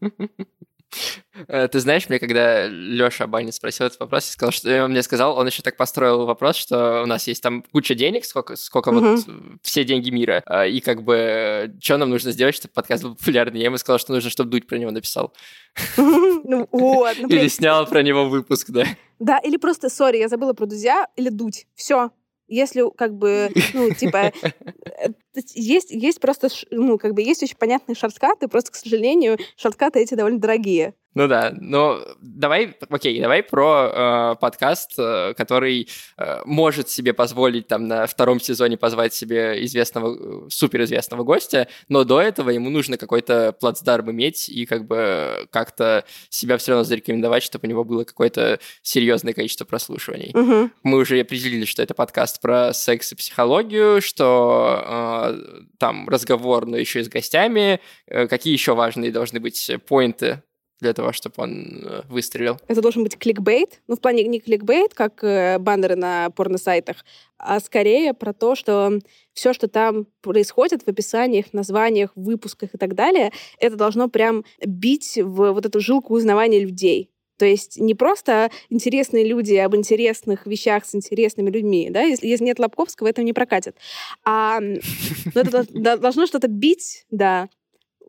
Э, 1.48 1.68
Ты 1.68 1.80
знаешь, 1.80 2.08
мне 2.08 2.18
когда 2.18 2.66
Лёша 2.66 3.24
Абанин 3.24 3.52
спросил 3.52 3.86
этот 3.86 4.00
вопрос, 4.00 4.26
я 4.26 4.32
сказал, 4.32 4.52
что 4.52 4.84
он 4.84 4.90
мне 4.90 5.02
сказал, 5.02 5.36
он 5.36 5.46
еще 5.46 5.62
так 5.62 5.76
построил 5.76 6.26
вопрос, 6.26 6.56
что 6.56 7.02
у 7.02 7.06
нас 7.06 7.26
есть 7.26 7.42
там 7.42 7.62
куча 7.72 7.94
денег, 7.94 8.24
сколько, 8.24 8.56
сколько 8.56 8.92
вот 8.92 9.20
э, 9.26 9.32
все 9.62 9.84
деньги 9.84 10.10
мира, 10.10 10.42
а, 10.46 10.66
и 10.66 10.80
как 10.80 11.02
бы 11.02 11.74
что 11.82 11.96
нам 11.96 12.10
нужно 12.10 12.32
сделать, 12.32 12.54
чтобы 12.54 12.74
подкаст 12.74 13.02
был 13.02 13.14
популярный. 13.14 13.60
Я 13.60 13.66
ему 13.66 13.78
сказал, 13.78 13.98
что 13.98 14.12
нужно, 14.12 14.30
чтобы 14.30 14.50
Дудь 14.50 14.66
про 14.66 14.76
него 14.76 14.90
написал. 14.90 15.32
Ну 16.44 16.68
вот, 16.72 17.16
ну, 17.20 17.28
Или 17.30 17.48
снял 17.48 17.86
про 17.86 18.02
него 18.02 18.28
выпуск, 18.28 18.70
да. 18.70 18.84
Да, 19.18 19.38
или 19.38 19.56
просто, 19.56 19.88
сори, 19.88 20.18
я 20.18 20.28
забыла 20.28 20.52
про 20.52 20.66
Дудя, 20.66 21.06
или 21.16 21.28
Дудь. 21.28 21.66
Все. 21.74 22.10
Если 22.48 22.82
как 22.96 23.14
бы, 23.14 23.50
ну, 23.72 23.94
типа, 23.94 24.32
э, 25.34 25.40
есть, 25.54 25.90
есть 25.90 26.20
просто, 26.20 26.48
ну, 26.70 26.98
как 26.98 27.14
бы, 27.14 27.22
есть 27.22 27.42
очень 27.42 27.56
понятные 27.56 27.94
шорткаты, 27.96 28.48
просто, 28.48 28.72
к 28.72 28.74
сожалению, 28.76 29.38
шорткаты 29.56 30.00
эти 30.00 30.14
довольно 30.14 30.38
дорогие. 30.38 30.94
Ну 31.14 31.28
да, 31.28 31.52
но 31.60 32.00
давай, 32.22 32.74
окей, 32.88 33.20
давай 33.20 33.42
про 33.42 34.32
э, 34.32 34.40
подкаст, 34.40 34.94
э, 34.96 35.34
который 35.36 35.88
э, 36.16 36.40
может 36.46 36.88
себе 36.88 37.12
позволить 37.12 37.68
там 37.68 37.86
на 37.86 38.06
втором 38.06 38.40
сезоне 38.40 38.78
позвать 38.78 39.12
себе 39.12 39.62
известного, 39.66 40.46
э, 40.46 40.48
суперизвестного 40.48 41.22
гостя, 41.22 41.68
но 41.90 42.04
до 42.04 42.20
этого 42.22 42.48
ему 42.48 42.70
нужно 42.70 42.96
какой-то 42.96 43.52
плацдарм 43.52 44.10
иметь 44.10 44.48
и 44.48 44.64
как 44.64 44.86
бы 44.86 45.46
как-то 45.50 46.06
себя 46.30 46.56
все 46.56 46.72
равно 46.72 46.84
зарекомендовать, 46.84 47.42
чтобы 47.42 47.66
у 47.66 47.70
него 47.70 47.84
было 47.84 48.04
какое-то 48.04 48.58
серьезное 48.80 49.34
количество 49.34 49.66
прослушиваний. 49.66 50.30
Мгм. 50.32 50.72
Мы 50.82 50.98
уже 50.98 51.20
определили, 51.20 51.66
что 51.66 51.82
это 51.82 51.92
подкаст 51.92 52.40
про 52.40 52.72
секс 52.72 53.12
и 53.12 53.16
психологию, 53.16 54.00
что 54.00 54.82
только 54.82 55.21
там 55.78 56.08
разговор, 56.08 56.66
но 56.66 56.76
еще 56.76 57.00
и 57.00 57.04
с 57.04 57.08
гостями. 57.08 57.80
Какие 58.06 58.52
еще 58.52 58.74
важные 58.74 59.10
должны 59.10 59.40
быть 59.40 59.70
поинты 59.88 60.42
для 60.82 60.92
того, 60.92 61.12
чтобы 61.12 61.34
он 61.38 61.84
э, 61.84 62.02
выстрелил. 62.08 62.58
Это 62.66 62.82
должен 62.82 63.04
быть 63.04 63.16
кликбейт. 63.16 63.80
Ну, 63.86 63.94
в 63.96 64.00
плане 64.00 64.24
не 64.24 64.40
кликбейт, 64.40 64.94
как 64.94 65.22
э, 65.22 65.58
баннеры 65.58 65.94
на 65.94 66.28
порно-сайтах, 66.30 67.04
а 67.38 67.60
скорее 67.60 68.12
про 68.14 68.32
то, 68.32 68.56
что 68.56 68.98
все, 69.32 69.52
что 69.52 69.68
там 69.68 70.06
происходит 70.20 70.82
в 70.82 70.88
описаниях, 70.88 71.52
названиях, 71.52 72.10
выпусках 72.16 72.74
и 72.74 72.78
так 72.78 72.94
далее, 72.94 73.30
это 73.58 73.76
должно 73.76 74.08
прям 74.08 74.44
бить 74.66 75.18
в 75.22 75.52
вот 75.52 75.64
эту 75.64 75.80
жилку 75.80 76.14
узнавания 76.14 76.58
людей. 76.58 77.11
То 77.42 77.46
есть 77.46 77.80
не 77.80 77.96
просто 77.96 78.52
интересные 78.70 79.24
люди 79.24 79.54
об 79.54 79.74
интересных 79.74 80.46
вещах 80.46 80.84
с 80.84 80.94
интересными 80.94 81.50
людьми, 81.50 81.90
да, 81.90 82.02
если, 82.02 82.28
если 82.28 82.44
нет 82.44 82.60
Лобковского, 82.60 83.08
это 83.08 83.24
не 83.24 83.32
прокатит. 83.32 83.74
А 84.24 84.60
ну, 84.60 84.78
это 85.34 85.66
должно 85.98 86.26
что-то 86.26 86.46
бить, 86.46 87.04
да, 87.10 87.48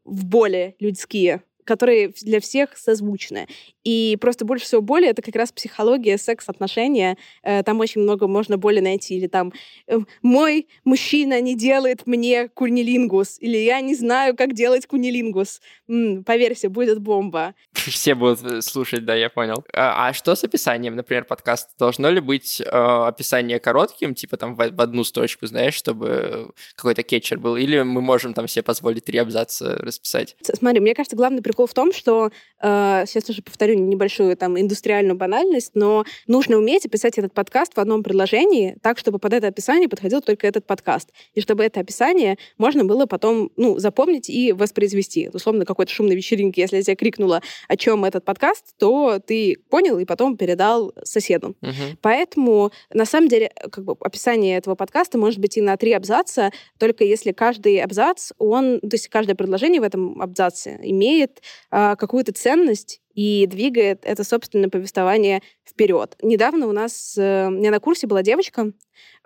в 0.04 0.26
более 0.26 0.76
людские 0.78 1.42
которые 1.66 2.14
для 2.22 2.40
всех 2.40 2.78
созвучны. 2.78 3.48
И 3.84 4.18
просто 4.22 4.46
больше 4.46 4.66
всего 4.66 4.82
боли 4.82 5.08
это 5.08 5.22
как 5.22 5.36
раз 5.36 5.52
психология, 5.52 6.18
секс, 6.18 6.48
отношения. 6.48 7.18
Э, 7.44 7.64
там 7.64 7.80
очень 7.80 8.02
много 8.02 8.28
можно 8.28 8.58
боли 8.58 8.80
найти. 8.80 9.18
Или 9.18 9.28
там 9.28 9.54
э, 9.88 10.00
«Мой 10.22 10.68
мужчина 10.84 11.42
не 11.42 11.56
делает 11.56 12.08
мне 12.08 12.48
кунилингус». 12.50 13.38
Или 13.40 13.58
«Я 13.58 13.82
не 13.82 13.96
знаю, 13.96 14.36
как 14.36 14.54
делать 14.54 14.88
кунилингус». 14.88 15.62
М-м, 15.90 16.24
поверьте, 16.24 16.70
будет 16.70 17.00
бомба. 17.00 17.56
Все 17.74 18.16
будут 18.16 18.44
э, 18.44 18.62
слушать, 18.62 19.06
да, 19.06 19.16
я 19.16 19.30
понял. 19.30 19.66
А, 19.74 20.08
а 20.08 20.14
что 20.14 20.36
с 20.36 20.44
описанием, 20.44 20.96
например, 20.96 21.26
подкаста? 21.26 21.72
Должно 21.78 22.10
ли 22.10 22.22
быть 22.22 22.62
э, 22.62 22.66
описание 22.66 23.60
коротким, 23.60 24.16
типа 24.16 24.38
там 24.38 24.56
в, 24.56 24.58
в 24.58 24.82
одну 24.82 25.04
строчку, 25.04 25.46
знаешь, 25.46 25.74
чтобы 25.74 26.52
какой-то 26.76 27.04
кетчер 27.04 27.38
был? 27.38 27.58
Или 27.58 27.82
мы 27.82 28.02
можем 28.02 28.34
там 28.34 28.48
себе 28.48 28.64
позволить 28.64 29.06
три 29.06 29.18
абзаца 29.18 29.76
расписать? 29.76 30.38
Смотри, 30.42 30.80
мне 30.80 30.96
кажется, 30.96 31.18
главный 31.18 31.42
прикол 31.54 31.68
в 31.68 31.74
том, 31.76 31.94
что 31.94 32.32
э, 32.62 33.04
сейчас 33.06 33.30
уже 33.30 33.44
повторю 33.44 33.76
небольшую 33.76 34.36
там 34.36 34.60
индустриальную 34.60 35.16
банальность, 35.16 35.72
но 35.76 36.04
нужно 36.26 36.58
уметь 36.58 36.84
описать 36.84 37.20
этот 37.20 37.32
подкаст 37.32 37.76
в 37.76 37.80
одном 37.80 38.02
предложении 38.02 38.76
так, 38.82 38.98
чтобы 38.98 39.20
под 39.20 39.34
это 39.34 39.48
описание 39.48 39.88
подходил 39.88 40.22
только 40.22 40.48
этот 40.48 40.66
подкаст. 40.66 41.12
И 41.36 41.42
чтобы 41.42 41.64
это 41.64 41.80
описание 41.80 42.40
можно 42.58 42.86
было 42.86 43.06
потом 43.06 43.52
ну, 43.56 43.78
запомнить 43.78 44.32
и 44.32 44.52
воспроизвести. 44.52 45.30
Условно, 45.32 45.64
какой-то 45.64 45.92
шумной 45.92 46.16
вечеринки, 46.16 46.60
если 46.60 46.78
я 46.78 46.82
тебе 46.82 46.96
крикнула, 46.96 47.44
о 47.68 47.78
чем 47.78 48.04
этот 48.04 48.26
подкаст, 48.26 48.76
то 48.80 49.20
ты 49.20 49.58
понял 49.70 50.00
и 50.00 50.06
потом 50.06 50.38
передал 50.38 50.92
соседу. 51.04 51.56
Uh-huh. 51.62 51.98
Поэтому, 52.02 52.72
на 52.92 53.06
самом 53.06 53.28
деле, 53.28 53.52
как 53.72 53.84
бы 53.84 53.96
описание 54.00 54.58
этого 54.58 54.74
подкаста 54.74 55.20
может 55.20 55.38
быть 55.38 55.58
и 55.58 55.62
на 55.62 55.78
три 55.78 55.94
абзаца, 55.94 56.52
только 56.80 57.04
если 57.04 57.32
каждый 57.32 57.80
абзац, 57.80 58.32
он, 58.40 58.80
то 58.80 58.94
есть 58.94 59.08
каждое 59.10 59.36
предложение 59.36 59.82
в 59.82 59.84
этом 59.84 60.20
абзаце 60.20 60.80
имеет 60.82 61.43
какую-то 61.70 62.34
ценность 62.34 63.03
и 63.14 63.46
двигает 63.48 64.02
это 64.04 64.24
собственное 64.24 64.70
повествование 64.70 65.42
вперед. 65.68 66.16
Недавно 66.22 66.68
у 66.68 66.72
нас, 66.72 67.16
э, 67.18 67.48
у 67.48 67.52
меня 67.52 67.72
на 67.72 67.80
курсе 67.80 68.08
была 68.08 68.22
девочка, 68.22 68.72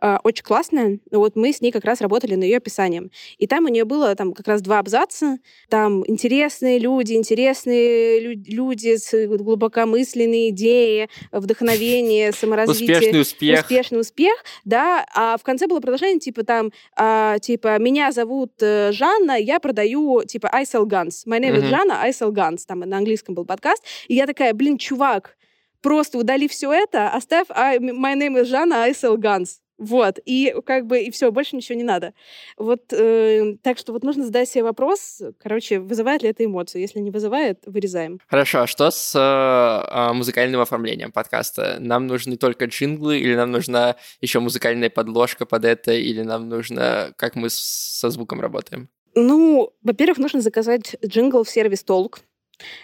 э, 0.02 0.18
очень 0.24 0.44
классная, 0.44 1.00
вот 1.12 1.36
мы 1.36 1.52
с 1.52 1.62
ней 1.62 1.72
как 1.72 1.84
раз 1.84 2.02
работали 2.02 2.36
над 2.36 2.44
ее 2.44 2.58
описанием. 2.58 3.12
И 3.38 3.48
там 3.48 3.66
у 3.66 3.70
нее 3.70 3.86
было 3.86 4.16
там 4.16 4.34
как 4.34 4.48
раз 4.48 4.62
два 4.62 4.80
абзаца, 4.80 5.38
там 5.70 6.04
интересные 6.08 6.80
люди, 6.80 7.14
интересные 7.14 8.20
лю- 8.20 8.44
люди 8.48 8.96
с 8.96 9.28
глубокомысленные 9.28 10.50
идеи, 10.50 11.10
вдохновение, 11.32 12.32
саморазвитие. 12.32 12.98
Успешный 12.98 13.22
успех. 13.22 13.62
Успешный 13.62 14.00
успех, 14.00 14.36
да, 14.66 15.06
а 15.14 15.38
в 15.38 15.44
конце 15.44 15.68
было 15.68 15.80
продолжение 15.80 16.20
типа 16.20 16.44
там, 16.44 16.72
а, 16.96 17.40
типа, 17.40 17.80
меня 17.80 18.12
зовут 18.12 18.52
э, 18.62 18.92
Жанна, 18.92 19.38
я 19.40 19.60
продаю, 19.60 20.24
типа, 20.24 20.50
I 20.52 20.64
sell 20.64 20.86
guns. 20.86 21.26
My 21.26 21.40
name 21.40 21.56
uh-huh. 21.56 21.64
is 21.64 21.70
Жанна, 21.70 22.02
I 22.02 22.12
sell 22.12 22.32
guns. 22.32 22.60
Там 22.68 22.80
на 22.80 22.98
английском 22.98 23.36
был 23.36 23.46
подкаст. 23.46 23.77
И 24.08 24.16
я 24.16 24.26
такая, 24.28 24.54
блин, 24.54 24.78
чувак, 24.78 25.38
просто 25.82 26.18
удали 26.18 26.48
все 26.48 26.72
это, 26.72 27.10
оставь 27.10 27.48
I, 27.50 27.78
my 27.78 28.16
name 28.16 28.42
is 28.42 28.46
Жанна, 28.46 28.84
I 28.84 28.92
sell 28.92 29.18
guns. 29.18 29.60
Вот, 29.78 30.18
и 30.26 30.56
как 30.66 30.88
бы, 30.88 31.02
и 31.02 31.12
все, 31.12 31.32
больше 31.32 31.56
ничего 31.56 31.78
не 31.78 31.84
надо. 31.84 32.14
Вот, 32.58 32.92
э, 32.94 33.58
так 33.62 33.78
что 33.78 33.94
вот 33.94 34.04
нужно 34.04 34.26
задать 34.26 34.50
себе 34.50 34.64
вопрос, 34.64 35.22
короче, 35.38 35.80
вызывает 35.80 36.24
ли 36.24 36.30
это 36.30 36.44
эмоции? 36.44 36.82
Если 36.82 37.00
не 37.00 37.12
вызывает, 37.12 37.60
вырезаем. 37.68 38.20
Хорошо, 38.28 38.62
а 38.62 38.68
что 38.68 38.90
с 38.90 39.14
э, 39.16 40.14
музыкальным 40.14 40.62
оформлением 40.62 41.12
подкаста? 41.12 41.78
Нам 41.80 42.08
нужны 42.08 42.38
только 42.38 42.66
джинглы, 42.66 43.20
или 43.20 43.36
нам 43.36 43.52
нужна 43.52 43.98
еще 44.20 44.40
музыкальная 44.40 44.90
подложка 44.90 45.46
под 45.46 45.64
это, 45.64 45.94
или 45.94 46.24
нам 46.24 46.50
нужно, 46.50 47.14
как 47.16 47.36
мы 47.36 47.50
со 47.52 48.10
звуком 48.10 48.42
работаем? 48.42 48.90
Ну, 49.14 49.74
во-первых, 49.84 50.18
нужно 50.18 50.42
заказать 50.42 50.96
джингл 51.06 51.44
в 51.44 51.50
сервис 51.50 51.84
Толк 51.84 52.22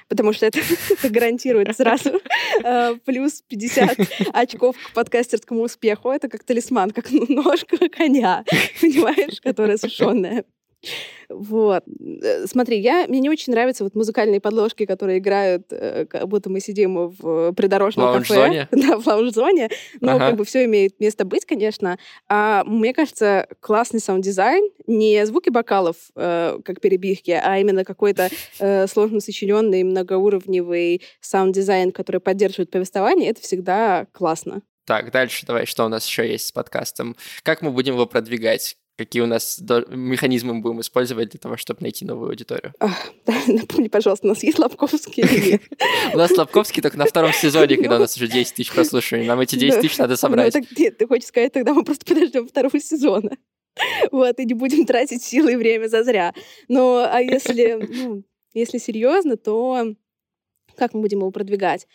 потому 0.08 0.34
что 0.34 0.46
это, 0.46 0.60
гарантирует 1.10 1.76
сразу 1.76 2.22
э, 2.64 2.96
плюс 3.06 3.42
50 3.48 3.98
очков 4.34 4.76
к 4.78 4.94
подкастерскому 4.94 5.62
успеху. 5.62 6.12
Это 6.12 6.30
как 6.30 6.44
талисман, 6.44 6.92
как 6.92 7.12
ножка 7.30 7.90
коня, 7.90 8.44
понимаешь, 8.82 9.42
которая 9.42 9.78
сушеная. 9.78 10.46
Вот. 11.30 11.84
Э, 12.24 12.46
смотри, 12.48 12.80
я, 12.80 13.06
мне 13.08 13.20
не 13.20 13.30
очень 13.30 13.54
нравятся 13.54 13.84
вот 13.84 13.96
музыкальные 13.96 14.40
подложки, 14.40 14.86
которые 14.86 15.20
играют, 15.20 15.68
э, 15.72 16.06
как 16.06 16.28
будто 16.28 16.50
мы 16.50 16.60
сидим 16.60 17.08
в 17.08 17.54
придорожном 17.54 18.12
в 18.12 18.18
кафе. 18.20 18.68
Да, 18.72 18.98
в 18.98 19.08
лаунж-зоне. 19.08 19.70
Ну, 20.02 20.12
ага. 20.12 20.30
как 20.30 20.36
бы 20.38 20.46
все 20.46 20.66
имеет 20.66 21.00
место 21.00 21.26
быть, 21.26 21.46
конечно. 21.46 21.98
А 22.28 22.64
мне 22.66 22.94
кажется, 22.94 23.48
классный 23.60 24.00
саунд-дизайн, 24.00 24.70
не 24.88 25.26
звуки 25.26 25.50
бокалов, 25.50 25.96
э, 26.16 26.60
как 26.64 26.82
перебивки, 26.82 27.32
а 27.32 27.58
именно 27.60 27.84
какой-то 27.86 28.30
э, 28.60 28.88
сложно 28.88 29.20
сочиненный, 29.20 29.84
многоуровневый 29.84 31.02
саунд-дизайн, 31.22 31.92
который 31.92 32.22
поддерживает 32.22 32.72
повествование, 32.72 33.30
это 33.30 33.42
всегда 33.42 34.08
классно. 34.12 34.62
Так, 34.86 35.12
дальше 35.12 35.46
давай, 35.46 35.66
что 35.66 35.86
у 35.86 35.88
нас 35.88 36.06
еще 36.06 36.30
есть 36.30 36.48
с 36.48 36.52
подкастом? 36.52 37.16
Как 37.44 37.62
мы 37.62 37.72
будем 37.72 37.94
его 37.94 38.06
продвигать? 38.06 38.76
Какие 38.98 39.22
у 39.22 39.26
нас 39.26 39.62
механизмы 39.90 40.54
мы 40.54 40.62
будем 40.62 40.82
использовать 40.82 41.30
для 41.30 41.40
того, 41.40 41.58
чтобы 41.58 41.82
найти 41.82 42.06
новую 42.06 42.30
аудиторию. 42.30 42.74
Напомни, 43.48 43.88
пожалуйста, 43.88 44.28
у 44.28 44.30
нас 44.30 44.44
есть 44.44 44.60
Лобковский? 44.60 45.60
У 46.14 46.18
нас 46.18 46.32
Лобковский 46.32 46.82
только 46.82 46.98
на 46.98 47.06
втором 47.06 47.34
сезоне, 47.34 47.78
когда 47.78 47.98
у 47.98 48.00
нас 48.00 48.16
уже 48.18 48.28
10 48.28 48.54
тысяч 48.54 48.72
прослушиваний. 48.72 49.28
Нам 49.28 49.40
эти 49.40 49.56
10 49.56 49.82
тысяч 49.82 49.98
надо 49.98 50.16
собрать. 50.16 50.56
Нет, 50.78 50.98
ты 50.98 51.08
хочешь 51.08 51.28
сказать, 51.28 51.54
тогда 51.54 51.74
мы 51.74 51.84
просто 51.84 52.06
подождем 52.06 52.48
второго 52.48 52.80
сезона. 52.80 53.32
Вот, 54.12 54.40
и 54.40 54.46
не 54.46 54.54
будем 54.54 54.86
тратить 54.86 55.24
силы 55.24 55.54
и 55.54 55.56
время 55.56 55.88
зазря. 55.88 56.34
Но 56.68 57.08
а 57.10 57.20
если, 57.20 57.74
ну, 57.74 58.24
если 58.54 58.78
серьезно, 58.78 59.36
то 59.36 59.96
как 60.78 60.94
мы 60.94 61.02
будем 61.02 61.20
его 61.20 61.32
продвигать? 61.32 61.88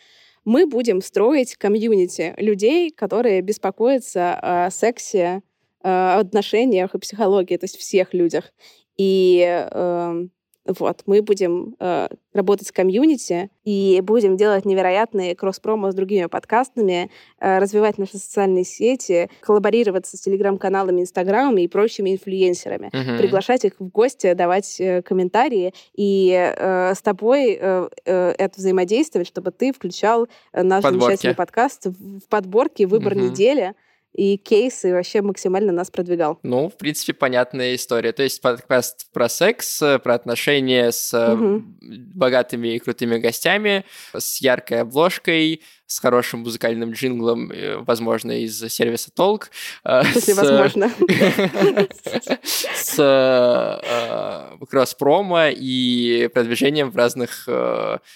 Мы 0.45 0.65
будем 0.65 1.01
строить 1.01 1.55
комьюнити 1.55 2.33
людей, 2.37 2.91
которые 2.91 3.41
беспокоятся 3.41 4.39
о 4.41 4.71
сексе, 4.71 5.41
отношениях 5.81 6.93
и 6.95 6.99
психологии, 6.99 7.57
то 7.57 7.65
есть 7.65 7.77
всех 7.77 8.13
людях. 8.13 8.51
И 8.97 9.45
э, 9.71 10.27
вот, 10.65 11.03
мы 11.05 11.21
будем 11.21 11.75
э, 11.79 12.09
работать 12.33 12.67
с 12.67 12.71
комьюнити 12.71 13.49
и 13.63 14.01
будем 14.03 14.37
делать 14.37 14.65
невероятные 14.65 15.35
кросс-промо 15.35 15.91
с 15.91 15.95
другими 15.95 16.25
подкастами, 16.25 17.09
э, 17.39 17.59
развивать 17.59 17.97
наши 17.97 18.17
социальные 18.17 18.65
сети, 18.65 19.29
коллаборироваться 19.41 20.17
с 20.17 20.21
телеграм-каналами, 20.21 21.01
инстаграмами 21.01 21.61
и 21.61 21.67
прочими 21.67 22.11
инфлюенсерами, 22.11 22.89
uh-huh. 22.89 23.17
приглашать 23.17 23.65
их 23.65 23.73
в 23.79 23.87
гости, 23.87 24.33
давать 24.33 24.79
э, 24.79 25.01
комментарии 25.01 25.73
и 25.95 26.31
э, 26.33 26.93
с 26.93 27.01
тобой 27.01 27.57
э, 27.59 27.89
э, 28.05 28.33
это 28.37 28.59
взаимодействовать, 28.59 29.27
чтобы 29.27 29.51
ты 29.51 29.73
включал 29.73 30.27
наш 30.53 30.83
Подборки. 30.83 31.05
замечательный 31.05 31.35
подкаст 31.35 31.87
в 31.87 32.27
подборке 32.29 32.85
«Выбор 32.85 33.13
uh-huh. 33.13 33.29
недели», 33.29 33.73
и 34.13 34.37
кейсы 34.37 34.91
вообще 34.91 35.21
максимально 35.21 35.71
нас 35.71 35.91
продвигал. 35.91 36.39
Ну, 36.43 36.69
в 36.69 36.77
принципе, 36.77 37.13
понятная 37.13 37.75
история. 37.75 38.11
То 38.11 38.23
есть 38.23 38.41
подкаст 38.41 39.11
про 39.13 39.29
секс, 39.29 39.79
про 39.79 40.15
отношения 40.15 40.91
с 40.91 41.13
угу. 41.13 41.63
богатыми 41.81 42.69
и 42.69 42.79
крутыми 42.79 43.17
гостями, 43.17 43.85
с 44.17 44.41
яркой 44.41 44.81
обложкой, 44.81 45.61
с 45.89 45.99
хорошим 45.99 46.41
музыкальным 46.41 46.91
джинглом, 46.91 47.51
э, 47.51 47.77
возможно, 47.77 48.31
из 48.31 48.59
сервиса 48.71 49.09
Толк. 49.11 49.49
Э, 49.83 50.03
Если 50.13 50.33
возможно. 50.33 50.91
С 52.43 52.95
э, 52.99 54.65
кросс-промо 54.67 55.47
и 55.49 56.29
продвижением 56.31 56.91
в 56.91 56.95
разных 56.95 57.49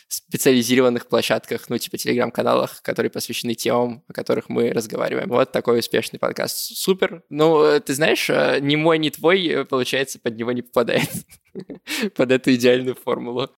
специализированных 0.07 1.07
площадках, 1.07 1.67
ну, 1.69 1.77
типа 1.79 1.97
телеграм-каналах, 1.97 2.83
которые 2.83 3.09
посвящены 3.09 3.55
темам, 3.55 4.03
о 4.07 4.13
которых 4.13 4.49
мы 4.49 4.71
разговариваем. 4.71 5.29
Вот 5.29 5.51
такой 5.51 5.79
успешный 5.79 6.19
подкаст. 6.19 6.77
Супер. 6.77 7.23
Ну, 7.29 7.79
ты 7.79 7.95
знаешь, 7.95 8.29
ни 8.61 8.75
мой, 8.75 8.99
ни 8.99 9.09
твой, 9.09 9.65
получается, 9.67 10.19
под 10.19 10.37
него 10.37 10.51
не 10.51 10.61
попадает. 10.61 11.09
Под 12.15 12.31
эту 12.31 12.53
идеальную 12.55 12.95
формулу. 12.95 13.49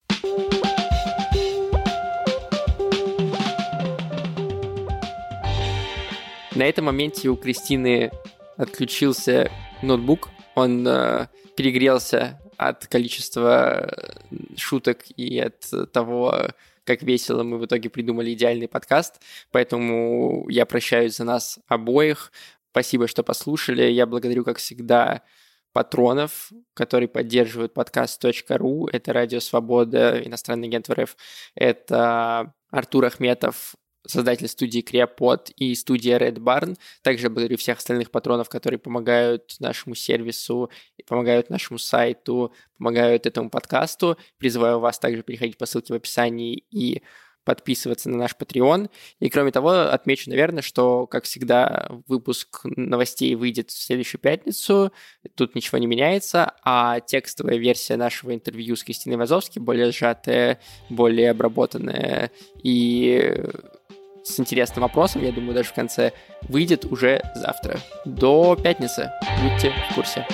На 6.54 6.62
этом 6.62 6.84
моменте 6.84 7.28
у 7.28 7.36
Кристины 7.36 8.12
отключился 8.56 9.50
ноутбук, 9.82 10.30
Он 10.54 10.86
э, 10.86 11.26
перегрелся 11.56 12.40
от 12.56 12.86
количества 12.86 13.92
шуток 14.56 15.04
и 15.16 15.40
от 15.40 15.64
того, 15.92 16.50
как 16.84 17.02
весело 17.02 17.42
мы 17.42 17.58
в 17.58 17.66
итоге 17.66 17.90
придумали 17.90 18.32
идеальный 18.34 18.68
подкаст. 18.68 19.20
Поэтому 19.50 20.48
я 20.48 20.64
прощаюсь 20.64 21.16
за 21.16 21.24
нас 21.24 21.58
обоих. 21.66 22.30
Спасибо, 22.70 23.08
что 23.08 23.24
послушали. 23.24 23.82
Я 23.84 24.06
благодарю, 24.06 24.44
как 24.44 24.58
всегда, 24.58 25.22
патронов, 25.72 26.52
которые 26.72 27.08
поддерживают 27.08 27.74
подкаст.ру. 27.74 28.88
Это 28.92 29.12
Радио 29.12 29.40
Свобода, 29.40 30.22
иностранный 30.24 30.68
агент 30.68 30.88
РФ. 30.88 31.16
Это 31.56 32.54
Артур 32.70 33.06
Ахметов, 33.06 33.74
создатель 34.06 34.48
студии 34.48 34.80
Креопод 34.80 35.50
и 35.56 35.74
студия 35.74 36.18
Red 36.18 36.38
Barn. 36.38 36.76
Также 37.02 37.30
благодарю 37.30 37.56
всех 37.56 37.78
остальных 37.78 38.10
патронов, 38.10 38.48
которые 38.48 38.78
помогают 38.78 39.56
нашему 39.60 39.94
сервису, 39.94 40.70
помогают 41.06 41.50
нашему 41.50 41.78
сайту, 41.78 42.52
помогают 42.78 43.26
этому 43.26 43.50
подкасту. 43.50 44.18
Призываю 44.38 44.80
вас 44.80 44.98
также 44.98 45.22
переходить 45.22 45.58
по 45.58 45.66
ссылке 45.66 45.92
в 45.92 45.96
описании 45.96 46.64
и 46.70 47.02
подписываться 47.44 48.08
на 48.08 48.16
наш 48.16 48.34
Patreon. 48.38 48.90
И 49.20 49.28
кроме 49.28 49.52
того, 49.52 49.70
отмечу, 49.70 50.30
наверное, 50.30 50.62
что, 50.62 51.06
как 51.06 51.24
всегда, 51.24 51.88
выпуск 52.06 52.60
новостей 52.64 53.34
выйдет 53.34 53.70
в 53.70 53.80
следующую 53.80 54.20
пятницу. 54.20 54.92
Тут 55.34 55.54
ничего 55.54 55.78
не 55.78 55.86
меняется, 55.86 56.54
а 56.62 57.00
текстовая 57.00 57.56
версия 57.56 57.96
нашего 57.96 58.34
интервью 58.34 58.76
с 58.76 58.82
Кристиной 58.82 59.16
Вазовски 59.16 59.58
более 59.58 59.92
сжатая, 59.92 60.60
более 60.88 61.30
обработанная 61.30 62.30
и 62.62 63.44
с 64.24 64.40
интересным 64.40 64.82
вопросом, 64.82 65.22
я 65.22 65.32
думаю, 65.32 65.54
даже 65.54 65.68
в 65.68 65.74
конце 65.74 66.12
выйдет 66.48 66.84
уже 66.84 67.22
завтра. 67.34 67.78
До 68.04 68.56
пятницы. 68.56 69.12
Будьте 69.42 69.72
в 69.90 69.94
курсе. 69.94 70.26